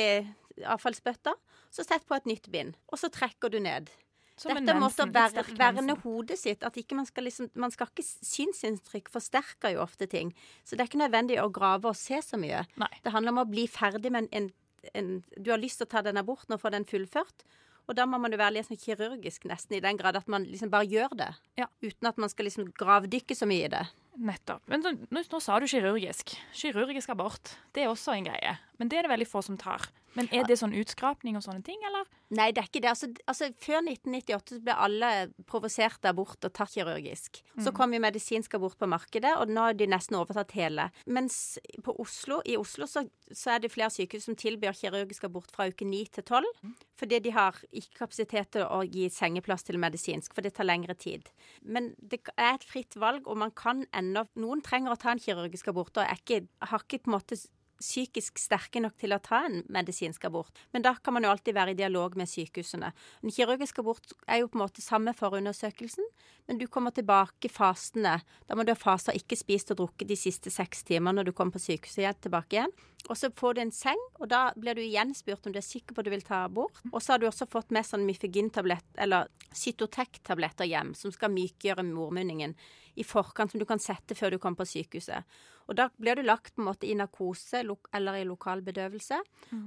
avfallsbøtta, 0.64 1.34
så 1.74 1.84
sett 1.84 2.06
på 2.08 2.16
et 2.16 2.28
nytt 2.30 2.48
bind. 2.52 2.78
Og 2.92 3.00
så 3.02 3.10
trekker 3.14 3.52
du 3.52 3.60
ned. 3.60 3.90
som 4.38 4.54
Dette 4.54 4.76
måtte 4.78 5.04
mensen, 5.04 5.10
å 5.10 5.16
være, 5.18 5.34
sterk 5.34 5.60
verne 5.60 5.96
hodet 6.04 6.40
sitt. 6.40 6.64
At 6.64 6.78
ikke 6.80 6.96
man 6.96 7.06
skal 7.10 7.28
liksom 7.28 7.50
Man 7.56 7.74
skal 7.74 7.90
ikke 7.92 8.06
Synsinntrykk 8.06 9.10
forsterker 9.10 9.76
jo 9.76 9.82
ofte 9.84 10.08
ting. 10.08 10.34
Så 10.64 10.76
det 10.76 10.86
er 10.86 10.92
ikke 10.92 11.04
nødvendig 11.04 11.42
å 11.42 11.50
grave 11.52 11.92
og 11.92 11.98
se 12.00 12.22
så 12.24 12.40
mye. 12.40 12.64
Nei. 12.80 12.94
Det 13.04 13.12
handler 13.12 13.36
om 13.36 13.44
å 13.44 13.50
bli 13.50 13.68
ferdig 13.68 14.12
med 14.14 14.30
en, 14.32 14.52
en 14.94 15.14
Du 15.36 15.52
har 15.52 15.60
lyst 15.62 15.82
til 15.82 15.90
å 15.90 15.94
ta 15.98 16.06
den 16.06 16.18
aborten 16.22 16.56
og 16.56 16.62
få 16.64 16.72
den 16.74 16.88
fullført. 16.88 17.44
Og 17.88 17.96
da 17.96 18.06
må 18.10 18.20
man 18.20 18.34
jo 18.34 18.40
være 18.40 18.58
litt 18.58 18.68
sånn 18.68 18.80
kirurgisk, 18.80 19.46
nesten, 19.48 19.78
i 19.78 19.84
den 19.84 20.00
grad 20.00 20.18
at 20.20 20.28
man 20.32 20.44
liksom 20.48 20.72
bare 20.74 20.90
gjør 20.92 21.16
det. 21.20 21.30
Ja. 21.60 21.70
Uten 21.84 22.10
at 22.10 22.20
man 22.20 22.32
skal 22.32 22.50
liksom 22.50 22.68
gravdykke 22.76 23.36
så 23.38 23.48
mye 23.48 23.70
i 23.70 23.72
det. 23.72 23.86
Nettopp. 24.18 24.64
Men 24.68 24.84
nå, 24.84 24.94
nå 25.14 25.40
sa 25.44 25.60
du 25.62 25.68
kirurgisk. 25.70 26.36
Kirurgisk 26.58 27.14
abort. 27.14 27.54
Det 27.72 27.86
er 27.86 27.92
også 27.94 28.18
en 28.18 28.28
greie. 28.28 28.58
Men 28.78 28.92
det 28.92 29.00
er 29.00 29.08
det 29.08 29.14
veldig 29.14 29.30
få 29.30 29.42
som 29.46 29.58
tar. 29.60 29.90
Men 30.18 30.30
er 30.34 30.48
det 30.50 30.58
sånn 30.58 30.74
utskrapning 30.78 31.36
og 31.38 31.44
sånne 31.46 31.62
ting, 31.66 31.78
eller? 31.86 32.08
Nei, 32.34 32.50
det 32.56 32.62
er 32.64 32.70
ikke 32.70 32.82
det. 32.84 32.90
Altså, 32.90 33.10
altså, 33.30 33.50
før 33.62 33.84
1998 33.84 34.56
så 34.56 34.64
ble 34.66 34.76
alle 34.88 35.12
provosert 35.50 36.08
abort 36.10 36.48
og 36.48 36.54
tatt 36.58 36.74
kirurgisk. 36.74 37.42
Så 37.64 37.74
kom 37.76 37.94
jo 37.94 38.02
medisinsk 38.02 38.58
abort 38.58 38.78
på 38.80 38.90
markedet, 38.90 39.36
og 39.38 39.52
nå 39.54 39.68
har 39.68 39.78
de 39.78 39.88
nesten 39.90 40.18
overtatt 40.20 40.56
hele. 40.58 40.90
Mens 41.06 41.58
på 41.86 41.94
Oslo, 42.02 42.40
i 42.50 42.58
Oslo 42.60 42.88
så, 42.90 43.06
så 43.30 43.54
er 43.54 43.64
det 43.64 43.72
flere 43.74 43.92
sykehus 43.94 44.26
som 44.28 44.38
tilbyr 44.40 44.76
kirurgisk 44.78 45.28
abort 45.30 45.54
fra 45.54 45.70
uke 45.70 45.86
9 45.88 46.02
til 46.18 46.26
12. 46.26 46.50
Fordi 46.98 47.22
de 47.28 47.34
har 47.36 47.60
ikke 47.70 48.02
kapasitet 48.02 48.56
til 48.58 48.66
å 48.66 48.82
gi 48.88 49.08
sengeplass 49.14 49.68
til 49.68 49.78
medisinsk, 49.82 50.34
for 50.34 50.46
det 50.46 50.56
tar 50.58 50.68
lengre 50.68 50.98
tid. 50.98 51.30
Men 51.62 51.94
det 52.02 52.24
er 52.36 52.56
et 52.56 52.66
fritt 52.66 52.98
valg, 52.98 53.30
og 53.30 53.38
man 53.44 53.54
kan 53.54 53.86
ennå 53.96 54.26
Noen 54.38 54.60
trenger 54.66 54.94
å 54.94 55.00
ta 55.00 55.14
en 55.14 55.22
kirurgisk 55.22 55.70
abort 55.72 55.98
og 55.98 56.04
er 56.04 56.18
ikke, 56.20 56.42
har 56.70 56.84
ikke 56.84 57.04
på 57.06 57.12
en 57.12 57.16
måte 57.16 57.38
psykisk 57.80 58.40
sterke 58.42 58.82
nok 58.82 58.96
til 59.00 59.14
å 59.16 59.22
ta 59.24 59.44
en 59.48 59.62
medisinsk 59.74 60.26
abort. 60.30 60.54
Men 60.74 60.86
da 60.86 60.96
kan 61.02 61.16
man 61.16 61.26
jo 61.26 61.32
alltid 61.32 61.56
være 61.58 61.76
i 61.76 61.80
dialog 61.80 62.18
med 62.20 62.30
sykehusene. 62.30 62.92
En 63.24 63.34
kirurgisk 63.34 63.80
abort 63.84 64.16
er 64.28 64.42
jo 64.42 64.50
på 64.52 64.60
en 64.60 64.64
måte 64.66 64.84
samme 64.84 65.14
forundersøkelsen, 65.18 66.06
men 66.48 66.62
du 66.62 66.68
kommer 66.72 66.96
tilbake 66.96 67.52
fastende. 67.52 68.18
Da 68.48 68.56
må 68.56 68.66
du 68.66 68.74
ha 68.74 68.80
fasta 68.80 69.16
ikke 69.16 69.38
spist 69.40 69.74
og 69.74 69.82
drukket 69.82 70.10
de 70.10 70.18
siste 70.20 70.54
seks 70.54 70.86
timer 70.88 71.16
når 71.16 71.30
du 71.30 71.34
kommer 71.36 71.58
på 71.58 71.66
sykehuset 71.66 72.04
igjen, 72.06 72.22
tilbake 72.24 72.58
igjen. 72.58 72.76
Og 73.08 73.16
så 73.20 73.30
får 73.36 73.56
du 73.56 73.62
en 73.62 73.76
seng, 73.76 74.02
og 74.20 74.32
da 74.32 74.48
blir 74.58 74.76
du 74.76 74.82
igjen 74.84 75.14
spurt 75.16 75.46
om 75.48 75.54
du 75.54 75.60
er 75.62 75.66
sikker 75.66 75.96
på 75.96 76.02
at 76.02 76.08
du 76.08 76.12
vil 76.12 76.26
ta 76.26 76.44
abort. 76.48 76.82
Og 76.92 77.00
så 77.04 77.14
har 77.14 77.22
du 77.22 77.28
også 77.30 77.48
fått 77.50 77.72
med 77.76 77.88
sånn 77.88 78.08
Myfegin-tablett, 78.08 78.88
eller 79.00 79.30
Cytotec-tabletter 79.56 80.68
hjem, 80.68 80.96
som 80.98 81.14
skal 81.14 81.32
mykgjøre 81.36 81.86
mormunningen 81.88 82.58
i 82.98 83.06
forkant, 83.06 83.54
som 83.54 83.62
du 83.62 83.68
kan 83.70 83.82
sette 83.82 84.18
før 84.18 84.34
du 84.34 84.40
kommer 84.42 84.64
på 84.64 84.70
sykehuset. 84.74 85.38
Og 85.68 85.78
da 85.78 85.90
blir 86.00 86.18
du 86.18 86.26
lagt 86.26 86.56
på 86.56 86.64
en 86.64 86.70
måte 86.70 86.88
i 86.88 86.96
narkose 86.98 87.62
eller 87.62 88.18
i 88.20 88.26
lokal 88.28 88.64
bedøvelse. 88.66 89.20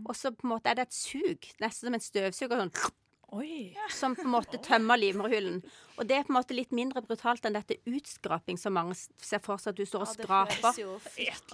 Og 0.08 0.16
så 0.16 0.32
på 0.34 0.48
en 0.48 0.54
måte 0.54 0.72
er 0.72 0.80
det 0.80 0.88
et 0.88 0.96
sug, 0.96 1.52
nesten 1.60 1.90
som 1.90 1.98
en 1.98 2.04
støvsuger, 2.04 2.64
sånn 2.64 2.96
Oi. 3.30 3.76
som 3.94 4.16
på 4.18 4.24
en 4.24 4.32
måte 4.32 4.58
tømmer 4.58 4.98
livmorhulen. 4.98 5.60
Og 5.98 6.08
det 6.08 6.16
er 6.16 6.24
på 6.26 6.32
en 6.32 6.38
måte 6.40 6.56
litt 6.56 6.72
mindre 6.74 7.02
brutalt 7.04 7.44
enn 7.46 7.54
dette 7.54 7.78
utskraping 7.86 8.58
som 8.58 8.74
mange 8.74 8.96
ser 8.98 9.42
for 9.44 9.60
seg 9.62 9.76
at 9.76 9.78
du 9.78 9.86
står 9.86 10.06
og 10.06 10.10
skraper. 10.10 10.80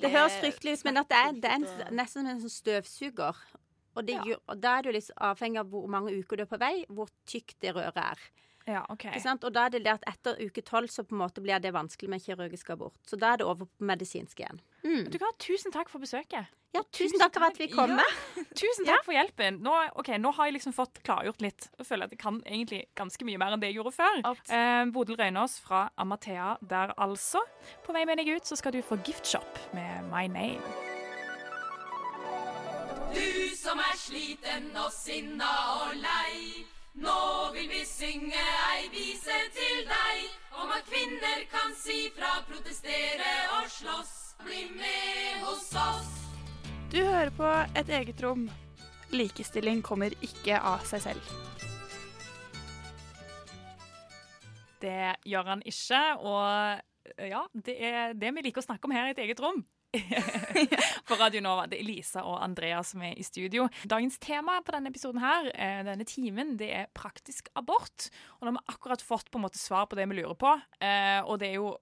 Det 0.00 0.12
høres 0.14 0.38
fryktelig 0.40 0.78
ut, 0.78 0.86
men 0.88 1.02
det 1.02 1.20
er, 1.20 1.36
det 1.42 1.52
er 1.52 1.92
nesten 1.92 2.22
som 2.22 2.32
en 2.32 2.42
sånn 2.46 2.54
støvsuger. 2.54 3.44
Og, 3.96 4.02
det 4.04 4.16
gjør, 4.28 4.40
og 4.52 4.58
da 4.60 4.74
er 4.78 4.84
du 4.84 4.92
litt 4.92 5.12
avhengig 5.24 5.60
av 5.60 5.68
hvor 5.72 5.86
mange 5.88 6.12
uker 6.16 6.36
du 6.36 6.44
er 6.44 6.50
på 6.50 6.60
vei, 6.60 6.74
hvor 6.92 7.12
tykt 7.28 7.56
det 7.64 7.72
røret 7.76 8.00
er. 8.00 8.24
Ja, 8.66 8.82
OK. 8.90 9.06
Ikke 9.12 9.22
sant? 9.22 9.44
Og 9.46 9.54
da 9.54 9.66
er 9.66 9.76
det 9.76 9.84
det 9.86 9.92
at 9.94 10.06
etter 10.10 10.40
uke 10.42 10.62
tolv 10.66 10.90
så 10.90 11.04
på 11.06 11.14
en 11.14 11.22
måte 11.22 11.42
blir 11.44 11.62
det 11.62 11.70
vanskelig 11.74 12.10
med 12.10 12.22
kirurgisk 12.24 12.72
abort. 12.74 12.98
Så 13.06 13.18
da 13.20 13.32
er 13.32 13.42
det 13.42 13.46
over 13.46 13.68
på 13.70 13.86
medisinsk 13.86 14.42
igjen. 14.42 14.58
Mm. 14.82 15.04
Du 15.06 15.18
kan 15.18 15.30
ha 15.30 15.36
tusen 15.42 15.74
takk 15.74 15.92
for 15.92 16.02
besøket. 16.02 16.50
Ja, 16.74 16.82
tusen 16.92 17.20
takk 17.22 17.36
for 17.38 17.46
at 17.46 17.56
vi 17.60 17.68
kom. 17.72 17.94
Ja. 17.96 18.04
Tusen 18.56 18.84
takk 18.88 19.04
for 19.06 19.16
hjelpen. 19.16 19.60
Nå, 19.64 19.72
okay, 20.00 20.18
nå 20.20 20.32
har 20.36 20.48
jeg 20.48 20.56
liksom 20.58 20.74
fått 20.76 21.00
klargjort 21.06 21.40
litt. 21.44 21.68
Jeg 21.78 21.88
føler 21.88 22.08
at 22.08 22.12
jeg 22.12 22.20
kan 22.20 22.42
egentlig 22.44 22.82
ganske 22.98 23.28
mye 23.28 23.40
mer 23.40 23.54
enn 23.54 23.62
det 23.62 23.70
jeg 23.70 23.78
gjorde 23.78 23.94
før. 23.96 24.20
Eh, 24.52 24.82
Bodil 24.92 25.16
Røynås 25.20 25.58
fra 25.64 25.86
Amathea 25.96 26.56
der, 26.60 26.92
altså. 27.00 27.40
På 27.86 27.96
vei 27.96 28.04
med 28.08 28.20
deg 28.20 28.34
ut 28.36 28.48
så 28.48 28.58
skal 28.60 28.76
du 28.76 28.82
få 28.84 29.00
Gift 29.06 29.28
Shop 29.28 29.60
med 29.76 30.08
My 30.12 30.26
Name. 30.28 30.60
Du 33.16 33.56
som 33.56 33.80
er 33.80 33.96
sliten 33.96 34.72
og 34.76 34.92
sinna 34.92 35.52
og 35.80 36.00
lei. 36.00 36.66
Nå 36.96 37.52
vil 37.52 37.66
vi 37.68 37.82
synge 37.84 38.40
ei 38.72 38.86
vise 38.88 39.36
til 39.52 39.82
deg 39.84 40.60
om 40.62 40.70
at 40.72 40.86
kvinner 40.88 41.42
kan 41.52 41.74
si 41.76 42.06
fra, 42.16 42.38
protestere 42.48 43.32
og 43.58 43.68
slåss. 43.68 44.14
Bli 44.46 44.62
med 44.76 45.42
hos 45.44 45.68
oss. 45.80 46.08
Du 46.92 46.98
hører 47.02 47.32
på 47.36 47.50
Et 47.76 47.92
eget 47.98 48.22
rom. 48.24 48.46
Likestilling 49.12 49.82
kommer 49.84 50.16
ikke 50.24 50.56
av 50.56 50.88
seg 50.88 51.04
selv. 51.04 51.30
Det 54.80 55.16
gjør 55.24 55.52
han 55.52 55.62
ikke, 55.68 56.02
og 56.20 57.24
ja, 57.28 57.46
det 57.52 57.76
er 57.76 58.16
det 58.16 58.32
vi 58.36 58.48
liker 58.48 58.64
å 58.64 58.68
snakke 58.70 58.88
om 58.88 58.96
her 58.96 59.08
i 59.08 59.16
et 59.16 59.24
eget 59.24 59.40
rom. 59.44 59.64
på 61.08 61.18
Radio 61.20 61.42
Nova. 61.44 61.66
Det 61.70 61.80
er 61.80 61.86
Lisa 61.86 62.24
og 62.26 62.38
Andrea 62.44 62.82
som 62.86 63.02
er 63.06 63.16
i 63.18 63.24
studio. 63.26 63.68
Dagens 63.88 64.18
tema 64.22 64.58
på 64.64 64.74
denne 64.76 64.92
episoden 64.92 65.22
her, 65.22 65.50
eh, 65.54 65.80
denne 65.86 66.06
timen, 66.08 66.56
det 66.60 66.70
er 66.82 66.92
praktisk 66.96 67.50
abort. 67.58 68.10
Og 68.38 68.46
nå 68.46 68.52
har 68.52 68.58
vi 68.60 68.76
akkurat 68.76 69.04
fått 69.04 69.30
på 69.30 69.40
en 69.40 69.46
måte 69.46 69.60
svar 69.60 69.88
på 69.90 69.98
det 69.98 70.08
vi 70.10 70.20
lurer 70.20 70.38
på, 70.38 70.54
eh, 70.80 71.20
og 71.24 71.40
det 71.42 71.52
er 71.52 71.60
jo 71.60 71.74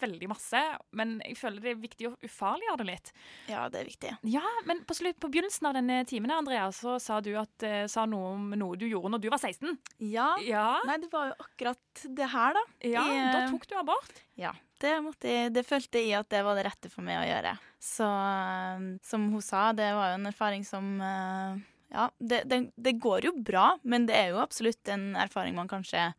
veldig 0.00 0.28
masse, 0.28 0.60
men 0.96 1.16
jeg 1.24 1.38
føler 1.40 1.62
det 1.64 1.70
er 1.72 1.78
viktig 1.80 2.08
å 2.10 2.12
ufarliggjøre 2.26 2.80
det 2.82 2.86
litt. 2.90 3.12
Ja, 3.48 3.62
det 3.72 3.80
er 3.80 3.88
viktig. 3.88 4.12
Ja, 4.28 4.44
men 4.68 4.82
på, 4.88 4.96
slutt, 4.98 5.18
på 5.22 5.30
begynnelsen 5.32 5.70
av 5.70 5.78
denne 5.78 6.02
timen, 6.08 6.32
Andrea, 6.34 6.68
så 6.74 6.98
sa 7.02 7.20
du 7.24 7.32
at, 7.40 7.66
eh, 7.66 7.86
sa 7.90 8.04
noe 8.08 8.34
om 8.34 8.50
noe 8.58 8.76
du 8.76 8.86
gjorde 8.88 9.14
når 9.14 9.24
du 9.24 9.30
var 9.32 9.40
16. 9.40 9.78
Ja. 10.04 10.34
Ja, 10.44 10.68
Nei, 10.88 10.98
det 11.02 11.10
var 11.12 11.30
jo 11.30 11.38
akkurat 11.46 12.04
det 12.20 12.30
her, 12.34 12.58
da. 12.58 12.64
ja 12.84 13.06
I, 13.08 13.20
da 13.32 13.44
tok 13.48 13.66
du 13.70 13.76
abort. 13.80 14.22
Ja, 14.36 14.52
det, 14.82 14.92
måtte 15.04 15.30
jeg, 15.30 15.52
det 15.54 15.64
følte 15.66 16.02
jeg 16.02 16.18
at 16.18 16.28
det 16.32 16.42
var 16.46 16.58
det 16.58 16.66
rette 16.66 16.90
for 16.92 17.06
meg 17.06 17.20
å 17.20 17.28
gjøre. 17.28 17.54
Så 17.82 18.06
eh, 18.06 18.84
som 19.06 19.28
hun 19.32 19.44
sa, 19.44 19.70
det 19.76 19.88
var 19.96 20.12
jo 20.12 20.18
en 20.20 20.30
erfaring 20.32 20.66
som 20.66 20.96
eh, 21.00 21.62
Ja, 21.94 22.08
det, 22.18 22.42
det, 22.50 22.60
det 22.74 22.96
går 23.02 23.28
jo 23.28 23.34
bra, 23.46 23.76
men 23.82 24.08
det 24.08 24.16
er 24.18 24.34
jo 24.34 24.42
absolutt 24.42 24.88
en 24.92 25.14
erfaring 25.16 25.56
man 25.56 25.70
kanskje 25.70 26.10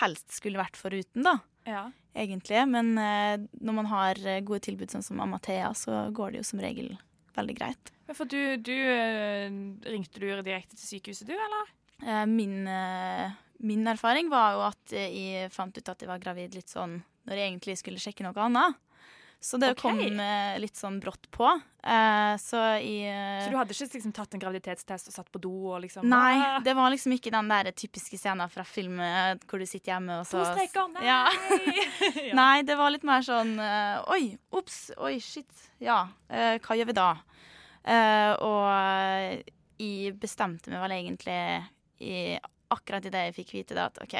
helst 0.00 0.30
skulle 0.32 0.60
vært 0.60 0.78
foruten, 0.78 1.26
da. 1.26 1.38
Ja. 1.68 1.84
Egentlig. 2.16 2.62
Men 2.70 2.96
eh, 2.98 3.36
når 3.60 3.76
man 3.76 3.90
har 3.90 4.18
gode 4.46 4.64
tilbud 4.66 4.90
sånn 4.90 5.06
som 5.06 5.20
Amathea, 5.22 5.70
så 5.78 6.08
går 6.14 6.32
det 6.32 6.42
jo 6.42 6.48
som 6.50 6.62
regel 6.62 6.94
veldig 7.36 7.56
greit. 7.58 7.92
Men 8.08 8.18
For 8.18 8.26
du, 8.26 8.40
du 8.58 8.74
Ringte 9.86 10.18
du 10.18 10.26
direkte 10.42 10.74
til 10.74 10.96
sykehuset, 10.96 11.28
du, 11.30 11.36
eller? 11.36 11.70
Min, 12.26 12.64
min 13.60 13.88
erfaring 13.92 14.30
var 14.32 14.56
jo 14.56 14.62
at 14.64 14.94
jeg 14.96 15.50
fant 15.52 15.76
ut 15.76 15.90
at 15.92 16.00
jeg 16.00 16.08
var 16.08 16.22
gravid 16.22 16.56
litt 16.56 16.72
sånn 16.72 16.96
når 17.28 17.40
jeg 17.40 17.50
egentlig 17.50 17.76
skulle 17.80 18.02
sjekke 18.02 18.26
noe 18.26 18.46
annet. 18.46 18.78
Så 19.42 19.56
det 19.56 19.70
okay. 19.72 19.96
kom 19.96 20.20
eh, 20.20 20.58
litt 20.60 20.76
sånn 20.76 20.98
brått 21.00 21.24
på. 21.32 21.48
Eh, 21.80 22.32
så 22.36 22.58
i 22.76 22.96
eh, 23.08 23.38
Så 23.40 23.48
du 23.48 23.56
hadde 23.56 23.72
ikke 23.72 23.86
liksom 23.96 24.12
tatt 24.12 24.36
en 24.36 24.42
graviditetstest 24.42 25.08
og 25.08 25.14
satt 25.14 25.30
på 25.32 25.40
do 25.40 25.52
og 25.72 25.78
liksom 25.80 26.04
Nei, 26.04 26.60
det 26.60 26.74
var 26.76 26.92
liksom 26.92 27.14
ikke 27.16 27.32
den 27.32 27.48
der 27.48 27.70
typiske 27.72 28.20
scenen 28.20 28.52
fra 28.52 28.66
film 28.68 29.00
hvor 29.00 29.62
du 29.62 29.64
sitter 29.64 29.94
hjemme 29.94 30.18
og 30.20 30.28
så 30.28 30.44
streker, 30.50 30.92
nei! 30.92 31.06
Ja. 32.28 32.34
Nei, 32.36 32.60
det 32.68 32.76
var 32.76 32.92
litt 32.92 33.06
mer 33.08 33.24
sånn 33.24 33.54
Oi, 34.12 34.36
ops, 34.52 34.90
oi, 35.00 35.16
shit. 35.24 35.64
Ja, 35.80 36.02
hva 36.28 36.76
gjør 36.76 36.90
vi 36.90 36.98
da? 37.00 37.08
Og 38.44 39.48
jeg 39.80 40.18
bestemte 40.20 40.68
meg 40.68 40.84
vel 40.84 40.98
egentlig 40.98 41.40
i, 42.04 42.36
akkurat 42.76 43.08
idet 43.08 43.24
jeg 43.30 43.38
fikk 43.40 43.54
vite 43.56 43.78
det, 43.78 43.88
at 43.88 44.04
OK, 44.04 44.18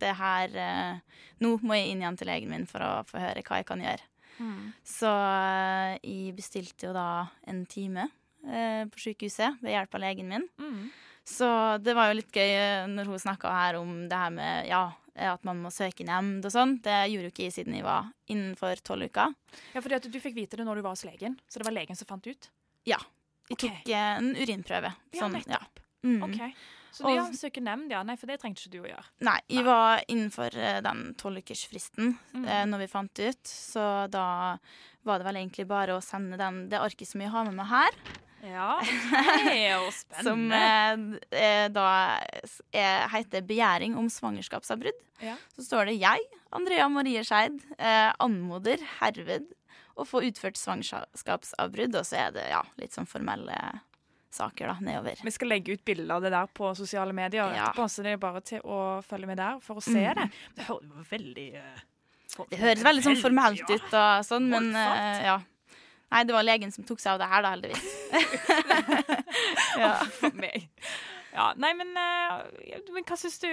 det 0.00 0.12
her 0.18 0.58
eh, 0.60 1.22
Nå 1.44 1.56
må 1.62 1.76
jeg 1.78 1.92
inn 1.92 2.02
igjen 2.02 2.18
til 2.18 2.30
legen 2.30 2.52
min 2.52 2.68
for 2.68 2.84
å 2.84 2.92
få 3.06 3.20
høre 3.20 3.42
hva 3.46 3.60
jeg 3.60 3.68
kan 3.68 3.82
gjøre. 3.84 4.06
Mm. 4.36 4.60
Så 4.84 5.10
eh, 5.10 5.96
jeg 6.00 6.36
bestilte 6.36 6.88
jo 6.88 6.94
da 6.96 7.26
en 7.48 7.64
time 7.70 8.08
eh, 8.44 8.84
på 8.90 9.02
sykehuset 9.02 9.60
ved 9.62 9.76
hjelp 9.76 9.98
av 9.98 10.04
legen 10.04 10.30
min. 10.32 10.46
Mm. 10.60 10.86
Så 11.26 11.48
det 11.82 11.96
var 11.98 12.10
jo 12.10 12.20
litt 12.20 12.32
gøy 12.34 12.52
eh, 12.54 12.86
når 12.90 13.10
hun 13.10 13.22
snakka 13.22 13.52
her 13.52 13.80
om 13.80 14.04
det 14.10 14.20
her 14.20 14.32
med 14.34 14.68
ja, 14.70 14.84
at 15.32 15.46
man 15.48 15.60
må 15.64 15.72
søke 15.74 16.06
nemnd 16.06 16.44
og 16.46 16.54
sånn. 16.54 16.76
Det 16.84 16.98
gjorde 17.10 17.30
jo 17.30 17.34
ikke 17.34 17.46
jeg 17.48 17.56
siden 17.56 17.78
jeg 17.78 17.86
var 17.86 18.12
innenfor 18.30 18.82
tolv 18.86 19.08
uker. 19.10 19.34
Ja, 19.74 19.82
fordi 19.82 20.12
du 20.12 20.20
fikk 20.22 20.36
vite 20.38 20.60
det 20.60 20.68
når 20.68 20.80
du 20.80 20.86
var 20.86 20.96
hos 20.96 21.06
legen, 21.08 21.38
så 21.48 21.60
det 21.60 21.68
var 21.68 21.76
legen 21.76 21.98
som 21.98 22.08
fant 22.08 22.26
ut? 22.28 22.50
Ja. 22.86 23.00
Jeg 23.46 23.58
okay. 23.58 23.68
tok 23.70 23.92
eh, 23.94 24.12
en 24.20 24.32
urinprøve. 24.38 24.92
Sånn, 25.14 25.38
ja. 25.40 25.58
nettopp. 25.58 25.82
Mm. 26.06 26.20
OK. 26.28 26.40
Så 26.96 27.04
du 27.04 27.12
ja, 27.12 27.24
søke 27.36 27.60
nemnd, 27.60 27.90
ja. 27.92 28.00
Nei, 28.08 28.16
for 28.16 28.30
det 28.30 28.38
trengte 28.40 28.64
ikke 28.64 28.72
du 28.72 28.78
å 28.86 28.88
gjøre. 28.88 29.04
Nei, 29.28 29.38
jeg 29.52 29.62
Nei. 29.62 29.68
var 29.68 30.04
innenfor 30.08 30.54
eh, 30.56 30.78
den 30.86 31.02
tolvukersfristen 31.20 32.14
Mm. 32.32 32.44
eh, 32.48 32.62
når 32.70 32.78
vi 32.86 32.86
fant 32.92 33.18
ut. 33.20 33.42
Så 33.52 33.82
da 34.12 34.26
var 35.04 35.18
det 35.20 35.26
vel 35.28 35.36
egentlig 35.42 35.66
bare 35.68 35.96
å 35.96 36.02
sende 36.04 36.38
den, 36.40 36.68
det 36.72 36.80
arket 36.80 37.08
som 37.10 37.20
jeg 37.20 37.30
har 37.34 37.44
med 37.44 37.54
meg 37.60 37.68
her. 37.70 37.98
Ja, 38.46 38.76
det 38.80 39.52
er 39.56 39.76
jo 39.80 39.90
spennende. 39.90 40.22
Som 40.22 40.52
eh, 40.52 41.40
eh, 41.40 41.68
da 41.74 41.86
er, 42.72 43.08
heter 43.12 43.42
'Begjæring 43.42 43.96
om 43.98 44.08
svangerskapsavbrudd'. 44.12 45.02
Ja. 45.24 45.36
Så 45.56 45.64
står 45.66 45.86
det 45.90 45.98
'Jeg, 46.00 46.20
Andrea 46.52 46.88
Marie 46.88 47.24
Skeid, 47.24 47.60
eh, 47.78 48.12
anmoder 48.20 48.78
herved 49.00 49.48
å 49.96 50.04
få 50.06 50.22
utført 50.28 50.56
svangerskapsavbrudd'. 50.60 51.96
Og 51.98 52.04
så 52.06 52.16
er 52.28 52.30
det 52.36 52.48
ja, 52.50 52.62
litt 52.78 52.92
sånn 52.94 53.08
formelle 53.08 53.56
saker 54.36 54.70
da, 54.72 54.76
nedover. 54.84 55.24
Vi 55.24 55.32
skal 55.34 55.50
legge 55.54 55.76
ut 55.76 55.82
bilder 55.88 56.18
av 56.18 56.24
det 56.26 56.32
der 56.34 56.52
på 56.52 56.70
sosiale 56.78 57.16
medier 57.16 57.42
Ja. 57.56 57.66
etterpå, 57.70 57.88
så 57.90 58.04
det 58.04 58.14
er 58.14 58.22
bare 58.22 58.44
til 58.44 58.62
å 58.64 58.78
følge 59.06 59.32
med 59.32 59.40
der 59.40 59.60
for 59.64 59.80
å 59.80 59.84
se 59.84 59.96
mm. 59.96 60.20
det. 60.20 60.28
Det 60.58 60.68
høres 60.68 61.10
veldig 61.10 61.48
uh, 61.56 61.82
for- 62.36 62.52
Det 62.52 62.60
høres 62.60 62.84
veldig 62.84 63.04
sånn 63.08 63.20
formelt 63.20 63.64
ja. 63.64 63.76
ut 63.76 63.98
og 64.02 64.26
sånn, 64.28 64.48
men 64.52 64.72
eh, 64.76 65.26
ja. 65.30 65.40
Nei, 66.12 66.22
det 66.22 66.36
var 66.36 66.46
legen 66.46 66.70
som 66.70 66.86
tok 66.86 67.00
seg 67.02 67.16
av 67.16 67.22
det 67.24 67.26
her, 67.32 67.42
da, 67.42 67.50
heldigvis. 67.56 67.86
ja. 69.82 69.92
For 70.20 70.38
meg. 70.38 70.68
Ja, 71.36 71.50
nei, 71.60 71.72
men, 71.76 71.90
uh, 71.92 72.46
men 72.94 73.04
hva 73.04 73.18
syns 73.20 73.36
du 73.42 73.48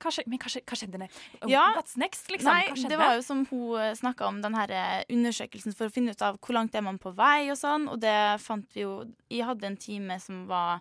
hva 0.00 0.10
skjedde, 0.12 0.30
Men 0.30 0.40
hva 0.40 0.50
skjedde, 0.52 0.66
hva 0.68 0.78
skjedde? 0.78 1.08
Ja. 1.48 1.62
What's 1.76 1.96
next, 2.00 2.28
liksom? 2.32 2.50
Nei, 2.52 2.88
det 2.88 2.98
var 3.00 3.16
jo 3.16 3.22
som 3.24 3.44
hun 3.48 3.96
snakka 3.96 4.28
om, 4.28 4.40
den 4.44 4.56
her 4.56 4.72
eh, 4.72 5.04
undersøkelsen 5.12 5.76
for 5.76 5.88
å 5.88 5.94
finne 5.94 6.14
ut 6.14 6.24
av 6.24 6.38
hvor 6.40 6.56
langt 6.56 6.76
er 6.76 6.84
man 6.84 7.00
på 7.00 7.12
vei 7.16 7.50
og 7.52 7.58
sånn, 7.60 7.88
og 7.92 8.00
det 8.02 8.16
fant 8.44 8.68
vi 8.76 8.84
jo 8.84 9.00
Jeg 9.30 9.48
hadde 9.48 9.68
en 9.68 9.80
time 9.80 10.16
som 10.22 10.44
var 10.48 10.80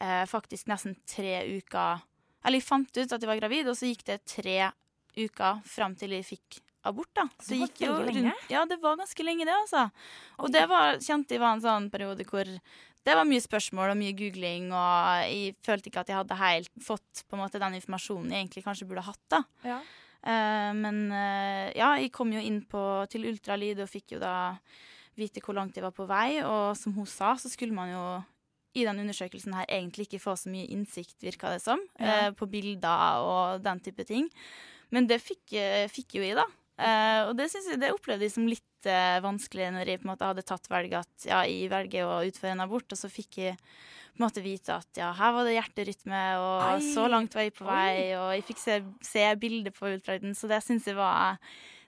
eh, 0.00 0.24
faktisk 0.28 0.68
nesten 0.72 0.96
tre 1.08 1.42
uker 1.58 2.04
Eller 2.44 2.60
jeg 2.60 2.68
fant 2.68 2.92
ut 2.96 3.12
at 3.12 3.20
jeg 3.20 3.28
var 3.28 3.40
gravid, 3.40 3.68
og 3.68 3.76
så 3.76 3.90
gikk 3.90 4.06
det 4.08 4.22
tre 4.28 4.70
uker 5.16 5.60
fram 5.64 5.96
til 5.96 6.16
jeg 6.16 6.28
fikk 6.28 6.60
abort, 6.86 7.10
da. 7.16 7.26
Så 7.40 7.54
Det 7.54 7.60
gikk 7.64 7.80
jo 7.86 7.94
rundt, 7.96 8.14
lenge. 8.14 8.34
Ja, 8.52 8.64
det 8.68 8.78
var 8.82 8.98
ganske 9.00 9.24
lenge, 9.26 9.46
det, 9.48 9.54
altså. 9.54 9.88
Og 10.38 10.52
det 10.54 10.66
var, 10.70 11.00
kjente 11.02 11.34
jeg 11.34 11.42
var 11.42 11.56
en 11.56 11.64
sånn 11.64 11.88
periode 11.90 12.26
hvor 12.28 12.46
det 13.06 13.14
var 13.14 13.28
mye 13.28 13.42
spørsmål 13.44 13.92
og 13.92 13.98
mye 14.00 14.14
googling, 14.18 14.72
og 14.74 15.28
jeg 15.30 15.54
følte 15.64 15.90
ikke 15.90 16.02
at 16.02 16.10
jeg 16.10 16.18
hadde 16.18 16.40
helt 16.40 16.72
fått 16.82 17.22
på 17.28 17.36
en 17.36 17.44
måte 17.44 17.60
den 17.62 17.78
informasjonen 17.78 18.32
jeg 18.34 18.44
egentlig 18.44 18.64
kanskje 18.66 18.88
burde 18.90 19.06
hatt, 19.06 19.22
da. 19.32 19.42
Ja. 19.66 19.78
Uh, 20.26 20.72
men 20.74 21.04
uh, 21.14 21.70
ja, 21.76 21.92
jeg 22.02 22.10
kom 22.14 22.32
jo 22.34 22.42
inn 22.42 22.64
på, 22.66 22.82
til 23.12 23.28
ultralyd 23.30 23.78
og 23.84 23.90
fikk 23.92 24.16
jo 24.16 24.22
da 24.22 24.32
vite 25.16 25.40
hvor 25.44 25.54
langt 25.56 25.78
jeg 25.78 25.84
var 25.86 25.94
på 25.94 26.08
vei. 26.10 26.40
Og 26.42 26.74
som 26.78 26.96
hun 26.96 27.06
sa, 27.06 27.36
så 27.38 27.50
skulle 27.52 27.76
man 27.76 27.92
jo 27.92 28.04
i 28.76 28.84
den 28.84 28.98
undersøkelsen 29.04 29.54
her 29.56 29.70
egentlig 29.70 30.08
ikke 30.08 30.20
få 30.26 30.34
så 30.36 30.50
mye 30.52 30.66
innsikt, 30.74 31.16
virka 31.22 31.54
det 31.54 31.62
som, 31.64 31.80
Ja. 32.02 32.26
uh, 32.26 32.30
på 32.36 32.50
bilder 32.50 33.22
og 33.22 33.62
den 33.64 33.80
type 33.86 34.04
ting. 34.08 34.26
Men 34.90 35.06
det 35.06 35.22
fikk, 35.22 35.54
fikk 35.90 36.18
jo 36.18 36.22
jeg, 36.22 36.36
da. 36.38 36.44
Eh, 36.78 37.20
og 37.28 37.36
det, 37.38 37.46
jeg, 37.54 37.78
det 37.80 37.92
opplevde 37.94 38.26
jeg 38.26 38.34
som 38.34 38.46
litt 38.50 38.88
uh, 38.90 39.16
vanskelig 39.24 39.70
når 39.72 39.88
jeg 39.88 40.00
på 40.02 40.04
en 40.06 40.10
måte 40.12 40.26
hadde 40.28 40.42
tatt 40.44 40.66
valget 40.68 40.98
at 41.06 41.24
ja, 41.30 41.38
jeg 41.48 41.70
velger 41.72 42.04
å 42.04 42.18
utføre 42.28 42.52
en 42.52 42.64
abort, 42.66 42.90
og 42.92 42.98
så 43.00 43.08
fikk 43.08 43.38
jeg 43.40 43.56
på 43.56 44.20
en 44.20 44.26
måte 44.26 44.40
vite 44.44 44.72
at 44.76 45.00
ja, 45.00 45.08
her 45.16 45.32
var 45.36 45.44
det 45.48 45.54
hjerterytme, 45.56 46.20
og 46.40 46.66
Ei. 46.76 46.92
så 46.94 47.06
langt 47.12 47.34
var 47.36 47.44
jeg 47.48 47.52
på 47.56 47.64
vei, 47.68 48.12
og 48.16 48.30
jeg 48.36 48.44
fikk 48.48 48.60
se, 48.62 48.76
se 49.04 49.24
bilder 49.40 49.74
på 49.76 49.88
ultralyden, 49.94 50.36
så 50.36 50.48
det 50.52 50.60
syns 50.64 50.86
jeg 50.88 50.96
var 50.96 51.36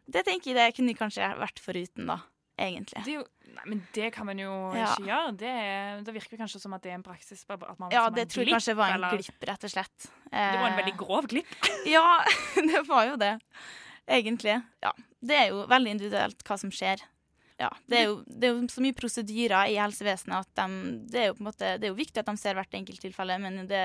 Det 0.09 0.25
tenker 0.25 0.53
jeg 0.53 0.57
det 0.59 0.75
kunne 0.77 0.93
jeg 0.93 0.99
kanskje 1.01 1.31
vært 1.41 1.61
foruten, 1.61 2.09
da, 2.09 2.19
egentlig. 2.61 3.05
Det 3.05 3.15
jo, 3.19 3.25
nei, 3.57 3.65
men 3.69 3.83
det 3.97 4.11
kan 4.17 4.25
man 4.29 4.41
jo 4.41 4.53
Ja. 4.77 4.91
ikke 4.97 5.09
gjøre. 5.09 5.33
Det, 5.41 5.53
det 6.07 6.15
virker 6.17 6.41
kanskje 6.41 6.61
som 6.65 6.73
at 6.77 6.85
det 6.85 6.93
er 6.93 6.99
en 6.99 7.05
praksis. 7.05 7.45
Ja, 7.93 8.09
det 8.09 8.29
tror 8.33 8.41
jeg 8.45 8.49
glipp, 8.49 8.57
kanskje 8.57 8.77
var 8.77 8.89
en 8.93 9.03
eller- 9.03 9.17
glipp, 9.21 9.45
rett 9.53 9.65
og 9.69 9.73
slett. 9.73 10.09
Det 10.33 10.33
var 10.33 10.69
en 10.69 10.73
Eh, 10.73 10.81
veldig 10.83 10.97
grov 11.01 11.29
glipp. 11.29 11.53
Ja, 11.97 12.25
det 12.73 12.85
var 12.89 13.05
jo 13.13 13.17
det. 13.21 13.35
Egentlig. 14.09 14.57
Ja. 14.85 14.93
Det 15.21 15.37
er 15.37 15.49
jo 15.53 15.65
veldig 15.69 15.95
individuelt 15.97 16.45
hva 16.47 16.57
som 16.61 16.73
skjer. 16.73 17.03
Ja, 17.59 17.73
det 17.91 17.97
er, 17.99 18.05
jo, 18.07 18.19
det 18.31 18.47
er 18.47 18.53
jo 18.55 18.69
så 18.71 18.83
mye 18.85 18.95
prosedyrer 18.95 19.73
i 19.73 19.79
helsevesenet 19.81 20.47
at 20.47 20.61
de, 20.61 20.83
det, 21.11 21.23
er 21.23 21.27
jo 21.33 21.39
på 21.39 21.43
en 21.43 21.49
måte, 21.49 21.73
det 21.81 21.89
er 21.89 21.91
jo 21.91 21.99
viktig 21.99 22.23
at 22.23 22.29
de 22.31 22.39
ser 22.39 22.55
hvert 22.55 22.77
enkelt 22.79 23.03
tilfelle, 23.03 23.35
men 23.43 23.65
det, 23.67 23.81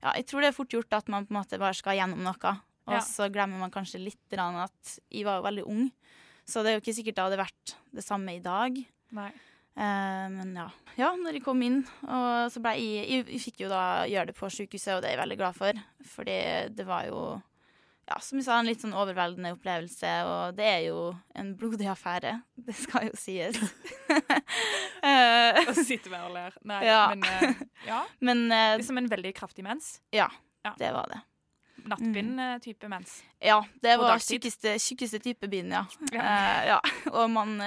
ja, 0.00 0.14
jeg 0.16 0.24
tror 0.30 0.40
det 0.40 0.48
er 0.48 0.56
fort 0.56 0.72
gjort 0.72 0.96
at 0.96 1.10
man 1.12 1.26
på 1.28 1.34
en 1.34 1.40
måte 1.42 1.60
bare 1.60 1.76
skal 1.76 1.98
gjennom 2.00 2.24
noe. 2.24 2.54
Og 2.88 2.94
Ja. 2.96 3.02
så 3.04 3.28
glemmer 3.28 3.60
man 3.60 3.74
kanskje 3.74 4.00
litt 4.00 4.32
at 4.32 4.94
jeg 5.12 5.26
var 5.28 5.36
jo 5.36 5.44
veldig 5.44 5.66
ung, 5.68 5.90
så 6.48 6.62
det 6.64 6.70
er 6.70 6.78
jo 6.78 6.80
ikke 6.80 6.96
sikkert 6.96 7.18
det 7.18 7.26
hadde 7.26 7.42
vært 7.44 7.74
det 7.92 8.04
samme 8.06 8.38
i 8.38 8.40
dag. 8.40 8.80
Nei. 9.12 9.32
Eh, 9.78 10.26
men 10.32 10.56
ja. 10.56 10.66
ja, 10.98 11.12
når 11.14 11.36
jeg 11.36 11.44
kom 11.44 11.60
inn, 11.62 11.82
og 12.08 12.48
så 12.50 12.62
ble 12.64 12.72
jeg, 12.80 13.04
jeg 13.04 13.26
Jeg 13.28 13.42
fikk 13.44 13.60
jo 13.62 13.68
da 13.70 13.82
gjøre 14.10 14.32
det 14.32 14.38
på 14.38 14.48
sykehuset, 14.50 14.96
og 14.96 15.02
det 15.04 15.10
er 15.10 15.14
jeg 15.18 15.22
veldig 15.22 15.38
glad 15.38 15.58
for. 15.58 15.82
Fordi 16.16 16.38
det 16.74 16.86
var 16.88 17.06
jo, 17.06 17.20
ja, 18.08 18.16
som 18.24 18.38
jeg 18.40 18.46
sa, 18.46 18.56
en 18.62 18.68
litt 18.70 18.80
sånn 18.80 18.94
overveldende 18.96 19.50
opplevelse. 19.52 20.12
Og 20.24 20.56
det 20.56 20.64
er 20.64 20.82
jo 20.88 21.00
en 21.36 21.50
blodig 21.60 21.90
affære. 21.92 22.38
Det 22.56 22.74
skal 22.76 23.10
jo 23.10 23.16
sies. 23.20 23.58
Eh, 24.98 25.58
Og 25.68 25.76
så 25.76 25.84
sitter 25.86 26.10
vi 26.10 26.18
og 26.18 26.32
ler. 26.34 26.54
Nei, 26.66 26.80
Ja. 26.88 27.02
men 27.14 27.22
uh, 27.22 27.60
ja. 27.86 27.98
men 28.26 28.40
uh, 28.50 28.80
er 28.98 29.04
en 29.04 29.10
veldig 29.12 29.30
kraftig 29.36 29.62
mens. 29.62 30.00
ja, 30.12 30.26
Ja. 30.66 30.72
det 30.80 30.90
var 30.92 31.06
det. 31.12 31.20
Nattbind-type 31.88 32.88
mens. 32.90 33.20
Ja, 33.40 33.60
det 33.80 33.94
var 34.00 34.18
tjukkeste, 34.18 34.74
type 35.22 35.46
bind, 35.48 35.70
ja. 35.72 35.84
Ja. 36.12 36.64
Ja. 36.66 36.80
Og 37.14 37.30
man 37.30 37.60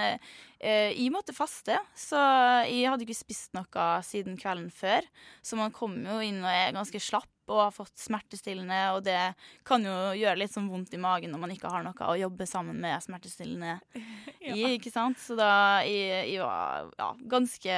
eh, 0.61 0.91
eh, 0.91 0.93
Jeg 0.95 1.11
måtte 1.11 1.33
faste, 1.35 1.75
så 1.97 2.21
jeg 2.69 2.87
hadde 2.89 3.03
ikke 3.07 3.17
spist 3.17 3.53
noe 3.57 3.85
siden 4.05 4.37
kvelden 4.39 4.69
før. 4.71 5.01
Så 5.41 5.57
man 5.59 5.73
kommer 5.75 6.15
jo 6.15 6.19
inn 6.29 6.39
og 6.43 6.49
er 6.51 6.71
ganske 6.77 7.01
slapp 7.01 7.27
og 7.51 7.57
har 7.65 7.71
fått 7.75 7.97
smertestillende, 7.99 8.77
og 8.95 9.01
det 9.03 9.33
kan 9.67 9.83
jo 9.83 9.91
gjøre 10.15 10.37
litt 10.39 10.53
sånn 10.53 10.69
vondt 10.71 10.93
i 10.95 10.99
magen 11.01 11.33
når 11.33 11.41
man 11.41 11.51
ikke 11.51 11.67
har 11.73 11.83
noe 11.83 12.07
å 12.07 12.13
jobbe 12.15 12.45
sammen 12.47 12.77
med 12.79 13.01
smertestillende 13.03 13.73
i, 14.53 14.77
ikke 14.77 14.91
sant? 14.93 15.19
Så 15.19 15.35
da 15.35 15.81
jeg, 15.83 16.29
jeg 16.31 16.45
var 16.45 16.93
ja, 17.01 17.09
ganske 17.33 17.75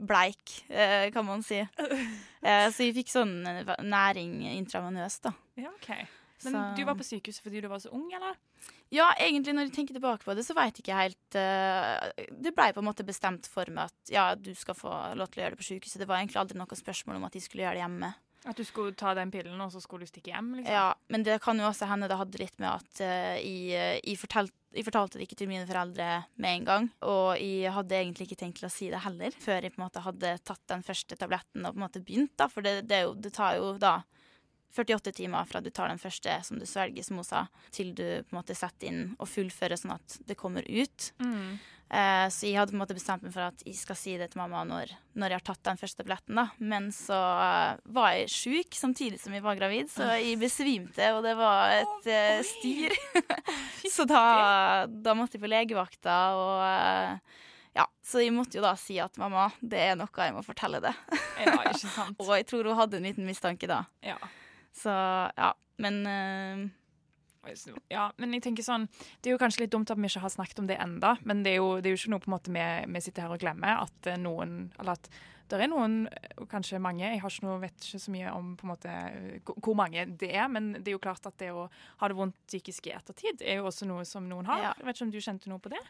bleik, 0.00 0.54
eh, 0.70 1.10
kan 1.12 1.26
man 1.28 1.44
si. 1.44 1.60
Eh, 2.38 2.68
så 2.70 2.84
jeg 2.86 2.94
fikk 2.94 3.08
sånn 3.10 3.32
eh, 3.50 3.70
næring 3.82 4.36
intravenøst, 4.54 5.24
da. 5.26 5.32
Ja, 5.58 5.72
ok. 5.74 5.88
Men 6.46 6.52
Så- 6.54 6.60
du 6.78 6.84
var 6.86 6.94
på 6.94 7.02
sykehuset 7.02 7.42
fordi 7.42 7.60
du 7.64 7.66
var 7.68 7.80
så 7.82 7.90
ung, 7.90 8.04
eller? 8.14 8.36
Ja, 8.94 9.10
egentlig 9.20 9.52
når 9.52 9.68
jeg 9.68 9.74
tenker 9.76 9.96
tilbake 9.96 10.24
på 10.24 10.36
det, 10.36 10.44
så 10.46 10.56
veit 10.56 10.78
jeg 10.78 10.86
ikke 10.86 10.96
helt 10.96 11.36
uh, 11.36 12.28
Det 12.40 12.54
blei 12.56 12.70
på 12.72 12.80
en 12.80 12.88
måte 12.88 13.04
bestemt 13.06 13.48
for 13.50 13.68
meg 13.72 13.92
at 13.92 14.12
ja, 14.12 14.30
du 14.32 14.54
skal 14.56 14.78
få 14.78 14.92
lov 15.18 15.28
til 15.28 15.42
å 15.42 15.44
gjøre 15.44 15.56
det 15.56 15.60
på 15.60 15.68
sykehuset. 15.68 16.00
Det 16.00 16.08
var 16.08 16.22
egentlig 16.22 16.40
aldri 16.40 16.58
noe 16.60 16.80
spørsmål 16.80 17.20
om 17.20 17.28
at 17.28 17.36
de 17.36 17.44
skulle 17.44 17.66
gjøre 17.66 17.76
det 17.76 17.84
hjemme. 17.84 18.12
At 18.48 18.56
du 18.56 18.62
skulle 18.64 18.94
ta 18.96 19.12
den 19.18 19.32
pillen, 19.34 19.58
og 19.60 19.72
så 19.74 19.82
skulle 19.82 20.06
du 20.06 20.12
stikke 20.12 20.30
hjem? 20.30 20.52
liksom? 20.56 20.72
Ja, 20.72 20.92
Men 21.12 21.24
det 21.26 21.40
kan 21.44 21.58
jo 21.58 21.66
også 21.68 21.88
hende 21.90 22.08
det 22.08 22.16
hadde 22.16 22.40
litt 22.40 22.56
med 22.62 22.70
at 22.70 23.02
uh, 23.02 23.36
jeg, 23.36 24.00
jeg, 24.00 24.18
fortalt, 24.22 24.54
jeg 24.72 24.86
fortalte 24.86 25.18
det 25.18 25.28
ikke 25.28 25.40
til 25.42 25.50
mine 25.50 25.68
foreldre 25.68 26.08
med 26.40 26.54
en 26.54 26.68
gang. 26.70 26.88
Og 27.04 27.34
jeg 27.42 27.74
hadde 27.76 27.98
egentlig 27.98 28.30
ikke 28.30 28.40
tenkt 28.44 28.62
til 28.62 28.70
å 28.70 28.72
si 28.72 28.88
det 28.94 29.02
heller, 29.04 29.36
før 29.36 29.66
jeg 29.66 29.74
på 29.74 29.82
en 29.82 29.88
måte 29.88 30.06
hadde 30.06 30.36
tatt 30.48 30.64
den 30.72 30.86
første 30.86 31.18
tabletten 31.18 31.66
og 31.66 31.74
på 31.74 31.82
en 31.82 31.84
måte 31.84 32.04
begynt. 32.04 32.38
da, 32.40 32.48
For 32.48 32.64
det, 32.64 32.78
det, 32.88 33.04
jo, 33.04 33.12
det 33.18 33.34
tar 33.36 33.58
jo 33.60 33.74
da 33.82 33.98
48 34.76 35.12
timer 35.16 35.48
fra 35.48 35.62
du 35.64 35.70
tar 35.70 35.88
den 35.90 36.00
første 36.00 36.38
som 36.44 36.60
du 36.60 36.66
svelger, 36.68 37.04
som 37.06 37.18
hun 37.20 37.26
sa, 37.26 37.46
til 37.74 37.94
du 37.96 38.04
på 38.04 38.34
en 38.34 38.38
måte 38.40 38.56
setter 38.58 38.90
inn 38.90 39.02
og 39.18 39.30
fullfører 39.30 39.80
sånn 39.80 39.96
at 39.96 40.20
det 40.28 40.38
kommer 40.38 40.66
ut. 40.68 41.12
Mm. 41.22 41.58
Eh, 41.88 42.26
så 42.28 42.44
jeg 42.44 42.58
hadde 42.58 42.74
på 42.74 42.76
en 42.76 42.82
måte 42.82 42.96
bestemt 42.96 43.22
meg 43.24 43.32
for 43.32 43.46
at 43.46 43.62
jeg 43.64 43.78
skal 43.78 43.96
si 43.96 44.14
det 44.20 44.26
til 44.34 44.42
mamma 44.42 44.60
når, 44.68 44.90
når 45.16 45.32
jeg 45.32 45.40
har 45.40 45.46
tatt 45.46 45.62
den 45.70 45.80
første 45.80 46.02
tabletten. 46.02 46.36
da. 46.36 46.46
Men 46.60 46.90
så 46.92 47.16
eh, 47.16 47.80
var 47.96 48.12
jeg 48.12 48.32
sjuk 48.34 48.76
samtidig 48.76 49.20
som 49.22 49.32
jeg 49.32 49.44
var 49.44 49.56
gravid, 49.58 49.88
så 49.92 50.10
jeg 50.18 50.36
besvimte, 50.40 51.12
og 51.16 51.24
det 51.24 51.34
var 51.38 51.78
et 51.78 52.10
eh, 52.12 52.40
styr. 52.44 52.96
så 53.96 54.04
da, 54.08 54.24
da 54.88 55.16
måtte 55.16 55.38
jeg 55.38 55.46
på 55.46 55.52
legevakta, 55.52 56.18
og 56.36 56.64
eh, 56.66 57.44
ja, 57.78 57.84
Så 58.02 58.24
jeg 58.24 58.32
måtte 58.34 58.58
jo 58.58 58.64
da 58.64 58.72
si 58.80 58.96
at 59.00 59.16
mamma, 59.20 59.48
det 59.60 59.78
er 59.78 59.96
noe 59.96 60.10
jeg 60.10 60.34
må 60.34 60.42
fortelle 60.42 60.80
det. 60.82 60.92
Ja, 61.38 61.54
ikke 61.62 61.86
sant. 61.86 62.18
og 62.24 62.32
jeg 62.34 62.48
tror 62.50 62.66
hun 62.68 62.78
hadde 62.78 62.98
en 62.98 63.06
liten 63.06 63.28
mistanke 63.28 63.68
da. 63.70 63.84
Ja. 64.04 64.18
Så 64.78 64.92
ja, 65.36 65.52
men 65.82 66.04
uh 66.06 66.68
Ja, 67.88 68.10
men 68.20 68.34
jeg 68.36 68.42
tenker 68.44 68.66
sånn 68.66 68.88
Det 69.22 69.30
er 69.30 69.36
jo 69.36 69.40
kanskje 69.40 69.62
litt 69.64 69.72
dumt 69.72 69.90
at 69.90 69.96
vi 69.98 70.10
ikke 70.10 70.20
har 70.24 70.32
snakket 70.34 70.60
om 70.60 70.66
det 70.68 70.76
enda, 70.82 71.14
men 71.24 71.42
det 71.46 71.54
er 71.54 71.60
jo, 71.62 71.78
det 71.80 71.88
er 71.88 71.94
jo 71.94 72.00
ikke 72.02 72.12
noe 72.12 72.22
på 72.24 72.28
en 72.30 72.34
måte 72.36 72.52
vi, 72.52 72.64
vi 72.92 73.00
sitter 73.04 73.24
her 73.24 73.34
og 73.34 73.40
glemmer. 73.42 73.84
At 73.86 74.10
eh, 74.10 74.18
noen 74.20 74.70
Eller 74.78 74.98
at 74.98 75.08
det 75.48 75.62
er 75.64 75.70
noen, 75.72 76.02
og 76.36 76.44
kanskje 76.50 76.76
mange, 76.76 77.06
jeg 77.08 77.22
har 77.22 77.32
ikke 77.32 77.46
noe, 77.46 77.60
vet 77.62 77.86
ikke 77.86 78.00
så 78.02 78.12
mye 78.12 78.32
om 78.36 78.50
på 78.58 78.66
en 78.66 78.72
måte 78.74 78.96
hvor- 79.64 79.78
mange 79.78 80.02
det 80.20 80.28
er, 80.36 80.44
men 80.52 80.74
det 80.74 80.90
er 80.90 80.98
jo 80.98 81.00
klart 81.00 81.24
at 81.24 81.38
det 81.40 81.48
å 81.56 81.70
ha 82.02 82.08
det 82.08 82.18
vondt 82.18 82.36
psykisk 82.50 82.90
i 82.90 82.92
ettertid 82.92 83.40
er 83.40 83.62
jo 83.62 83.70
også 83.70 83.88
noe 83.88 84.04
som 84.04 84.28
noen 84.28 84.44
har. 84.44 84.60
Ja. 84.60 84.72
Jeg 84.76 84.84
vet 84.84 84.98
ikke 84.98 85.06
om 85.06 85.14
du 85.14 85.20
kjente 85.24 85.48
noe 85.48 85.62
på 85.64 85.72
det? 85.72 85.80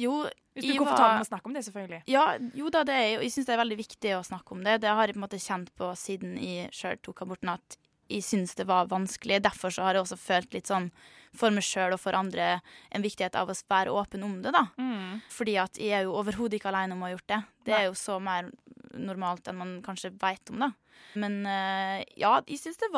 jo 0.00 0.12
Hvis 0.54 0.64
du 0.64 0.72
er 0.72 0.78
komfortabel 0.80 1.16
med 1.16 1.24
å 1.26 1.30
snakke 1.30 1.48
om 1.48 1.54
det, 1.56 1.64
selvfølgelig. 1.64 2.02
Ja, 2.12 2.26
jo 2.56 2.70
da, 2.72 2.84
det 2.84 2.94
er, 2.94 3.08
jeg 3.24 3.32
syns 3.32 3.48
det 3.48 3.54
er 3.56 3.62
veldig 3.64 3.78
viktig 3.80 4.12
å 4.16 4.22
snakke 4.24 4.52
om 4.56 4.64
det. 4.64 4.80
Det 4.84 4.88
har 4.88 5.06
jeg 5.06 5.16
på 5.16 5.20
en 5.20 5.26
måte 5.26 5.40
kjent 5.40 5.72
på 5.76 5.90
siden 5.96 6.36
jeg 6.40 6.72
sjøl 6.76 7.00
tok 7.04 7.24
aborten, 7.24 7.52
at 7.56 7.76
jeg 8.10 8.26
syns 8.26 8.56
det 8.58 8.66
var 8.68 8.90
vanskelig. 8.90 9.40
Derfor 9.44 9.72
så 9.74 9.86
har 9.86 9.96
jeg 9.96 10.04
også 10.04 10.18
følt 10.20 10.56
litt 10.56 10.70
sånn 10.70 10.90
for 11.36 11.54
meg 11.54 11.62
sjøl 11.62 11.94
og 11.94 12.00
for 12.02 12.16
andre 12.18 12.56
en 12.90 13.04
viktighet 13.04 13.36
av 13.38 13.52
å 13.52 13.56
være 13.70 13.94
åpen 13.94 14.24
om 14.26 14.40
det, 14.42 14.52
da. 14.56 14.66
Mm. 14.82 15.20
Fordi 15.30 15.56
at 15.62 15.78
jeg 15.78 15.94
er 16.00 16.08
jo 16.08 16.16
overhodet 16.18 16.58
ikke 16.58 16.72
alene 16.72 16.96
om 16.96 17.04
å 17.04 17.08
ha 17.08 17.14
gjort 17.14 17.30
det. 17.30 17.40
Det 17.68 17.76
er 17.76 17.86
jo 17.86 17.96
så 17.98 18.18
mer 18.22 18.50
normalt 18.98 19.46
enn 19.46 19.60
man 19.60 19.76
kanskje 19.86 20.12
veit 20.18 20.50
om, 20.50 20.64
da. 20.66 20.72
Men 21.20 21.40
eh, 21.48 22.02
ja, 22.20 22.34
jeg 22.46 22.60
syns 22.60 22.80
det, 22.82 22.90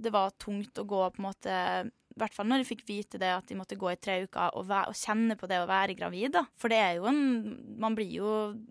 det 0.00 0.14
var 0.14 0.34
tungt 0.40 0.78
å 0.80 0.86
gå 0.88 1.02
på 1.10 1.20
en 1.20 1.26
måte 1.26 1.58
I 2.14 2.20
hvert 2.22 2.34
fall 2.36 2.46
når 2.46 2.62
jeg 2.62 2.68
fikk 2.68 2.82
vite 2.86 3.18
det 3.18 3.30
at 3.34 3.48
de 3.50 3.56
måtte 3.58 3.78
gå 3.78 3.88
i 3.90 3.98
tre 3.98 4.20
uker 4.22 4.54
og, 4.54 4.70
og 4.70 4.94
kjenne 4.94 5.34
på 5.38 5.48
det 5.50 5.58
å 5.58 5.66
være 5.66 5.96
gravid. 5.98 6.30
da. 6.36 6.44
For 6.60 6.70
det 6.70 6.78
er 6.78 6.92
jo 7.00 7.08
en 7.10 7.22
Man 7.80 7.96
blir 7.98 8.12
jo 8.20 8.28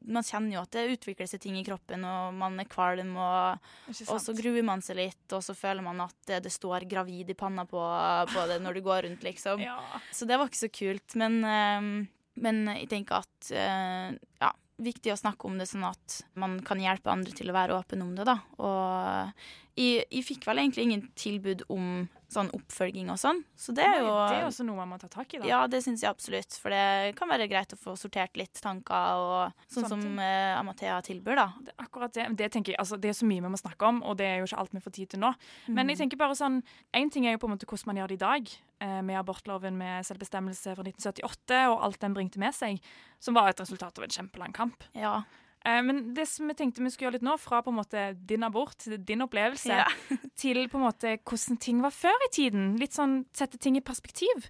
Man 0.07 0.23
kjenner 0.23 0.55
jo 0.55 0.63
at 0.63 0.71
det 0.77 0.85
utvikler 0.93 1.27
seg 1.27 1.43
ting 1.43 1.57
i 1.59 1.65
kroppen, 1.67 2.05
og 2.07 2.33
man 2.39 2.55
er 2.61 2.69
kvalm, 2.71 3.11
og, 3.19 3.69
og 4.07 4.19
så 4.23 4.35
gruer 4.37 4.63
man 4.65 4.83
seg 4.85 5.01
litt, 5.01 5.25
og 5.35 5.43
så 5.43 5.55
føler 5.57 5.83
man 5.83 5.99
at 6.05 6.15
det, 6.29 6.43
det 6.47 6.53
står 6.53 6.87
'gravid' 6.87 7.33
i 7.33 7.37
panna 7.37 7.67
på, 7.67 7.83
på 8.31 8.47
det 8.49 8.61
når 8.63 8.79
du 8.79 8.81
går 8.85 9.03
rundt, 9.07 9.23
liksom. 9.27 9.61
Ja. 9.63 9.79
Så 10.11 10.25
det 10.29 10.39
var 10.39 10.47
ikke 10.47 10.63
så 10.63 10.71
kult. 10.71 11.15
Men, 11.19 11.39
eh, 11.43 12.07
men 12.43 12.65
jeg 12.77 12.89
tenker 12.91 13.23
at 13.25 13.51
eh, 13.51 14.15
ja, 14.39 14.53
viktig 14.81 15.13
å 15.13 15.19
snakke 15.19 15.47
om 15.47 15.59
det 15.59 15.67
sånn 15.69 15.85
at 15.87 16.21
man 16.39 16.57
kan 16.65 16.81
hjelpe 16.81 17.11
andre 17.11 17.33
til 17.35 17.51
å 17.51 17.55
være 17.55 17.77
åpen 17.77 18.03
om 18.05 18.13
det, 18.17 18.25
da. 18.29 18.39
Og 18.57 19.79
jeg, 19.79 20.05
jeg 20.07 20.27
fikk 20.27 20.47
vel 20.49 20.63
egentlig 20.63 20.87
ingen 20.87 21.07
tilbud 21.19 21.65
om 21.73 22.05
sånn 22.33 22.49
oppfølging 22.55 23.11
og 23.13 23.19
sånn, 23.21 23.41
så 23.59 23.73
det 23.75 23.85
er 23.85 24.01
jo 24.01 24.11
det 24.11 24.39
er 24.39 24.47
også 24.47 24.65
noe 24.67 24.77
man 24.79 24.91
må 24.93 24.97
ta 25.01 25.09
tak 25.11 25.35
i, 25.35 25.41
da. 25.41 25.47
ja, 25.49 25.59
det 25.69 25.83
syns 25.85 26.03
jeg 26.03 26.11
absolutt. 26.11 26.57
For 26.61 26.73
det 26.73 27.13
kan 27.17 27.29
være 27.31 27.47
greit 27.51 27.75
å 27.75 27.79
få 27.79 27.95
sortert 27.99 28.37
litt 28.39 28.59
tanker, 28.63 29.21
og 29.23 29.65
sånn 29.67 29.87
Samtidig. 29.87 30.09
som 30.09 30.21
eh, 30.25 30.53
Amathea 30.57 30.99
tilbyr, 31.05 31.39
da. 31.39 31.47
Det 31.63 31.77
akkurat 31.85 32.15
det. 32.17 32.27
Det 32.39 32.49
tenker 32.53 32.73
jeg, 32.73 32.81
altså, 32.81 32.99
det 33.01 33.13
er 33.13 33.17
så 33.17 33.29
mye 33.29 33.43
vi 33.43 33.53
må 33.53 33.59
snakke 33.59 33.89
om, 33.89 34.01
og 34.03 34.17
det 34.21 34.29
er 34.29 34.41
jo 34.41 34.49
ikke 34.49 34.61
alt 34.63 34.75
vi 34.75 34.83
får 34.83 34.97
tid 34.99 35.13
til 35.13 35.23
nå. 35.23 35.33
Men 35.69 35.93
jeg 35.93 36.01
tenker 36.03 36.21
bare 36.21 36.37
sånn, 36.37 36.61
en 36.99 37.13
ting 37.13 37.27
er 37.27 37.37
jo 37.37 37.43
på 37.43 37.49
en 37.49 37.55
måte 37.55 37.69
hvordan 37.69 37.91
man 37.91 38.01
gjør 38.01 38.13
det 38.13 38.19
i 38.19 38.23
dag, 38.25 38.51
eh, 38.85 38.99
med 39.05 39.21
abortloven 39.21 39.77
med 39.79 40.09
selvbestemmelse 40.09 40.75
fra 40.77 40.87
1978 40.89 41.63
og 41.71 41.87
alt 41.89 42.01
den 42.03 42.17
bringte 42.17 42.41
med 42.41 42.55
seg, 42.57 42.81
som 43.23 43.37
var 43.37 43.51
et 43.51 43.63
resultat 43.63 43.99
av 43.99 44.07
en 44.07 44.17
kjempelang 44.17 44.55
kamp. 44.55 44.85
Ja. 44.97 45.21
Eh, 45.65 45.81
Men 45.81 46.13
det 46.13 46.25
som 46.27 46.49
jeg 46.51 46.57
tenkte 46.59 46.83
vi 46.83 46.89
skulle 46.91 47.07
gjøre 47.09 47.17
litt 47.21 47.27
nå, 47.27 47.37
fra 47.39 47.61
på 47.63 47.71
en 47.71 47.79
måte 47.79 48.05
din 48.27 48.43
abort, 48.43 48.83
din 49.07 49.23
opplevelse, 49.23 49.71
Ja. 49.71 49.85
til 50.35 50.67
på 50.67 50.77
en 50.79 50.85
måte 50.89 51.17
hvordan 51.23 51.59
ting 51.59 51.81
var 51.81 51.91
før 51.95 52.25
i 52.27 52.31
tiden. 52.35 52.75
Litt 52.81 52.93
sånn 52.97 53.25
sette 53.33 53.57
ting 53.57 53.77
i 53.79 53.81
perspektiv. 53.85 54.49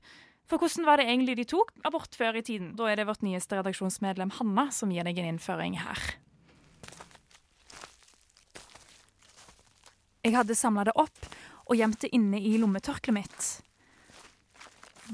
For 0.50 0.60
hvordan 0.60 0.86
var 0.86 0.98
det 1.00 1.06
egentlig 1.08 1.38
de 1.40 1.46
tok 1.54 1.72
abort 1.88 2.16
før 2.20 2.36
i 2.36 2.44
tiden? 2.44 2.74
Da 2.76 2.90
er 2.92 2.98
det 3.00 3.06
vårt 3.08 3.22
nyeste 3.24 3.56
redaksjonsmedlem 3.62 4.34
Hanna 4.40 4.68
som 4.76 4.92
gir 4.92 5.06
deg 5.08 5.18
en 5.22 5.30
innføring 5.36 5.78
her. 5.80 6.02
Jeg 10.24 10.36
hadde 10.38 10.56
samla 10.56 10.86
det 10.88 10.96
opp 11.00 11.30
og 11.68 11.76
gjemt 11.80 12.00
det 12.04 12.12
inne 12.16 12.40
i 12.40 12.56
lommetørkleet 12.60 13.16
mitt. 13.16 13.48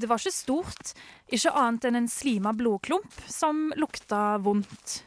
Det 0.00 0.06
var 0.08 0.20
ikke 0.22 0.32
stort, 0.34 0.92
ikke 1.34 1.50
annet 1.58 1.86
enn 1.88 1.98
en 1.98 2.10
slima 2.10 2.52
blodklump 2.56 3.16
som 3.30 3.68
lukta 3.78 4.38
vondt. 4.42 5.00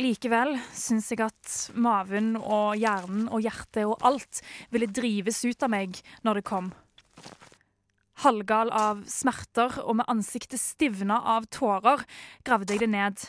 Likevel 0.00 0.54
syns 0.72 1.10
jeg 1.12 1.20
at 1.26 1.54
maven 1.76 2.32
og 2.40 2.78
hjernen 2.80 3.26
og 3.28 3.42
hjertet 3.44 3.84
og 3.84 4.00
alt 4.06 4.40
ville 4.72 4.88
drives 4.88 5.42
ut 5.44 5.66
av 5.66 5.72
meg 5.74 5.98
når 6.24 6.40
det 6.40 6.46
kom. 6.48 6.70
Halvgal 8.24 8.72
av 8.72 9.02
smerter 9.08 9.76
og 9.84 9.98
med 10.00 10.08
ansiktet 10.12 10.60
stivna 10.60 11.20
av 11.34 11.50
tårer 11.52 12.06
gravde 12.46 12.72
jeg 12.72 12.84
det 12.86 12.90
ned. 12.94 13.28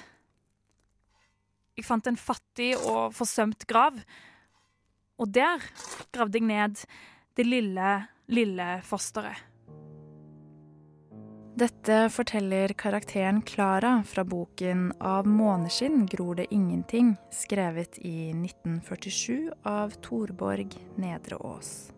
Jeg 1.76 1.88
fant 1.88 2.08
en 2.08 2.20
fattig 2.20 2.74
og 2.80 3.12
forsømt 3.16 3.68
grav, 3.68 4.00
og 5.20 5.32
der 5.32 5.64
gravde 6.16 6.40
jeg 6.40 6.48
ned 6.48 6.84
det 7.36 7.48
lille, 7.48 7.96
lille 8.32 8.74
fosteret. 8.88 9.51
Dette 11.52 12.10
forteller 12.10 12.72
karakteren 12.80 13.42
Klara 13.42 14.04
fra 14.08 14.24
boken 14.24 14.94
'Av 15.00 15.28
måneskinn 15.28 16.06
gror 16.06 16.36
det 16.36 16.54
ingenting', 16.54 17.18
skrevet 17.32 17.98
i 18.00 18.32
1947 18.34 19.52
av 19.64 19.90
Torborg 19.90 20.72
Nedre 20.96 21.36
Ås. 21.36 21.92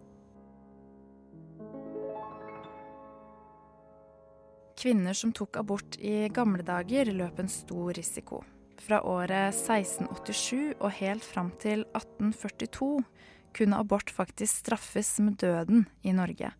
Kvinner 4.75 5.13
som 5.13 5.31
tok 5.31 5.57
abort 5.57 5.99
i 5.99 6.27
gamle 6.29 6.63
dager, 6.63 7.05
løp 7.05 7.39
en 7.39 7.49
stor 7.49 7.93
risiko. 7.93 8.43
Fra 8.81 9.03
året 9.05 9.53
1687 9.53 10.73
og 10.79 10.91
helt 10.91 11.23
fram 11.23 11.51
til 11.61 11.85
1842 11.93 13.03
kunne 13.53 13.77
abort 13.77 14.09
faktisk 14.09 14.65
straffes 14.65 15.19
med 15.19 15.37
døden 15.37 15.85
i 16.01 16.11
Norge. 16.11 16.51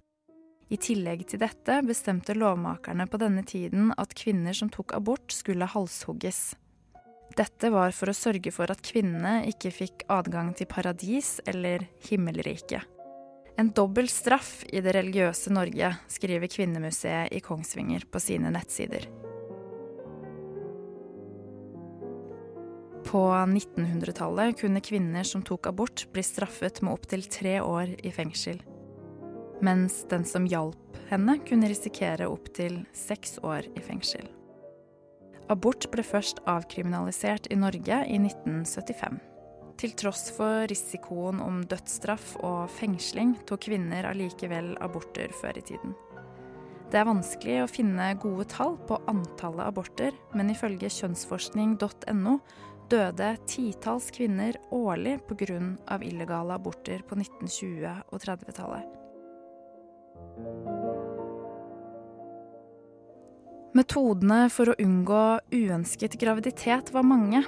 I 0.72 0.78
tillegg 0.80 1.26
til 1.28 1.42
dette 1.44 1.82
bestemte 1.86 2.36
lovmakerne 2.38 3.08
på 3.10 3.20
denne 3.22 3.44
tiden 3.48 3.92
at 4.00 4.16
kvinner 4.18 4.56
som 4.58 4.72
tok 4.74 4.96
abort, 4.98 5.34
skulle 5.36 5.68
halshugges. 5.70 6.54
Dette 7.34 7.70
var 7.74 7.94
for 7.98 8.12
å 8.12 8.16
sørge 8.16 8.52
for 8.54 8.70
at 8.70 8.84
kvinnene 8.86 9.42
ikke 9.50 9.74
fikk 9.74 10.06
adgang 10.14 10.54
til 10.58 10.70
paradis 10.70 11.40
eller 11.50 11.88
himmelriket. 12.08 12.86
En 13.58 13.70
dobbel 13.70 14.08
straff 14.10 14.64
i 14.74 14.82
det 14.82 14.96
religiøse 14.96 15.54
Norge, 15.54 15.92
skriver 16.10 16.50
Kvinnemuseet 16.50 17.34
i 17.38 17.42
Kongsvinger 17.44 18.08
på 18.10 18.22
sine 18.22 18.50
nettsider. 18.54 19.06
På 23.06 23.28
1900-tallet 23.30 24.58
kunne 24.58 24.82
kvinner 24.82 25.28
som 25.28 25.44
tok 25.46 25.70
abort, 25.70 26.08
bli 26.14 26.24
straffet 26.26 26.82
med 26.82 26.96
opptil 26.96 27.28
tre 27.30 27.60
år 27.62 27.94
i 28.02 28.14
fengsel. 28.14 28.58
Mens 29.62 30.06
den 30.10 30.26
som 30.26 30.48
hjalp 30.50 30.98
henne, 31.12 31.38
kunne 31.46 31.70
risikere 31.70 32.30
opptil 32.32 32.82
seks 32.96 33.38
år 33.44 33.68
i 33.78 33.84
fengsel. 33.84 34.26
Abort 35.52 35.90
ble 35.92 36.04
først 36.08 36.40
avkriminalisert 36.50 37.50
i 37.52 37.60
Norge 37.60 38.00
i 38.08 38.18
1975. 38.18 39.20
Til 39.78 39.94
tross 40.00 40.30
for 40.32 40.64
risikoen 40.70 41.42
om 41.44 41.62
dødsstraff 41.68 42.38
og 42.46 42.72
fengsling 42.72 43.36
tok 43.50 43.66
kvinner 43.68 44.08
allikevel 44.08 44.74
aborter 44.86 45.34
før 45.42 45.60
i 45.60 45.66
tiden. 45.74 45.96
Det 46.94 47.02
er 47.02 47.10
vanskelig 47.10 47.58
å 47.64 47.70
finne 47.72 48.12
gode 48.22 48.46
tall 48.54 48.78
på 48.88 49.00
antallet 49.10 49.66
aborter, 49.66 50.14
men 50.38 50.52
ifølge 50.54 50.92
kjønnsforskning.no 50.94 52.38
døde 52.94 53.30
titalls 53.50 54.12
kvinner 54.14 54.60
årlig 54.72 55.18
pga. 55.28 55.98
illegale 56.00 56.54
aborter 56.54 57.02
på 57.02 57.16
1920- 57.18 58.04
og 58.12 58.22
30-tallet. 58.22 59.03
Metodene 63.74 64.46
for 64.54 64.70
å 64.70 64.78
unngå 64.78 65.24
uønsket 65.54 66.20
graviditet 66.22 66.92
var 66.94 67.06
mange. 67.10 67.42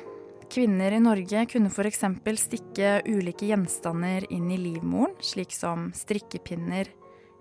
Kvinner 0.50 0.94
i 0.94 1.02
Norge 1.02 1.44
kunne 1.50 1.70
f.eks. 1.70 2.04
stikke 2.42 3.00
ulike 3.06 3.50
gjenstander 3.50 4.26
inn 4.34 4.50
i 4.54 4.58
livmoren, 4.58 5.14
slik 5.22 5.54
som 5.54 5.92
strikkepinner, 5.94 6.90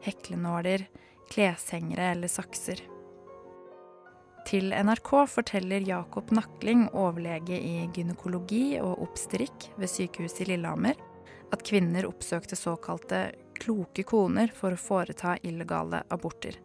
heklenåler, 0.05 0.84
kleshengere 1.32 2.11
eller 2.12 2.32
sakser. 2.32 2.82
Til 4.45 4.74
NRK 4.76 5.11
forteller 5.32 5.84
Jakob 5.88 6.32
Nakling, 6.36 6.90
overlege 6.92 7.57
i 7.57 7.86
gynekologi 7.88 8.76
og 8.82 9.01
oppstrikk 9.07 9.70
ved 9.80 9.88
sykehuset 9.88 10.45
i 10.45 10.51
Lillehammer, 10.53 11.01
at 11.53 11.64
kvinner 11.64 12.05
oppsøkte 12.09 12.59
såkalte 12.59 13.30
kloke 13.64 14.04
koner 14.04 14.52
for 14.54 14.74
å 14.74 14.80
foreta 14.80 15.38
illegale 15.42 16.02
aborter. 16.12 16.58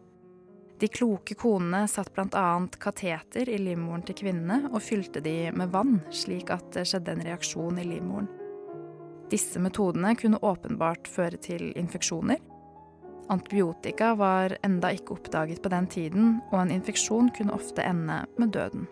De 0.80 0.88
kloke 0.88 1.34
konene 1.36 1.84
satt 1.88 2.12
bl.a. 2.16 2.66
kateter 2.80 3.48
i 3.52 3.58
livmoren 3.60 4.04
til 4.08 4.16
kvinnene 4.22 4.70
og 4.70 4.80
fylte 4.84 5.20
de 5.24 5.50
med 5.52 5.72
vann, 5.74 5.98
slik 6.12 6.52
at 6.54 6.70
det 6.76 6.86
skjedde 6.88 7.16
en 7.16 7.24
reaksjon 7.26 7.80
i 7.80 7.84
livmoren. 7.84 8.30
Disse 9.30 9.60
metodene 9.62 10.14
kunne 10.18 10.40
åpenbart 10.42 11.08
føre 11.08 11.36
til 11.40 11.68
infeksjoner. 11.78 12.40
Antibiotika 13.30 14.14
var 14.18 14.56
enda 14.66 14.90
ikke 14.96 15.14
oppdaget 15.18 15.60
på 15.62 15.70
den 15.70 15.86
tiden, 15.86 16.32
og 16.50 16.62
en 16.62 16.72
infeksjon 16.74 17.28
kunne 17.36 17.54
ofte 17.54 17.84
ende 17.84 18.24
med 18.40 18.56
døden. 18.56 18.88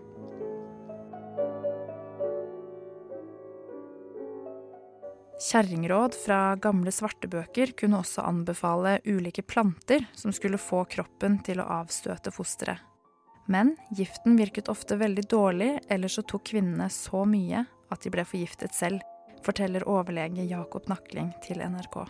Kjerringråd 5.39 6.16
fra 6.18 6.57
gamle 6.59 6.91
svartebøker 6.91 7.70
kunne 7.78 8.01
også 8.03 8.24
anbefale 8.26 8.97
ulike 9.07 9.45
planter 9.47 10.03
som 10.18 10.32
skulle 10.34 10.59
få 10.59 10.82
kroppen 10.91 11.36
til 11.47 11.62
å 11.62 11.66
avstøte 11.78 12.32
fosteret. 12.34 12.82
Men 13.47 13.76
giften 13.95 14.34
virket 14.36 14.68
ofte 14.68 14.99
veldig 14.99 15.22
dårlig, 15.30 15.70
eller 15.89 16.11
så 16.11 16.24
tok 16.26 16.43
kvinnene 16.51 16.91
så 16.93 17.22
mye 17.24 17.62
at 17.89 18.03
de 18.03 18.11
ble 18.12 18.24
forgiftet 18.26 18.74
selv, 18.74 19.01
forteller 19.47 19.86
overlege 19.89 20.45
Jakob 20.45 20.91
Nakling 20.91 21.30
til 21.47 21.62
NRK. 21.62 22.03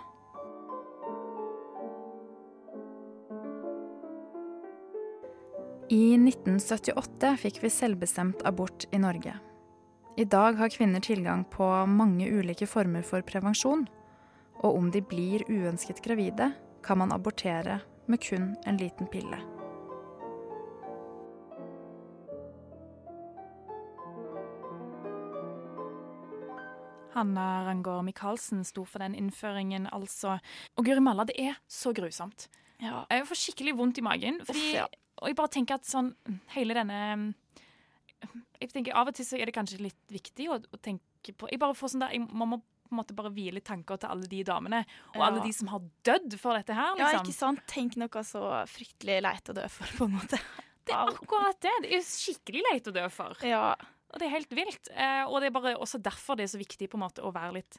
I 5.93 6.17
1978 6.17 7.37
fikk 7.45 7.61
vi 7.63 7.71
selvbestemt 7.73 8.43
abort 8.49 8.89
i 8.91 8.99
Norge. 9.01 9.37
I 10.19 10.25
dag 10.25 10.57
har 10.59 10.69
kvinner 10.69 10.99
tilgang 11.01 11.45
på 11.45 11.67
mange 11.87 12.27
ulike 12.27 12.67
former 12.67 13.05
for 13.07 13.23
prevensjon. 13.23 13.85
Og 14.67 14.75
om 14.75 14.89
de 14.91 14.99
blir 14.99 15.45
uønsket 15.47 16.01
gravide, 16.03 16.49
kan 16.83 16.99
man 16.99 17.15
abortere 17.15 17.77
med 18.11 18.19
kun 18.27 18.49
en 18.67 18.81
liten 18.83 19.07
pille. 19.07 19.39
Hanna 27.15 27.47
Rangård 27.71 28.03
Michaelsen 28.11 28.67
sto 28.67 28.83
for 28.83 28.99
den 28.99 29.15
innføringen, 29.15 29.87
altså. 29.95 30.41
Og 30.75 30.85
Guri 30.91 30.99
malla, 30.99 31.31
det 31.31 31.39
er 31.39 31.63
så 31.71 31.95
grusomt. 31.95 32.51
Ja. 32.83 33.05
Jeg 33.07 33.31
får 33.31 33.45
skikkelig 33.45 33.79
vondt 33.79 34.03
i 34.03 34.09
magen. 34.11 34.43
Fordi, 34.43 34.67
Uff, 34.67 34.75
ja. 34.83 34.91
Og 35.23 35.31
jeg 35.31 35.39
bare 35.39 35.51
tenker 35.55 35.79
at 35.79 35.87
sånn 35.87 36.13
hele 36.55 36.75
denne 36.75 36.99
Jeg 38.61 38.73
tenker 38.73 38.97
Av 38.99 39.07
og 39.11 39.15
til 39.15 39.25
så 39.29 39.39
er 39.39 39.47
det 39.47 39.55
kanskje 39.55 39.79
litt 39.85 40.11
viktig 40.11 40.49
å, 40.51 40.57
å 40.59 40.79
tenke 40.83 41.33
på 41.39 41.49
Jeg 41.53 41.61
bare 41.63 41.77
får 41.79 41.93
sånn 41.93 42.03
der, 42.03 42.15
jeg, 42.17 42.25
Man 42.33 42.49
må 42.55 42.59
på 42.89 42.95
en 42.97 43.01
måte 43.03 43.15
bare 43.15 43.31
hvile 43.37 43.61
tanker 43.61 43.99
til 44.01 44.09
alle 44.09 44.27
de 44.31 44.39
damene, 44.49 44.79
og 45.13 45.19
Ja. 45.21 45.27
alle 45.27 45.43
de 45.45 45.51
som 45.53 45.69
har 45.69 45.83
dødd 46.09 46.39
for 46.41 46.57
dette 46.57 46.73
her. 46.73 46.95
Ja, 46.97 47.11
liksom. 47.13 47.27
ikke 47.27 47.37
sant? 47.37 47.61
Tenk 47.69 47.99
noe 48.01 48.23
så 48.25 48.41
fryktelig 48.65 49.19
leit 49.27 49.51
å 49.53 49.57
dø 49.59 49.67
for, 49.69 49.91
på 49.99 50.07
en 50.09 50.15
måte. 50.17 50.39
Det 50.89 50.95
er 50.97 51.11
akkurat 51.13 51.59
det. 51.61 51.75
Det 51.85 51.91
er 51.93 51.99
jo 51.99 52.07
skikkelig 52.09 52.63
leit 52.65 52.87
å 52.89 52.95
dø 52.97 53.03
for. 53.13 53.37
Ja. 53.45 53.75
Og 54.09 54.17
det 54.23 54.25
er 54.25 54.33
helt 54.39 54.55
vilt. 54.57 54.89
Eh, 54.89 55.21
og 55.29 55.43
det 55.45 55.51
er 55.51 55.57
bare 55.59 55.75
også 55.77 56.01
derfor 56.01 56.39
det 56.41 56.47
er 56.47 56.53
så 56.55 56.61
viktig 56.63 56.89
på 56.89 56.97
en 56.97 57.03
måte 57.05 57.21
å 57.21 57.29
være 57.35 57.59
litt 57.59 57.77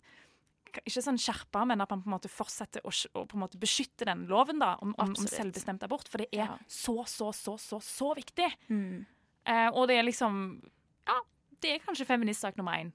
ikke 0.86 1.02
sånn 1.02 1.18
skjerpa, 1.18 1.64
men 1.66 1.82
at 1.82 1.90
man 1.90 2.04
på 2.04 2.12
en 2.12 2.14
måte 2.14 2.30
fortsetter 2.30 2.86
å, 2.86 2.92
å 2.94 3.24
måte 3.42 3.58
beskytte 3.58 4.06
den 4.06 4.28
loven 4.30 4.62
da, 4.62 4.76
om, 4.86 4.94
om, 5.02 5.16
om 5.18 5.26
selvbestemt 5.26 5.82
abort. 5.88 6.06
For 6.06 6.22
det 6.22 6.30
er 6.30 6.46
Ja. 6.46 6.58
så, 6.70 7.00
så, 7.10 7.32
så, 7.34 7.58
så, 7.58 7.80
så 7.82 8.12
viktig. 8.14 8.46
Mm. 8.70 9.08
Eh, 9.50 9.68
og 9.74 9.88
det 9.90 9.98
er 10.00 10.06
liksom 10.08 10.62
Ja, 11.10 11.20
det 11.62 11.76
er 11.76 11.86
kanskje 11.86 12.06
feministsak 12.08 12.58
nummer 12.60 12.78
én. 12.78 12.92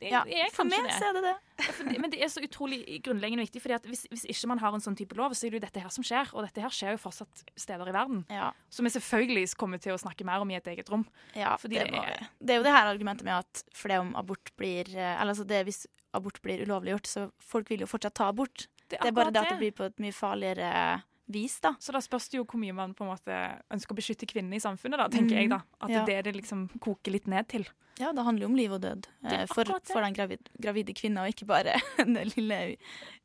Det, 0.00 0.08
Ja, 0.08 0.22
det 0.24 0.46
for 0.56 0.64
meg 0.64 0.80
det. 0.86 0.94
er 0.96 1.12
det 1.12 1.22
det. 1.26 1.98
Men 2.00 2.08
det 2.10 2.22
er 2.24 2.30
så 2.32 2.40
utrolig 2.40 2.78
grunnleggende 3.04 3.42
viktig. 3.44 3.60
fordi 3.60 3.74
at 3.76 3.84
hvis, 3.84 4.06
hvis 4.08 4.24
ikke 4.32 4.48
man 4.48 4.58
har 4.62 4.72
en 4.72 4.80
sånn 4.80 4.96
type 4.96 5.12
lov, 5.18 5.34
så 5.36 5.44
er 5.44 5.50
det 5.52 5.58
jo 5.60 5.66
dette 5.66 5.82
her 5.84 5.92
som 5.92 6.02
skjer. 6.02 6.30
Og 6.32 6.46
dette 6.46 6.62
her 6.64 6.72
skjer 6.72 6.94
jo 6.96 7.02
fortsatt 7.02 7.42
steder 7.54 7.90
i 7.90 7.92
verden. 7.92 8.22
Ja. 8.32 8.46
Som 8.72 8.88
vi 8.88 8.94
selvfølgelig 8.96 9.52
kommer 9.60 9.76
til 9.78 9.92
å 9.92 10.00
snakke 10.00 10.24
mer 10.24 10.40
om 10.40 10.48
i 10.50 10.56
et 10.56 10.64
eget 10.72 10.88
rom. 10.88 11.04
Ja, 11.36 11.58
det, 11.68 11.82
er- 11.84 12.28
det 12.40 12.50
er 12.54 12.62
jo 12.62 12.64
det 12.64 12.72
her 12.72 12.88
argumentet 12.88 13.24
med 13.28 13.34
at 13.44 13.62
for 13.76 13.88
det 13.92 14.00
om 14.00 14.14
abort 14.16 14.48
blir 14.56 14.88
eh, 14.96 15.20
Eller 15.20 15.34
altså 15.34 15.44
det 15.46 15.66
hvis 15.68 15.84
abort 16.16 16.40
blir 16.40 16.64
ulovliggjort, 16.64 17.06
så 17.06 17.30
folk 17.44 17.68
vil 17.68 17.80
jo 17.84 17.86
fortsatt 17.92 18.14
ta 18.16 18.30
abort. 18.32 18.68
Det 18.88 18.98
er, 19.04 19.12
bare 19.12 19.30
det 19.30 19.44
at 19.44 19.52
det 19.52 19.58
blir 19.60 19.76
på 19.76 19.84
et 19.84 20.00
mye 20.00 20.16
farligere 20.16 21.02
vis, 21.32 21.58
da. 21.60 21.74
Så 21.80 21.92
da 21.94 22.00
spørs 22.04 22.28
det 22.30 22.38
jo 22.40 22.44
hvor 22.44 22.60
mye 22.60 22.74
man 22.76 22.94
på 22.94 23.04
en 23.06 23.12
måte 23.12 23.36
ønsker 23.72 23.94
å 23.94 23.98
beskytte 23.98 24.28
kvinnene 24.30 24.58
i 24.58 24.62
samfunnet, 24.62 24.98
da, 25.00 25.08
tenker 25.12 25.36
jeg 25.40 25.50
da. 25.52 25.62
At 25.80 25.90
Ja. 25.90 26.04
det 26.04 26.14
er 26.14 26.22
det 26.22 26.30
det 26.32 26.42
liksom 26.42 26.68
koker 26.80 27.12
litt 27.12 27.26
ned 27.30 27.48
til. 27.48 27.66
Ja, 28.00 28.12
det 28.16 28.22
handler 28.24 28.46
jo 28.46 28.48
om 28.48 28.56
liv 28.56 28.72
og 28.72 28.80
død 28.80 29.06
eh, 29.28 29.44
for, 29.50 29.68
for 29.84 30.00
den 30.00 30.14
gravid, 30.16 30.48
gravide 30.62 30.94
kvinna, 30.96 31.26
og 31.26 31.34
ikke 31.34 31.46
bare 31.50 31.74
det 32.14 32.24
lille 32.36 32.60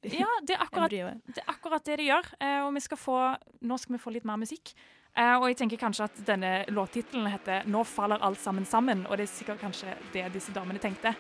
Ja, 0.04 0.28
det 0.44 0.58
er 0.58 0.66
akkurat 0.66 0.92
det, 0.92 1.00
er 1.40 1.48
akkurat 1.48 1.86
det, 1.86 1.98
det 2.02 2.10
gjør. 2.10 2.28
Eh, 2.42 2.60
og 2.66 2.74
vi 2.76 2.84
skal 2.84 3.00
få, 3.00 3.18
nå 3.62 3.78
skal 3.80 3.96
vi 3.96 4.02
få 4.04 4.12
litt 4.18 4.28
mer 4.28 4.42
musikk. 4.42 4.74
Eh, 5.16 5.36
og 5.38 5.48
jeg 5.48 5.62
tenker 5.62 5.80
kanskje 5.80 6.10
at 6.10 6.18
denne 6.28 6.66
låttittelen 6.76 7.30
heter 7.32 7.64
'Nå 7.66 7.86
faller 7.88 8.20
alt 8.20 8.40
sammen 8.40 8.66
sammen', 8.66 9.06
og 9.08 9.18
det 9.18 9.30
er 9.30 9.32
sikkert 9.32 9.62
kanskje 9.64 9.96
det 10.12 10.28
disse 10.34 10.52
damene 10.52 10.80
tenkte 10.80 11.16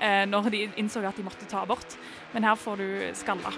eh, 0.00 0.26
når 0.26 0.50
de 0.50 0.68
innså 0.76 1.00
at 1.08 1.16
de 1.16 1.22
måtte 1.24 1.48
ta 1.48 1.62
abort. 1.62 1.96
Men 2.34 2.44
her 2.44 2.54
får 2.54 2.76
du 2.76 2.88
skalla. 3.14 3.52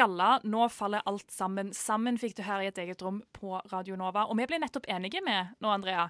Skalla, 0.00 0.40
nå 0.44 0.68
faller 0.68 1.02
alt 1.04 1.30
sammen. 1.30 1.74
Sammen 1.76 2.18
fikk 2.18 2.38
du 2.38 2.44
her 2.46 2.62
i 2.64 2.68
et 2.70 2.78
eget 2.80 3.02
rom 3.04 3.20
på 3.36 3.58
Radio 3.72 3.98
Nova. 4.00 4.24
Og 4.30 4.38
vi 4.38 4.46
ble 4.48 4.60
nettopp 4.62 4.88
enige 4.88 5.20
med 5.24 5.52
nå, 5.60 5.68
Andrea, 5.68 6.06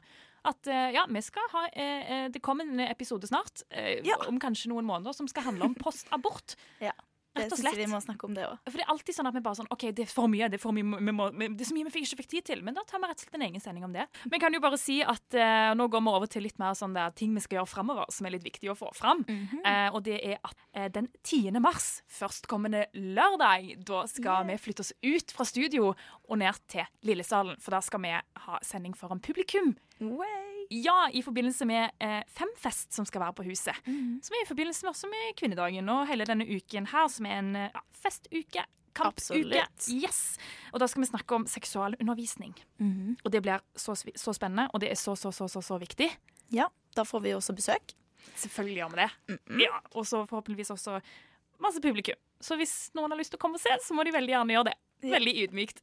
at 0.47 0.71
eh, 0.71 0.93
ja, 0.95 1.05
vi 1.11 1.21
skal 1.25 1.49
ha 1.53 1.67
eh, 1.69 2.13
eh, 2.13 2.27
Det 2.33 2.41
kommer 2.41 2.65
en 2.65 2.81
episode 2.87 3.29
snart, 3.29 3.65
eh, 3.69 4.07
om 4.29 4.39
kanskje 4.41 4.71
noen 4.71 4.87
måneder, 4.87 5.17
som 5.17 5.29
skal 5.29 5.49
handle 5.51 5.67
om 5.67 5.75
postabort. 5.85 6.55
Ja. 6.81 6.95
Det 7.31 7.45
Rett 7.45 7.53
og 7.55 7.59
slett. 7.61 7.75
slett. 7.77 7.87
vi 7.87 7.93
må 7.93 8.01
snakke 8.03 8.27
om 8.27 8.35
det 8.35 8.43
også. 8.43 8.59
For 8.67 8.81
det 8.81 8.85
er 8.85 8.91
alltid 8.91 9.15
sånn 9.15 9.29
at 9.31 9.37
vi 9.37 9.41
bare 9.45 9.59
sånn 9.61 9.69
OK, 9.71 9.85
det 9.95 10.03
er 10.03 10.11
for 10.11 10.27
mye. 10.33 10.49
Det 10.51 10.59
er, 10.59 10.63
for 10.63 10.75
mye, 10.75 10.99
vi 10.99 11.13
må, 11.15 11.29
det 11.31 11.63
er 11.63 11.69
så 11.69 11.77
mye 11.77 11.87
vi 11.87 12.03
ikke 12.03 12.19
fikk 12.19 12.31
tid 12.33 12.47
til. 12.51 12.63
Men 12.67 12.75
da 12.75 12.83
tar 12.89 12.99
vi 12.99 13.07
rett 13.11 13.21
og 13.23 13.27
slett 13.27 13.39
en 13.39 13.45
egen 13.47 13.63
sending 13.63 13.85
om 13.87 13.93
det. 13.95 14.07
Vi 14.33 14.41
kan 14.43 14.53
jo 14.57 14.61
bare 14.65 14.79
si 14.81 14.97
at 15.07 15.37
eh, 15.39 15.71
nå 15.79 15.87
går 15.93 16.03
vi 16.03 16.15
over 16.19 16.27
til 16.27 16.43
litt 16.43 16.59
mer 16.59 16.75
sånn 16.75 16.97
der 16.97 17.15
ting 17.15 17.35
vi 17.37 17.43
skal 17.45 17.61
gjøre 17.61 17.71
framover, 17.71 18.11
som 18.11 18.27
er 18.27 18.35
litt 18.35 18.47
viktig 18.47 18.73
å 18.73 18.77
få 18.79 18.91
fram. 18.99 19.23
eh, 19.63 19.89
og 19.95 20.03
det 20.09 20.19
er 20.33 20.41
at 20.43 20.57
eh, 20.75 20.89
den 20.91 21.07
10. 21.23 21.61
mars, 21.63 22.01
førstkommende 22.11 22.87
lørdag, 22.99 23.77
da 23.87 24.03
skal 24.11 24.49
vi 24.51 24.59
flytte 24.59 24.83
oss 24.83 24.93
ut 25.03 25.31
fra 25.37 25.47
studio 25.47 25.93
og 25.95 26.39
ned 26.43 26.59
til 26.67 26.83
Lillesalen. 27.07 27.57
For 27.63 27.71
da 27.77 27.81
skal 27.85 28.03
vi 28.03 28.11
ha 28.17 28.59
sending 28.67 28.97
foran 28.99 29.23
publikum. 29.23 29.77
Ja, 30.71 31.09
i 31.13 31.23
forbindelse 31.27 31.67
med 31.67 31.97
eh, 31.99 32.21
Femfest 32.31 32.95
som 32.95 33.07
skal 33.09 33.25
være 33.25 33.37
på 33.41 33.47
huset. 33.49 33.79
Som 34.23 34.37
er 34.37 34.45
i 34.45 34.49
forbindelse 34.49 34.87
med, 34.87 34.91
også 34.93 35.11
med 35.11 35.33
kvinnedagen 35.39 35.89
og 35.91 36.05
hele 36.11 36.27
denne 36.29 36.47
uken 36.47 36.87
her, 36.93 37.09
som 37.11 37.27
er 37.27 37.41
en 37.43 37.57
ja, 37.69 37.83
festuke. 38.03 38.67
Kampuke. 38.91 39.23
Absolutt. 39.23 39.87
Yes. 39.95 40.21
Og 40.75 40.81
da 40.83 40.89
skal 40.91 41.05
vi 41.05 41.09
snakke 41.11 41.37
om 41.37 41.47
seksualundervisning. 41.47 42.57
Mhm. 42.83 43.17
Og 43.25 43.33
det 43.33 43.43
blir 43.43 43.63
så, 43.79 43.95
så 43.95 44.35
spennende, 44.35 44.69
og 44.75 44.83
det 44.83 44.91
er 44.91 44.99
så, 44.99 45.15
så, 45.17 45.31
så, 45.33 45.49
så, 45.49 45.63
så 45.63 45.79
viktig. 45.79 46.11
Ja, 46.51 46.67
da 46.97 47.05
får 47.07 47.23
vi 47.27 47.35
også 47.35 47.55
besøk. 47.55 47.95
Selvfølgelig 48.37 48.83
gjør 48.83 48.95
vi 48.95 49.03
det. 49.03 49.39
Ja, 49.63 49.79
og 49.95 50.07
så 50.07 50.25
forhåpentligvis 50.27 50.71
også 50.75 51.01
masse 51.63 51.81
publikum. 51.81 52.19
Så 52.41 52.57
hvis 52.57 52.91
noen 52.97 53.13
har 53.13 53.21
lyst 53.21 53.35
til 53.35 53.41
å 53.41 53.43
komme 53.43 53.61
og 53.61 53.63
se, 53.63 53.73
så 53.85 53.95
må 53.95 54.05
de 54.05 54.15
veldig 54.15 54.33
gjerne 54.33 54.57
gjøre 54.57 54.71
det. 54.71 54.77
Veldig 55.11 55.35
ydmykt. 55.45 55.81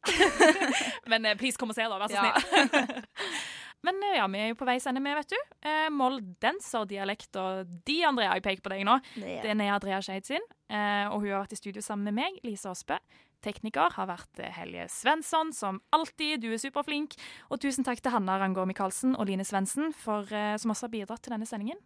Men 1.11 1.25
eh, 1.25 1.37
please, 1.37 1.57
kom 1.57 1.73
og 1.73 1.77
se, 1.77 1.85
da. 1.89 1.97
Vær 2.01 2.11
så 2.11 2.21
snill. 2.21 3.05
Men 3.85 4.01
eh, 4.03 4.17
ja, 4.17 4.25
vi 4.27 4.39
er 4.41 4.47
jo 4.49 4.55
på 4.59 4.65
veis 4.67 4.85
ende 4.89 5.01
med, 5.03 5.15
vet 5.19 5.29
du. 5.35 5.37
Eh, 5.67 5.89
Moldenserdialekt 5.93 7.37
og 7.41 7.69
de, 7.85 7.99
Andrea, 8.07 8.33
jeg 8.37 8.43
peker 8.45 8.65
på 8.65 8.73
deg 8.73 8.85
nå. 8.87 8.97
Det 9.43 9.45
er- 9.45 9.61
er 9.61 9.73
Andrea 9.73 10.01
Skeid 10.01 10.25
sin. 10.25 10.41
Eh, 10.69 11.07
og 11.09 11.21
hun 11.21 11.29
har 11.31 11.43
vært 11.45 11.53
i 11.53 11.61
studio 11.61 11.81
sammen 11.81 12.03
med 12.05 12.13
meg, 12.15 12.39
Lise 12.43 12.65
Aasbø. 12.69 12.97
Tekniker 13.39 13.91
har 13.93 14.07
vært 14.07 14.39
eh, 14.39 14.49
Helje 14.51 14.87
Svensson, 14.89 15.53
som 15.53 15.79
alltid. 15.93 16.41
Du 16.41 16.51
er 16.51 16.57
superflink. 16.57 17.13
Og 17.51 17.59
tusen 17.61 17.85
takk 17.85 18.01
til 18.01 18.11
Hanna 18.11 18.39
Rangård 18.39 18.67
Michaelsen 18.67 19.15
og 19.15 19.27
Line 19.27 19.45
Svendsen, 19.45 19.93
eh, 20.33 20.57
som 20.57 20.71
også 20.71 20.87
har 20.87 20.89
bidratt 20.89 21.21
til 21.21 21.31
denne 21.35 21.45
sendingen. 21.45 21.77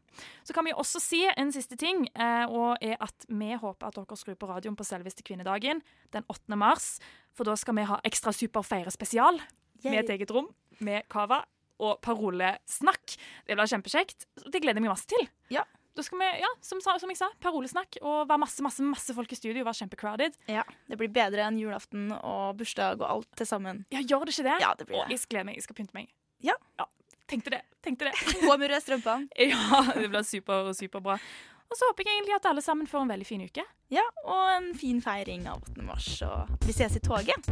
Så 0.47 0.53
kan 0.53 0.63
vi 0.65 0.71
også 0.71 0.99
si 1.01 1.25
en 1.37 1.51
siste 1.51 1.75
ting, 1.77 2.07
eh, 2.15 2.45
og 2.47 2.77
er 2.81 2.95
at 3.01 3.25
vi 3.27 3.51
håper 3.53 3.87
at 3.87 3.93
dere 3.95 4.17
skrur 4.17 4.35
på 4.39 4.47
radioen 4.47 4.75
på 4.77 4.85
selveste 4.87 5.23
kvinnedagen 5.23 5.81
den 6.11 6.23
8. 6.29 6.55
mars. 6.55 6.99
For 7.33 7.43
da 7.43 7.55
skal 7.55 7.75
vi 7.75 7.83
ha 7.83 7.99
Ekstra 8.05 8.31
super 8.33 8.61
feire 8.63 8.89
spesial 8.91 9.39
med 9.83 10.09
et 10.09 10.19
eget 10.19 10.31
rom 10.31 10.47
med 10.79 11.03
cava 11.09 11.43
og 11.81 11.99
parolesnakk. 12.05 13.17
Det 13.47 13.57
blir 13.57 13.71
kjempekjekt. 13.73 14.27
Det 14.47 14.61
gleder 14.61 14.79
jeg 14.79 14.85
meg 14.85 14.93
masse 14.93 15.09
til. 15.09 15.27
Ja. 15.53 15.65
Da 15.91 16.03
skal 16.07 16.21
vi, 16.21 16.27
ja, 16.39 16.47
som, 16.63 16.79
som 16.79 17.09
jeg 17.11 17.19
sa, 17.19 17.27
parolesnakk 17.43 17.97
og 17.99 18.29
være 18.29 18.39
masse 18.45 18.63
masse, 18.63 18.83
masse 18.85 19.15
folk 19.15 19.31
i 19.33 19.35
studio. 19.35 19.65
Være 19.67 19.81
kjempecrowded. 19.81 20.37
Ja, 20.51 20.63
Det 20.87 20.97
blir 21.01 21.11
bedre 21.11 21.43
enn 21.49 21.59
julaften 21.59 22.13
og 22.15 22.55
bursdag 22.61 23.01
og 23.03 23.07
alt 23.09 23.29
til 23.41 23.49
sammen. 23.49 23.83
Ja, 23.91 23.99
gjør 23.99 24.29
det 24.29 24.37
ikke 24.37 24.47
det? 24.47 24.57
Ja, 24.63 24.71
det 24.79 24.87
blir 24.87 25.01
Å, 25.01 25.05
Og 25.09 25.11
jeg 25.11 25.25
gleder 25.27 25.49
meg. 25.49 25.59
Jeg 25.59 25.67
skal 25.67 25.79
pynte 25.81 25.97
meg. 25.97 26.11
Ja. 26.45 26.55
Tenkte 27.31 27.53
det. 27.53 27.61
Tenkte 27.83 28.07
det. 28.07 28.15
På 28.45 28.55
med 28.55 28.71
røde 28.71 28.81
strømper. 28.83 29.27
ja, 29.51 29.83
det 29.95 30.07
blir 30.11 30.23
super, 30.27 30.71
superbra. 30.77 31.19
Og 31.71 31.77
så 31.79 31.87
håper 31.87 32.07
jeg 32.07 32.19
egentlig 32.19 32.35
at 32.35 32.47
alle 32.51 32.63
sammen 32.63 32.87
får 32.87 33.05
en 33.05 33.13
veldig 33.13 33.27
fin 33.27 33.43
uke. 33.47 33.63
Ja, 33.91 34.03
og 34.25 34.41
en 34.57 34.73
fin 34.75 34.99
feiring 35.03 35.47
av 35.47 35.63
8. 35.71 35.85
mars. 35.87 36.09
Og 36.27 36.67
vi 36.67 36.75
ses 36.75 36.99
i 36.99 37.03
toget. 37.03 37.51